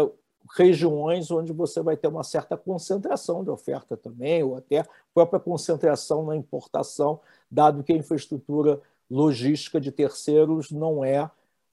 regiões 0.54 1.30
onde 1.30 1.52
você 1.52 1.80
vai 1.82 1.96
ter 1.96 2.08
uma 2.08 2.22
certa 2.22 2.56
concentração 2.56 3.42
de 3.42 3.50
oferta 3.50 3.96
também, 3.96 4.42
ou 4.42 4.56
até 4.56 4.84
própria 5.14 5.40
concentração 5.40 6.24
na 6.24 6.36
importação, 6.36 7.20
dado 7.50 7.82
que 7.82 7.92
a 7.92 7.96
infraestrutura 7.96 8.80
logística 9.10 9.80
de 9.80 9.90
terceiros 9.90 10.70
não 10.70 11.04
é 11.04 11.30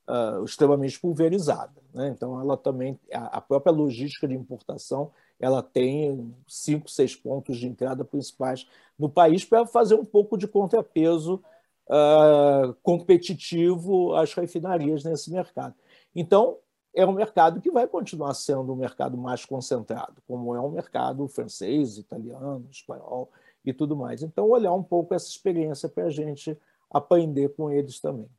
uh, 0.07 0.43
extremamente 0.43 0.99
pulverizada. 0.99 1.82
Né? 1.93 2.09
Então, 2.09 2.39
ela 2.39 2.57
também, 2.57 2.99
a, 3.11 3.41
própria 3.41 3.71
logística 3.71 4.28
de 4.28 4.34
importação, 4.34 5.11
ela 5.39 5.61
tem 5.61 6.34
cinco, 6.47 6.89
seis 6.89 7.15
pontos 7.15 7.57
de 7.57 7.67
entrada 7.67 8.05
principais 8.05 8.67
no 8.97 9.09
país 9.09 9.43
para 9.43 9.65
fazer 9.65 9.95
um 9.95 10.05
pouco 10.05 10.38
de 10.38 10.47
contrapeso 10.47 11.43
uh, 11.88 12.74
competitivo 12.82 14.15
às 14.15 14.34
refinarias 14.34 15.03
nesse 15.03 15.32
mercado. 15.32 15.76
Então, 16.15 16.57
é 16.95 17.05
um 17.05 17.11
mercado 17.11 17.59
que 17.59 17.71
vai 17.71 17.87
continuar 17.87 18.33
sendo 18.33 18.71
um 18.71 18.75
mercado 18.75 19.17
mais 19.17 19.45
concentrado, 19.45 20.21
como 20.27 20.55
é 20.55 20.61
um 20.61 20.69
mercado 20.69 21.27
francês, 21.27 21.97
italiano, 21.97 22.67
espanhol 22.69 23.31
e 23.65 23.73
tudo 23.73 23.95
mais. 23.95 24.21
Então, 24.21 24.49
olhar 24.49 24.73
um 24.73 24.83
pouco 24.83 25.13
essa 25.13 25.27
experiência 25.27 25.89
para 25.89 26.05
a 26.05 26.09
gente 26.09 26.57
aprender 26.89 27.49
com 27.49 27.71
eles 27.71 27.99
também. 27.99 28.29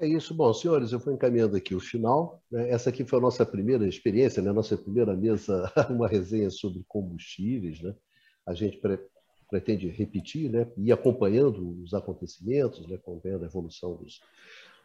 É 0.00 0.06
isso. 0.06 0.34
Bom, 0.34 0.52
senhores, 0.52 0.90
eu 0.90 0.98
vou 0.98 1.14
encaminhando 1.14 1.56
aqui 1.56 1.76
o 1.76 1.80
final. 1.80 2.42
Né? 2.50 2.70
Essa 2.70 2.90
aqui 2.90 3.04
foi 3.04 3.20
a 3.20 3.22
nossa 3.22 3.46
primeira 3.46 3.86
experiência, 3.86 4.42
né? 4.42 4.50
nossa 4.50 4.76
primeira 4.76 5.16
mesa, 5.16 5.72
uma 5.88 6.08
resenha 6.08 6.50
sobre 6.50 6.82
combustíveis. 6.88 7.80
Né? 7.80 7.94
A 8.44 8.52
gente 8.52 8.78
pre 8.78 8.98
pretende 9.48 9.86
repetir, 9.88 10.50
né? 10.50 10.66
ir 10.78 10.90
acompanhando 10.92 11.78
os 11.82 11.92
acontecimentos, 11.92 12.88
né? 12.88 12.96
acompanhando 12.96 13.42
a 13.42 13.46
evolução 13.46 13.94
dos, 13.96 14.18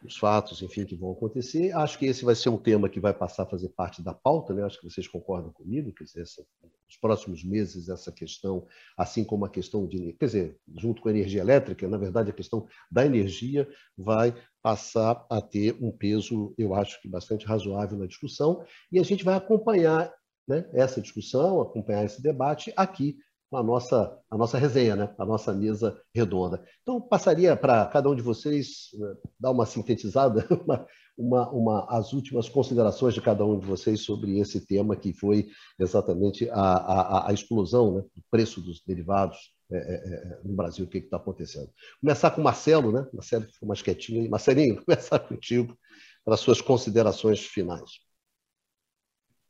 os 0.04 0.16
fatos, 0.16 0.62
enfim, 0.62 0.84
que 0.84 0.94
vão 0.94 1.12
acontecer. 1.12 1.72
Acho 1.72 1.98
que 1.98 2.06
esse 2.06 2.24
vai 2.24 2.34
ser 2.34 2.48
um 2.48 2.58
tema 2.58 2.88
que 2.88 3.00
vai 3.00 3.12
passar 3.12 3.42
a 3.42 3.46
fazer 3.46 3.68
parte 3.70 4.02
da 4.02 4.14
pauta, 4.14 4.54
né? 4.54 4.62
Acho 4.62 4.80
que 4.80 4.88
vocês 4.88 5.08
concordam 5.08 5.52
comigo, 5.52 5.92
dizer, 6.00 6.22
essa, 6.22 6.44
nos 6.62 6.96
próximos 7.00 7.44
meses 7.44 7.88
essa 7.88 8.12
questão, 8.12 8.66
assim 8.96 9.24
como 9.24 9.44
a 9.44 9.50
questão 9.50 9.86
de, 9.86 10.12
quer 10.14 10.26
dizer, 10.26 10.60
junto 10.76 11.02
com 11.02 11.08
a 11.08 11.12
energia 11.12 11.40
elétrica, 11.40 11.88
na 11.88 11.98
verdade 11.98 12.30
a 12.30 12.34
questão 12.34 12.66
da 12.90 13.04
energia 13.04 13.68
vai 13.96 14.34
passar 14.62 15.26
a 15.30 15.40
ter 15.40 15.76
um 15.80 15.90
peso, 15.90 16.54
eu 16.56 16.74
acho 16.74 17.00
que 17.02 17.08
bastante 17.08 17.46
razoável 17.46 17.98
na 17.98 18.06
discussão, 18.06 18.64
e 18.90 18.98
a 18.98 19.02
gente 19.02 19.24
vai 19.24 19.34
acompanhar 19.34 20.12
né, 20.46 20.68
essa 20.72 21.00
discussão, 21.00 21.60
acompanhar 21.60 22.04
esse 22.04 22.22
debate 22.22 22.72
aqui 22.76 23.18
a 23.52 23.62
nossa, 23.62 24.18
a 24.30 24.36
nossa 24.36 24.58
resenha, 24.58 24.94
né? 24.94 25.14
a 25.18 25.24
nossa 25.24 25.52
mesa 25.52 26.00
redonda. 26.14 26.62
Então, 26.82 27.00
passaria 27.00 27.56
para 27.56 27.86
cada 27.86 28.10
um 28.10 28.14
de 28.14 28.22
vocês 28.22 28.88
né, 28.94 29.14
dar 29.40 29.50
uma 29.50 29.64
sintetizada, 29.64 30.46
uma, 30.64 30.86
uma, 31.16 31.50
uma, 31.50 31.86
as 31.88 32.12
últimas 32.12 32.48
considerações 32.48 33.14
de 33.14 33.20
cada 33.20 33.44
um 33.44 33.58
de 33.58 33.66
vocês 33.66 34.02
sobre 34.02 34.38
esse 34.38 34.66
tema 34.66 34.94
que 34.94 35.12
foi 35.12 35.48
exatamente 35.78 36.48
a, 36.50 36.60
a, 36.60 37.30
a 37.30 37.32
explosão 37.32 37.94
né, 37.94 38.00
do 38.14 38.22
preço 38.30 38.60
dos 38.60 38.82
derivados 38.86 39.52
é, 39.70 39.76
é, 39.76 40.40
no 40.44 40.54
Brasil, 40.54 40.84
o 40.84 40.88
que 40.88 40.98
está 40.98 41.16
acontecendo. 41.16 41.70
Começar 42.00 42.30
com 42.30 42.40
o 42.40 42.44
Marcelo, 42.44 42.90
né? 42.90 43.06
Marcelo 43.12 43.44
ficou 43.44 43.68
mais 43.68 43.82
quietinho. 43.82 44.28
Marcelinho, 44.30 44.82
começar 44.84 45.18
contigo 45.18 45.76
para 46.24 46.34
as 46.34 46.40
suas 46.40 46.62
considerações 46.62 47.40
finais. 47.40 48.00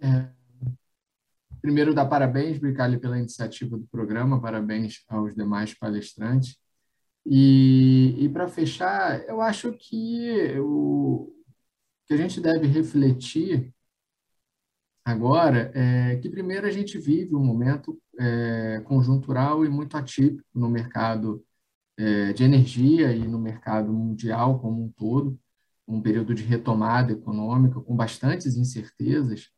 É, 0.01 0.31
Primeiro, 1.61 1.95
dar 1.95 2.07
parabéns, 2.07 2.59
Bricalli, 2.59 2.99
pela 2.99 3.19
iniciativa 3.19 3.77
do 3.77 3.87
programa, 3.89 4.41
parabéns 4.41 5.05
aos 5.09 5.35
demais 5.35 5.75
palestrantes. 5.75 6.57
E, 7.27 8.15
e 8.19 8.29
para 8.29 8.49
fechar, 8.49 9.21
eu 9.29 9.41
acho 9.41 9.73
que 9.73 10.57
o 10.61 11.35
que 12.07 12.15
a 12.15 12.17
gente 12.17 12.41
deve 12.41 12.67
refletir 12.67 13.73
agora 15.05 15.71
é 15.75 16.17
que, 16.17 16.31
primeiro, 16.31 16.67
a 16.67 16.71
gente 16.71 16.99
vive 16.99 17.35
um 17.35 17.45
momento 17.45 18.01
é, 18.19 18.81
conjuntural 18.85 19.65
e 19.65 19.69
muito 19.69 19.97
atípico 19.97 20.49
no 20.55 20.71
mercado 20.71 21.45
é, 21.99 22.33
de 22.33 22.45
energia 22.45 23.13
e 23.13 23.27
no 23.27 23.39
mercado 23.39 23.93
mundial 23.93 24.61
como 24.61 24.85
um 24.85 24.91
todo, 24.91 25.39
um 25.87 26.01
período 26.01 26.35
de 26.35 26.45
retomada 26.45 27.13
econômica 27.13 27.81
com 27.81 27.97
bastantes 27.97 28.57
incertezas 28.57 29.51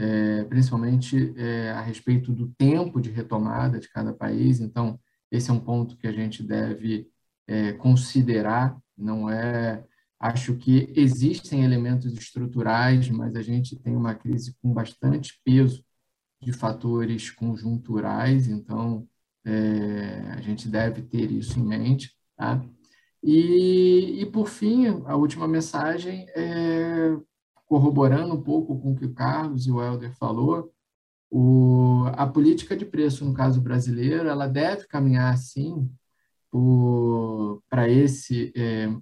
é, 0.00 0.44
principalmente 0.44 1.34
é, 1.36 1.72
a 1.72 1.82
respeito 1.82 2.32
do 2.32 2.48
tempo 2.56 3.02
de 3.02 3.10
retomada 3.10 3.78
de 3.78 3.88
cada 3.90 4.14
país. 4.14 4.58
Então, 4.58 4.98
esse 5.30 5.50
é 5.50 5.52
um 5.52 5.60
ponto 5.60 5.94
que 5.98 6.06
a 6.06 6.12
gente 6.12 6.42
deve 6.42 7.06
é, 7.46 7.74
considerar. 7.74 8.78
Não 8.96 9.28
é, 9.28 9.84
acho 10.18 10.56
que 10.56 10.90
existem 10.96 11.64
elementos 11.64 12.14
estruturais, 12.14 13.10
mas 13.10 13.36
a 13.36 13.42
gente 13.42 13.76
tem 13.76 13.94
uma 13.94 14.14
crise 14.14 14.56
com 14.62 14.72
bastante 14.72 15.38
peso 15.44 15.84
de 16.40 16.50
fatores 16.50 17.30
conjunturais. 17.30 18.48
Então, 18.48 19.06
é, 19.44 20.32
a 20.32 20.40
gente 20.40 20.66
deve 20.66 21.02
ter 21.02 21.30
isso 21.30 21.60
em 21.60 21.66
mente, 21.66 22.16
tá? 22.38 22.64
E, 23.22 24.22
e 24.22 24.26
por 24.26 24.48
fim, 24.48 24.86
a 25.04 25.14
última 25.14 25.46
mensagem 25.46 26.26
é 26.34 27.18
corroborando 27.70 28.34
um 28.34 28.42
pouco 28.42 28.76
com 28.80 28.90
o 28.90 28.96
que 28.96 29.04
o 29.04 29.14
Carlos 29.14 29.64
e 29.64 29.70
o 29.70 29.80
Helder 29.80 30.12
falou, 30.16 30.74
o, 31.30 32.04
a 32.14 32.26
política 32.26 32.76
de 32.76 32.84
preço, 32.84 33.24
no 33.24 33.32
caso 33.32 33.60
brasileiro, 33.60 34.28
ela 34.28 34.48
deve 34.48 34.88
caminhar, 34.88 35.38
sim, 35.38 35.88
para 37.68 37.88
esse 37.88 38.52
é, 38.56 38.92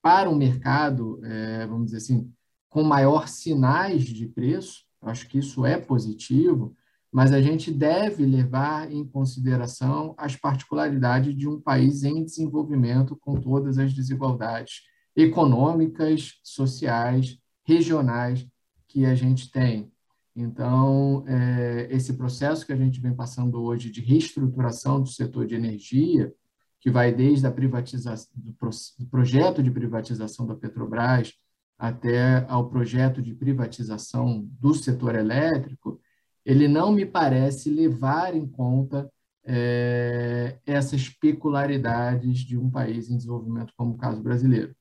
para 0.00 0.30
um 0.30 0.36
mercado, 0.36 1.20
é, 1.24 1.66
vamos 1.66 1.86
dizer 1.86 1.96
assim, 1.96 2.32
com 2.70 2.84
maior 2.84 3.26
sinais 3.26 4.04
de 4.04 4.28
preço, 4.28 4.84
acho 5.02 5.26
que 5.26 5.40
isso 5.40 5.66
é 5.66 5.76
positivo, 5.76 6.76
mas 7.10 7.32
a 7.32 7.42
gente 7.42 7.72
deve 7.72 8.24
levar 8.24 8.88
em 8.92 9.04
consideração 9.04 10.14
as 10.16 10.36
particularidades 10.36 11.36
de 11.36 11.48
um 11.48 11.60
país 11.60 12.04
em 12.04 12.24
desenvolvimento 12.24 13.16
com 13.16 13.34
todas 13.34 13.78
as 13.78 13.92
desigualdades 13.92 14.82
econômicas, 15.16 16.38
sociais 16.44 17.36
regionais 17.68 18.48
que 18.88 19.04
a 19.04 19.14
gente 19.14 19.52
tem. 19.52 19.92
Então, 20.34 21.24
é, 21.26 21.88
esse 21.90 22.14
processo 22.14 22.64
que 22.64 22.72
a 22.72 22.76
gente 22.76 23.00
vem 23.00 23.14
passando 23.14 23.62
hoje 23.62 23.90
de 23.90 24.00
reestruturação 24.00 25.02
do 25.02 25.08
setor 25.08 25.46
de 25.46 25.54
energia, 25.54 26.32
que 26.80 26.90
vai 26.90 27.12
desde 27.12 27.46
a 27.46 27.50
privatização 27.50 28.30
do, 28.36 29.06
projeto 29.10 29.62
de 29.62 29.70
privatização 29.70 30.46
da 30.46 30.54
Petrobras 30.54 31.34
até 31.76 32.46
ao 32.48 32.70
projeto 32.70 33.20
de 33.20 33.34
privatização 33.34 34.48
do 34.58 34.74
setor 34.74 35.14
elétrico, 35.14 36.00
ele 36.44 36.66
não 36.66 36.92
me 36.92 37.04
parece 37.04 37.68
levar 37.68 38.34
em 38.34 38.46
conta 38.46 39.10
é, 39.44 40.58
essas 40.64 41.08
peculiaridades 41.08 42.38
de 42.38 42.56
um 42.56 42.70
país 42.70 43.10
em 43.10 43.16
desenvolvimento 43.16 43.72
como 43.76 43.94
o 43.94 43.98
caso 43.98 44.22
brasileiro. 44.22 44.74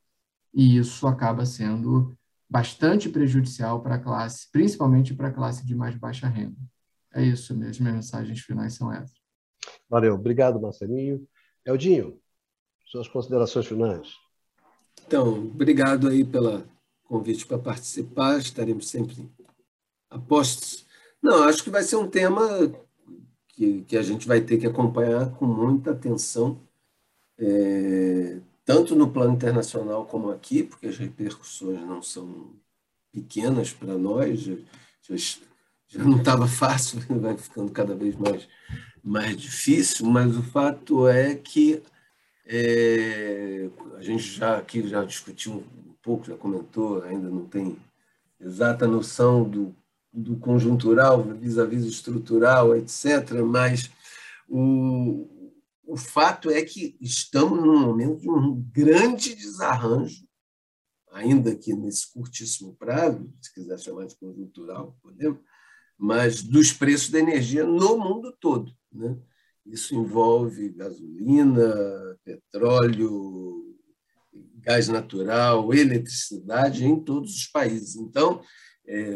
E 0.53 0.77
isso 0.77 1.05
acaba 1.07 1.45
sendo 1.45 2.16
bastante 2.49 3.09
prejudicial 3.09 3.81
para 3.81 3.95
a 3.95 3.99
classe, 3.99 4.49
principalmente 4.51 5.13
para 5.13 5.27
a 5.27 5.33
classe 5.33 5.65
de 5.65 5.75
mais 5.75 5.95
baixa 5.95 6.27
renda. 6.27 6.57
É 7.13 7.23
isso, 7.23 7.55
minhas 7.55 7.79
mensagens 7.79 8.39
finais 8.41 8.73
são 8.73 8.91
essas. 8.91 9.17
Valeu, 9.89 10.15
obrigado, 10.15 10.59
Marcelinho. 10.59 11.27
Eldinho, 11.65 12.19
suas 12.85 13.07
considerações 13.07 13.65
finais. 13.65 14.13
Então, 15.05 15.47
obrigado 15.47 16.07
aí 16.07 16.23
pelo 16.23 16.63
convite 17.03 17.45
para 17.45 17.57
participar, 17.57 18.37
estaremos 18.37 18.89
sempre 18.89 19.29
a 20.09 20.19
postos. 20.19 20.85
Não, 21.21 21.43
acho 21.43 21.63
que 21.63 21.69
vai 21.69 21.83
ser 21.83 21.95
um 21.95 22.09
tema 22.09 22.41
que, 23.49 23.81
que 23.83 23.97
a 23.97 24.01
gente 24.01 24.27
vai 24.27 24.41
ter 24.41 24.57
que 24.57 24.67
acompanhar 24.67 25.31
com 25.35 25.45
muita 25.45 25.91
atenção, 25.91 26.61
é, 27.37 28.39
tanto 28.67 28.97
no 28.97 29.09
plano 29.09 29.33
internacional 29.33 30.05
como 30.05 30.29
aqui, 30.29 30.61
porque 30.61 30.87
as 30.87 30.97
repercussões 30.97 31.79
não 31.79 32.01
são 32.01 32.51
pequenas 33.13 33.71
para 33.71 33.97
nós, 33.97 34.41
já, 34.41 35.15
já, 35.87 36.03
não 36.03 36.17
estava 36.17 36.45
fácil, 36.51 36.99
vai 37.21 37.37
ficando 37.37 37.71
cada 37.71 37.95
vez 37.95 38.17
mais, 38.17 38.45
mais 39.01 39.37
difícil, 39.37 40.05
mas 40.07 40.35
o 40.35 40.43
fato 40.43 41.07
é 41.07 41.33
que 41.33 41.81
é, 42.45 43.69
a 43.95 44.01
gente 44.01 44.23
já 44.23 44.57
aqui 44.57 44.85
já 44.85 45.01
discutiu 45.05 45.53
um 45.53 45.93
pouco, 46.01 46.25
já 46.25 46.35
comentou, 46.35 47.01
ainda 47.03 47.29
não 47.29 47.45
tem 47.45 47.77
exata 48.37 48.85
noção 48.85 49.49
do, 49.49 49.73
do 50.11 50.35
conjuntural 50.35 51.23
vis-à-vis 51.23 51.85
-vis 51.85 51.89
estrutural, 51.89 52.75
etc., 52.75 53.31
mas 53.45 53.89
o, 54.49 55.25
o 55.87 55.95
fato 55.95 56.49
é 56.49 56.61
que 56.61 56.97
estamos 56.99 57.63
num 57.63 57.79
momento 57.79 58.19
de 58.19 58.29
um 58.29 58.61
grande 58.73 59.33
desarranjo, 59.33 60.27
ainda 61.11 61.55
que 61.55 61.73
nesse 61.73 62.11
curtíssimo 62.11 62.75
prazo, 62.75 63.33
se 63.41 63.53
quiser 63.53 63.79
chamar 63.79 64.05
de 64.05 64.17
conjuntural, 64.17 64.97
podemos, 65.01 65.39
mas 65.97 66.43
dos 66.43 66.73
preços 66.73 67.09
da 67.09 67.19
energia 67.19 67.65
no 67.65 67.97
mundo 67.97 68.35
todo. 68.39 68.71
Né? 68.91 69.17
Isso 69.65 69.95
envolve 69.95 70.69
gasolina, 70.69 72.19
petróleo, 72.23 73.75
gás 74.57 74.89
natural, 74.89 75.73
eletricidade 75.73 76.85
em 76.85 76.99
todos 76.99 77.33
os 77.33 77.47
países. 77.47 77.95
Então, 77.95 78.41
é, 78.85 79.15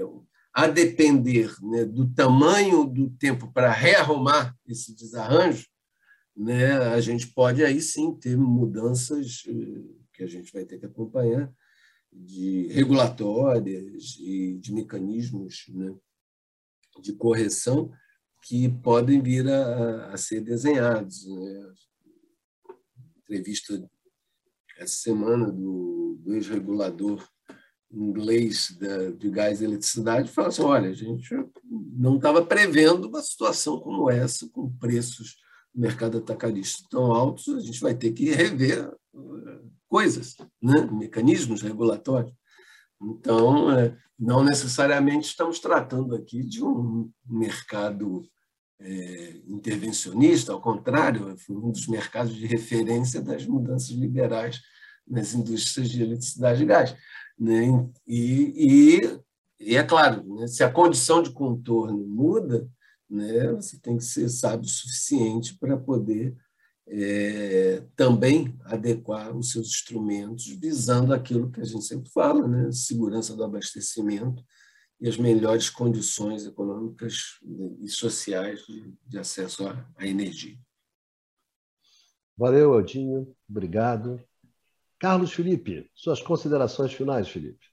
a 0.53 0.67
depender 0.67 1.53
né, 1.61 1.83
do 1.83 2.09
tamanho 2.13 2.85
do 2.85 3.09
tempo 3.09 3.51
para 3.51 3.71
rearrumar 3.71 4.55
esse 4.65 4.95
desarranjo, 4.95 5.70
né, 6.35 6.73
a 6.73 7.01
gente 7.01 7.27
pode 7.27 7.63
aí 7.63 7.81
sim 7.81 8.15
ter 8.15 8.37
mudanças 8.37 9.43
eh, 9.47 10.01
que 10.13 10.23
a 10.23 10.27
gente 10.27 10.51
vai 10.53 10.65
ter 10.65 10.79
que 10.79 10.85
acompanhar 10.85 11.53
de 12.11 12.67
regulatórias 12.67 14.17
e 14.19 14.57
de 14.59 14.73
mecanismos 14.73 15.65
né, 15.69 15.93
de 17.01 17.13
correção 17.13 17.91
que 18.43 18.69
podem 18.69 19.21
vir 19.21 19.47
a, 19.47 20.07
a 20.13 20.17
ser 20.17 20.41
desenhados. 20.41 21.25
Né? 21.27 21.73
Entrevista 23.19 23.89
essa 24.77 24.95
semana 24.95 25.51
do, 25.51 26.19
do 26.21 26.33
ex-regulador 26.33 27.25
inglês 27.93 28.75
da, 28.79 29.11
de 29.11 29.29
gás 29.29 29.61
e 29.61 29.65
eletricidade 29.65 30.31
fala 30.31 30.47
assim, 30.47 30.61
olha, 30.61 30.89
a 30.89 30.93
gente 30.93 31.29
não 31.69 32.15
estava 32.15 32.45
prevendo 32.45 33.07
uma 33.07 33.21
situação 33.21 33.79
como 33.79 34.09
essa, 34.09 34.47
com 34.49 34.71
preços 34.77 35.37
no 35.73 35.81
mercado 35.81 36.17
atacadista 36.17 36.87
tão 36.89 37.11
altos, 37.11 37.47
a 37.49 37.59
gente 37.59 37.79
vai 37.79 37.93
ter 37.95 38.11
que 38.11 38.31
rever 38.31 38.79
eh, 39.15 39.61
coisas, 39.87 40.35
né? 40.61 40.87
mecanismos 40.91 41.61
regulatórios. 41.61 42.33
Então, 43.01 43.71
é, 43.71 43.97
não 44.17 44.43
necessariamente 44.43 45.27
estamos 45.27 45.59
tratando 45.59 46.15
aqui 46.15 46.43
de 46.43 46.63
um 46.63 47.09
mercado 47.25 48.23
é, 48.79 49.41
intervencionista, 49.47 50.51
ao 50.51 50.61
contrário, 50.61 51.35
foi 51.37 51.55
um 51.55 51.71
dos 51.71 51.87
mercados 51.87 52.35
de 52.35 52.45
referência 52.45 53.21
das 53.21 53.45
mudanças 53.45 53.89
liberais 53.89 54.61
nas 55.07 55.33
indústrias 55.33 55.89
de 55.89 56.03
eletricidade 56.03 56.63
e 56.63 56.65
gás. 56.65 56.95
Né? 57.37 57.67
E, 58.07 58.99
e, 58.99 59.19
e 59.59 59.75
é 59.75 59.83
claro, 59.83 60.23
né? 60.35 60.47
se 60.47 60.63
a 60.63 60.71
condição 60.71 61.21
de 61.21 61.31
contorno 61.31 62.07
muda, 62.07 62.67
né? 63.11 63.51
você 63.53 63.77
tem 63.79 63.97
que 63.97 64.03
ser 64.03 64.29
sábio 64.29 64.65
o 64.65 64.69
suficiente 64.69 65.57
para 65.57 65.77
poder 65.77 66.35
é, 66.87 67.83
também 67.95 68.57
adequar 68.65 69.35
os 69.35 69.51
seus 69.51 69.67
instrumentos 69.67 70.47
visando 70.47 71.13
aquilo 71.13 71.51
que 71.51 71.61
a 71.61 71.63
gente 71.63 71.83
sempre 71.83 72.09
fala, 72.09 72.47
né? 72.47 72.71
segurança 72.71 73.35
do 73.35 73.43
abastecimento 73.43 74.43
e 74.99 75.07
as 75.07 75.17
melhores 75.17 75.69
condições 75.69 76.45
econômicas 76.45 77.39
e 77.79 77.89
sociais 77.89 78.61
de, 78.67 78.93
de 79.07 79.17
acesso 79.17 79.67
à, 79.67 79.89
à, 79.95 80.05
energia. 80.05 80.57
Valeu, 82.37 82.73
Aldinho. 82.73 83.35
Obrigado. 83.49 84.23
Carlos 84.99 85.33
Felipe, 85.33 85.89
suas 85.95 86.21
considerações 86.21 86.93
finais, 86.93 87.27
Felipe. 87.27 87.65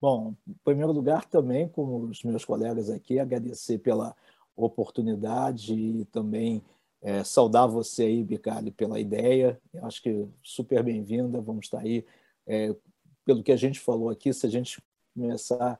Bom, 0.00 0.36
em 0.46 0.54
primeiro 0.64 0.92
lugar, 0.92 1.24
também, 1.24 1.68
como 1.68 2.08
os 2.08 2.22
meus 2.22 2.44
colegas 2.44 2.90
aqui, 2.90 3.18
agradecer 3.18 3.78
pela 3.78 4.14
oportunidade 4.56 5.74
e 5.74 6.04
também 6.06 6.62
é, 7.00 7.24
saudar 7.24 7.66
você 7.66 8.04
aí, 8.04 8.22
Bicalho, 8.24 8.72
pela 8.72 9.00
ideia. 9.00 9.60
Eu 9.72 9.84
acho 9.86 10.02
que 10.02 10.26
super 10.42 10.82
bem-vinda. 10.82 11.40
Vamos 11.40 11.66
estar 11.66 11.80
aí. 11.80 12.04
É, 12.46 12.74
pelo 13.24 13.42
que 13.42 13.52
a 13.52 13.56
gente 13.56 13.80
falou 13.80 14.08
aqui, 14.08 14.32
se 14.32 14.46
a 14.46 14.50
gente 14.50 14.82
começar 15.14 15.78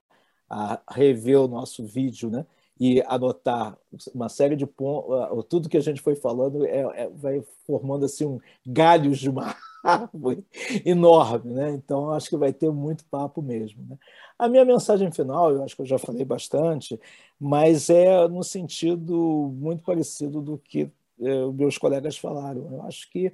a 0.49 0.83
rever 0.91 1.41
o 1.41 1.49
nosso 1.49 1.85
vídeo, 1.85 2.29
né? 2.31 2.47
E 2.79 3.01
anotar 3.03 3.79
uma 4.15 4.29
série 4.29 4.57
de 4.57 4.67
pontos, 4.67 5.47
tudo 5.49 5.69
que 5.69 5.77
a 5.77 5.81
gente 5.81 6.01
foi 6.01 6.17
falando 6.17 6.67
é, 6.67 6.81
é, 7.05 7.09
vai 7.09 7.43
formando 7.65 8.05
assim 8.05 8.27
um 8.27 8.41
galhos 8.67 9.19
de 9.19 9.31
uma 9.31 9.55
árvore 9.85 10.45
enorme, 10.85 11.53
né? 11.53 11.71
Então 11.71 12.11
acho 12.13 12.29
que 12.29 12.37
vai 12.37 12.53
ter 12.53 12.71
muito 12.71 13.05
papo 13.07 13.43
mesmo. 13.43 13.85
Né? 13.89 13.99
A 14.39 14.49
minha 14.49 14.65
mensagem 14.65 15.11
final, 15.11 15.51
eu 15.51 15.65
acho 15.65 15.75
que 15.75 15.83
eu 15.83 15.87
já 15.87 15.99
falei 15.99 16.25
bastante, 16.25 16.99
mas 17.39 17.91
é 17.91 18.29
no 18.29 18.45
sentido 18.45 19.53
muito 19.55 19.83
parecido 19.83 20.41
do 20.41 20.57
que 20.59 20.91
eh, 21.21 21.47
meus 21.53 21.77
colegas 21.79 22.17
falaram. 22.17 22.69
Eu 22.73 22.83
acho 22.83 23.11
que 23.11 23.33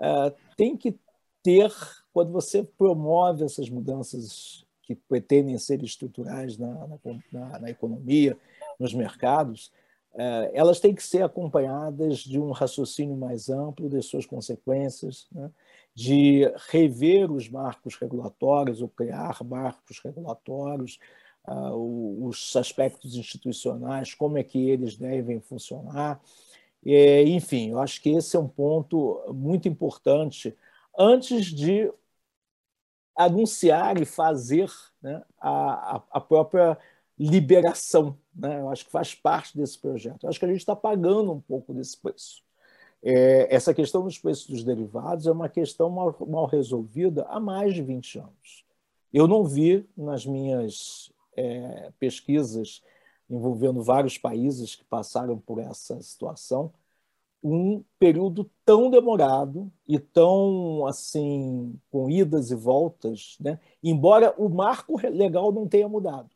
eh, 0.00 0.34
tem 0.56 0.76
que 0.76 0.96
ter, 1.42 1.72
quando 2.12 2.32
você 2.32 2.62
promove 2.62 3.44
essas 3.44 3.68
mudanças 3.68 4.64
que 4.82 4.94
pretendem 4.94 5.58
ser 5.58 5.82
estruturais 5.82 6.56
na, 6.56 6.88
na, 7.32 7.58
na 7.58 7.70
economia, 7.70 8.38
nos 8.78 8.94
mercados, 8.94 9.72
eh, 10.14 10.50
elas 10.54 10.80
têm 10.80 10.94
que 10.94 11.02
ser 11.02 11.22
acompanhadas 11.22 12.18
de 12.18 12.40
um 12.40 12.52
raciocínio 12.52 13.16
mais 13.16 13.50
amplo 13.50 13.88
de 13.88 14.00
suas 14.02 14.26
consequências, 14.26 15.26
né? 15.32 15.50
De 15.98 16.44
rever 16.68 17.28
os 17.32 17.48
marcos 17.48 17.96
regulatórios 17.96 18.80
ou 18.80 18.88
criar 18.88 19.42
marcos 19.42 19.98
regulatórios, 19.98 20.96
uh, 21.44 22.24
os 22.24 22.54
aspectos 22.54 23.16
institucionais, 23.16 24.14
como 24.14 24.38
é 24.38 24.44
que 24.44 24.70
eles 24.70 24.96
devem 24.96 25.40
funcionar, 25.40 26.20
é, 26.86 27.24
enfim, 27.24 27.70
eu 27.70 27.80
acho 27.80 28.00
que 28.00 28.10
esse 28.10 28.36
é 28.36 28.38
um 28.38 28.46
ponto 28.46 29.20
muito 29.34 29.66
importante 29.66 30.56
antes 30.96 31.46
de 31.46 31.92
anunciar 33.16 34.00
e 34.00 34.04
fazer 34.04 34.70
né, 35.02 35.20
a, 35.40 36.00
a 36.12 36.20
própria 36.20 36.78
liberação. 37.18 38.16
Né? 38.32 38.60
Eu 38.60 38.70
acho 38.70 38.84
que 38.84 38.92
faz 38.92 39.16
parte 39.16 39.56
desse 39.58 39.76
projeto. 39.76 40.22
Eu 40.22 40.28
acho 40.28 40.38
que 40.38 40.44
a 40.44 40.48
gente 40.48 40.60
está 40.60 40.76
pagando 40.76 41.32
um 41.32 41.40
pouco 41.40 41.74
desse 41.74 41.96
preço. 41.96 42.44
É, 43.02 43.54
essa 43.54 43.72
questão 43.72 44.02
dos 44.02 44.18
preços 44.18 44.46
dos 44.46 44.64
derivados 44.64 45.26
é 45.26 45.32
uma 45.32 45.48
questão 45.48 45.88
mal, 45.88 46.16
mal, 46.26 46.46
resolvida 46.46 47.24
há 47.28 47.38
mais 47.38 47.74
de 47.74 47.82
20 47.82 48.18
anos. 48.18 48.64
Eu 49.12 49.26
não 49.26 49.44
vi 49.44 49.88
nas 49.96 50.26
minhas 50.26 51.12
é, 51.36 51.92
pesquisas 51.98 52.82
envolvendo 53.30 53.82
vários 53.82 54.18
países 54.18 54.74
que 54.74 54.84
passaram 54.84 55.38
por 55.38 55.58
essa 55.58 56.00
situação, 56.02 56.72
um 57.42 57.84
período 57.98 58.50
tão 58.64 58.90
demorado 58.90 59.70
e 59.86 59.98
tão 59.98 60.86
assim 60.86 61.78
com 61.90 62.10
idas 62.10 62.50
e 62.50 62.54
voltas, 62.54 63.36
né? 63.40 63.60
embora 63.82 64.34
o 64.36 64.48
marco 64.48 64.98
legal 65.08 65.52
não 65.52 65.68
tenha 65.68 65.88
mudado. 65.88 66.30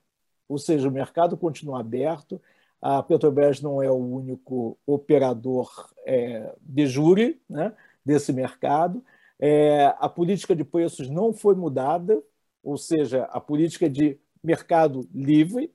Ou 0.48 0.58
seja, 0.58 0.88
o 0.88 0.92
mercado 0.92 1.36
continua 1.36 1.80
aberto, 1.80 2.40
a 2.82 3.00
Petrobras 3.00 3.60
não 3.60 3.80
é 3.80 3.88
o 3.88 3.94
único 3.94 4.76
operador 4.84 5.70
é, 6.04 6.52
de 6.60 6.84
júri 6.86 7.40
né, 7.48 7.72
desse 8.04 8.32
mercado, 8.32 9.04
é, 9.38 9.86
a 9.98 10.08
política 10.08 10.54
de 10.54 10.64
preços 10.64 11.08
não 11.08 11.32
foi 11.32 11.54
mudada, 11.54 12.20
ou 12.62 12.76
seja, 12.76 13.24
a 13.24 13.40
política 13.40 13.88
de 13.88 14.18
mercado 14.42 15.08
livre, 15.14 15.72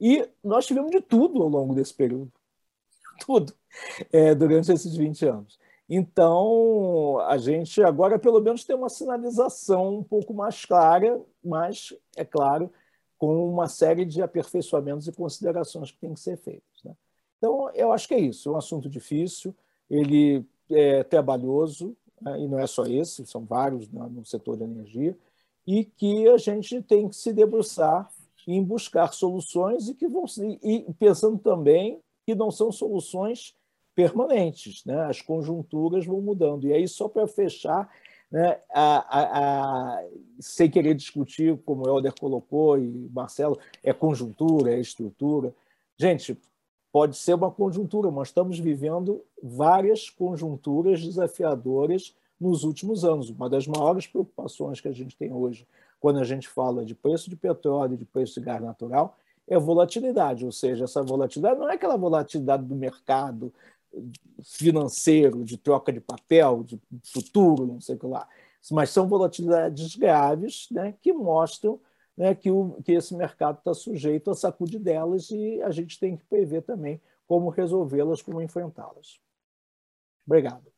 e 0.00 0.26
nós 0.42 0.66
tivemos 0.66 0.90
de 0.90 1.02
tudo 1.02 1.42
ao 1.42 1.48
longo 1.48 1.74
desse 1.74 1.92
período. 1.92 2.32
Tudo. 3.26 3.52
É, 4.10 4.34
durante 4.34 4.72
esses 4.72 4.96
20 4.96 5.26
anos. 5.26 5.58
Então, 5.88 7.18
a 7.20 7.36
gente 7.36 7.82
agora, 7.82 8.18
pelo 8.18 8.40
menos, 8.40 8.64
tem 8.64 8.74
uma 8.74 8.88
sinalização 8.88 9.98
um 9.98 10.02
pouco 10.02 10.32
mais 10.32 10.64
clara, 10.64 11.20
mas, 11.44 11.92
é 12.16 12.24
claro, 12.24 12.72
com 13.20 13.52
uma 13.52 13.68
série 13.68 14.06
de 14.06 14.22
aperfeiçoamentos 14.22 15.06
e 15.06 15.12
considerações 15.12 15.90
que 15.90 15.98
têm 15.98 16.14
que 16.14 16.20
ser 16.20 16.38
feitos. 16.38 16.82
Né? 16.82 16.96
Então, 17.36 17.70
eu 17.74 17.92
acho 17.92 18.08
que 18.08 18.14
é 18.14 18.18
isso. 18.18 18.48
É 18.48 18.52
um 18.52 18.56
assunto 18.56 18.88
difícil, 18.88 19.54
ele 19.90 20.42
é 20.70 21.04
trabalhoso, 21.04 21.94
né? 22.18 22.40
e 22.40 22.48
não 22.48 22.58
é 22.58 22.66
só 22.66 22.86
esse, 22.86 23.26
são 23.26 23.44
vários 23.44 23.90
né, 23.90 24.08
no 24.10 24.24
setor 24.24 24.56
da 24.56 24.64
energia, 24.64 25.14
e 25.66 25.84
que 25.84 26.26
a 26.28 26.38
gente 26.38 26.80
tem 26.80 27.10
que 27.10 27.14
se 27.14 27.30
debruçar 27.30 28.10
em 28.48 28.64
buscar 28.64 29.12
soluções 29.12 29.90
e 29.90 29.94
que 29.94 30.08
vão 30.08 30.24
e 30.62 30.86
pensando 30.98 31.36
também 31.36 32.00
que 32.24 32.34
não 32.34 32.50
são 32.50 32.72
soluções 32.72 33.54
permanentes, 33.94 34.82
né? 34.86 34.98
As 35.02 35.20
conjunturas 35.20 36.06
vão 36.06 36.22
mudando. 36.22 36.66
E 36.66 36.72
aí 36.72 36.88
só 36.88 37.06
para 37.06 37.26
fechar, 37.26 37.90
né, 38.30 38.60
a, 38.72 39.18
a, 39.18 39.98
a, 39.98 40.04
sem 40.38 40.70
querer 40.70 40.94
discutir, 40.94 41.58
como 41.64 41.84
o 41.84 41.88
Helder 41.88 42.14
colocou 42.18 42.78
e 42.78 43.10
Marcelo, 43.12 43.58
é 43.82 43.92
conjuntura, 43.92 44.72
é 44.72 44.80
estrutura. 44.80 45.52
Gente, 45.98 46.38
pode 46.92 47.16
ser 47.16 47.34
uma 47.34 47.50
conjuntura, 47.50 48.10
mas 48.10 48.28
estamos 48.28 48.58
vivendo 48.58 49.22
várias 49.42 50.08
conjunturas 50.08 51.04
desafiadoras 51.04 52.14
nos 52.40 52.64
últimos 52.64 53.04
anos. 53.04 53.30
Uma 53.30 53.50
das 53.50 53.66
maiores 53.66 54.06
preocupações 54.06 54.80
que 54.80 54.88
a 54.88 54.92
gente 54.92 55.16
tem 55.16 55.32
hoje, 55.32 55.66
quando 55.98 56.20
a 56.20 56.24
gente 56.24 56.48
fala 56.48 56.84
de 56.84 56.94
preço 56.94 57.28
de 57.28 57.36
petróleo, 57.36 57.96
de 57.96 58.04
preço 58.04 58.40
de 58.40 58.46
gás 58.46 58.62
natural, 58.62 59.16
é 59.46 59.58
volatilidade, 59.58 60.44
ou 60.44 60.52
seja, 60.52 60.84
essa 60.84 61.02
volatilidade 61.02 61.58
não 61.58 61.68
é 61.68 61.74
aquela 61.74 61.96
volatilidade 61.96 62.64
do 62.64 62.76
mercado 62.76 63.52
financeiro, 64.42 65.44
de 65.44 65.56
troca 65.56 65.92
de 65.92 66.00
papel, 66.00 66.64
de 66.64 66.80
futuro, 67.12 67.66
não 67.66 67.80
sei 67.80 67.96
o 67.96 67.98
que 67.98 68.06
lá, 68.06 68.28
mas 68.70 68.90
são 68.90 69.08
volatilidades 69.08 69.96
graves 69.96 70.68
né, 70.70 70.94
que 71.00 71.12
mostram 71.12 71.80
né, 72.16 72.34
que, 72.34 72.50
o, 72.50 72.80
que 72.84 72.92
esse 72.92 73.14
mercado 73.14 73.58
está 73.58 73.72
sujeito 73.72 74.30
a 74.30 74.34
sacudidelas 74.34 75.30
e 75.30 75.62
a 75.62 75.70
gente 75.70 75.98
tem 75.98 76.16
que 76.16 76.24
prever 76.24 76.62
também 76.62 77.00
como 77.26 77.48
resolvê-las, 77.48 78.20
como 78.20 78.42
enfrentá-las. 78.42 79.20
Obrigado. 80.26 80.70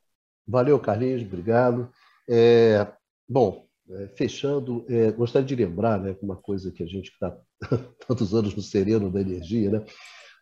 Valeu, 0.47 0.79
Carlinhos, 0.79 1.23
obrigado. 1.23 1.91
É, 2.29 2.87
bom, 3.29 3.67
é, 3.91 4.09
fechando, 4.09 4.85
é, 4.89 5.11
gostaria 5.11 5.47
de 5.47 5.57
lembrar 5.57 5.99
né, 5.99 6.17
uma 6.23 6.37
coisa 6.37 6.71
que 6.71 6.83
a 6.83 6.87
gente 6.87 7.11
está 7.11 7.37
tantos 8.07 8.35
anos 8.35 8.55
no 8.55 8.63
sereno 8.63 9.11
da 9.11 9.21
energia, 9.21 9.71
né? 9.71 9.85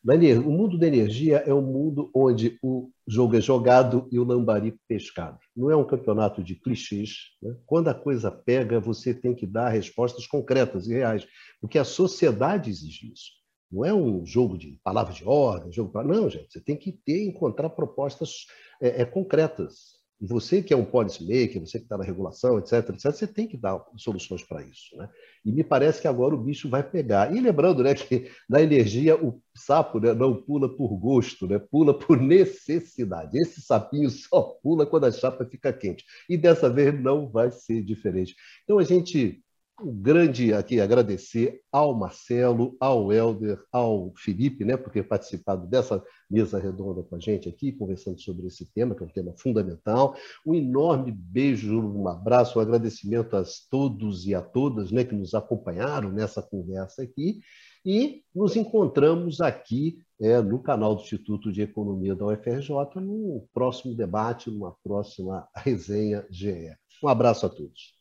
O 0.03 0.51
mundo 0.51 0.79
da 0.79 0.87
energia 0.87 1.39
é 1.47 1.53
um 1.53 1.61
mundo 1.61 2.11
onde 2.15 2.59
o 2.63 2.91
jogo 3.07 3.37
é 3.37 3.41
jogado 3.41 4.09
e 4.11 4.19
o 4.19 4.25
lambari 4.25 4.75
pescado. 4.89 5.39
Não 5.55 5.71
é 5.71 5.77
um 5.77 5.87
campeonato 5.87 6.43
de 6.43 6.55
clichês. 6.55 7.33
Né? 7.43 7.55
Quando 7.67 7.89
a 7.89 7.95
coisa 7.95 8.31
pega, 8.31 8.81
você 8.81 9.13
tem 9.13 9.35
que 9.35 9.47
dar 9.47 9.69
respostas 9.69 10.27
concretas 10.27 10.87
e 10.87 10.95
reais, 10.95 11.27
porque 11.61 11.79
a 11.79 11.85
sociedade 11.85 12.71
exige 12.71 13.13
isso. 13.13 13.41
Não 13.71 13.85
é 13.85 13.93
um 13.93 14.25
jogo 14.25 14.57
de 14.57 14.81
palavras 14.83 15.17
de 15.17 15.25
ordem, 15.25 15.71
jogo 15.71 15.93
para 15.93 16.09
não, 16.09 16.31
gente. 16.31 16.51
Você 16.51 16.61
tem 16.61 16.77
que 16.77 16.93
ter 16.93 17.25
encontrar 17.27 17.69
propostas 17.71 18.47
é, 18.81 19.03
é, 19.03 19.05
concretas. 19.05 20.00
Você 20.21 20.63
que 20.63 20.75
é 20.75 20.77
um 20.77 20.85
policy 20.85 21.23
maker, 21.23 21.61
você 21.61 21.79
que 21.79 21.85
está 21.85 21.97
na 21.97 22.05
regulação, 22.05 22.59
etc, 22.59 22.91
etc, 22.91 23.05
você 23.05 23.27
tem 23.27 23.49
que 23.49 23.57
dar 23.57 23.83
soluções 23.97 24.43
para 24.43 24.63
isso. 24.63 24.95
Né? 24.97 25.09
E 25.45 25.51
me 25.51 25.65
parece 25.65 26.03
que 26.03 26.07
agora 26.07 26.35
o 26.35 26.43
bicho 26.43 26.69
vai 26.69 26.83
pegar. 26.83 27.35
E 27.35 27.41
lembrando 27.41 27.83
né, 27.83 27.95
que 27.97 28.31
na 28.49 28.61
energia 28.61 29.17
o 29.17 29.41
sapo 29.57 29.99
né, 29.99 30.13
não 30.13 30.35
pula 30.35 30.69
por 30.69 30.95
gosto, 30.99 31.47
né, 31.47 31.59
pula 31.59 31.99
por 31.99 32.21
necessidade. 32.21 33.39
Esse 33.39 33.63
sapinho 33.63 34.11
só 34.11 34.43
pula 34.63 34.85
quando 34.85 35.05
a 35.05 35.13
chapa 35.13 35.47
fica 35.47 35.73
quente. 35.73 36.05
E 36.29 36.37
dessa 36.37 36.69
vez 36.69 37.01
não 37.01 37.27
vai 37.31 37.51
ser 37.51 37.83
diferente. 37.83 38.35
Então 38.65 38.79
a 38.79 38.85
gente 38.85 39.43
um 39.83 39.95
grande 39.95 40.53
aqui 40.53 40.81
agradecer 40.81 41.61
ao 41.73 41.95
Marcelo, 41.95 42.77
ao 42.81 43.13
Helder, 43.13 43.63
ao 43.73 44.13
Felipe, 44.17 44.65
né, 44.65 44.77
por 44.77 44.93
ter 44.93 45.07
participado 45.07 45.67
dessa 45.67 46.03
mesa 46.31 46.59
redonda 46.59 47.03
com 47.03 47.17
a 47.17 47.19
gente 47.19 47.49
aqui, 47.49 47.73
conversando 47.73 48.21
sobre 48.21 48.47
esse 48.47 48.67
tema, 48.73 48.95
que 48.95 49.03
é 49.03 49.07
um 49.07 49.11
tema 49.11 49.33
fundamental. 49.37 50.15
Um 50.47 50.55
enorme 50.55 51.11
beijo, 51.13 51.81
um 51.81 52.09
abraço, 52.09 52.59
um 52.59 52.63
agradecimento 52.63 53.37
a 53.37 53.45
todos 53.71 54.27
e 54.27 54.35
a 54.35 54.43
todas 54.43 54.91
né, 54.91 55.05
que 55.05 55.15
nos 55.15 55.35
acompanharam 55.35 56.11
nessa 56.11 56.43
conversa 56.43 57.03
aqui. 57.03 57.41
E 57.85 58.23
nos 58.35 58.57
encontramos 58.57 59.41
aqui 59.41 59.99
é, 60.21 60.41
no 60.43 60.63
canal 60.63 60.95
do 60.95 61.03
Instituto 61.03 61.51
de 61.51 61.63
Economia 61.63 62.15
da 62.15 62.27
UFRJ, 62.27 62.69
no 62.97 63.49
próximo 63.55 63.95
debate, 63.95 64.51
numa 64.51 64.77
próxima 64.85 65.49
resenha 65.57 66.27
GE. 66.31 66.77
Um 67.03 67.09
abraço 67.09 67.47
a 67.47 67.49
todos. 67.49 68.00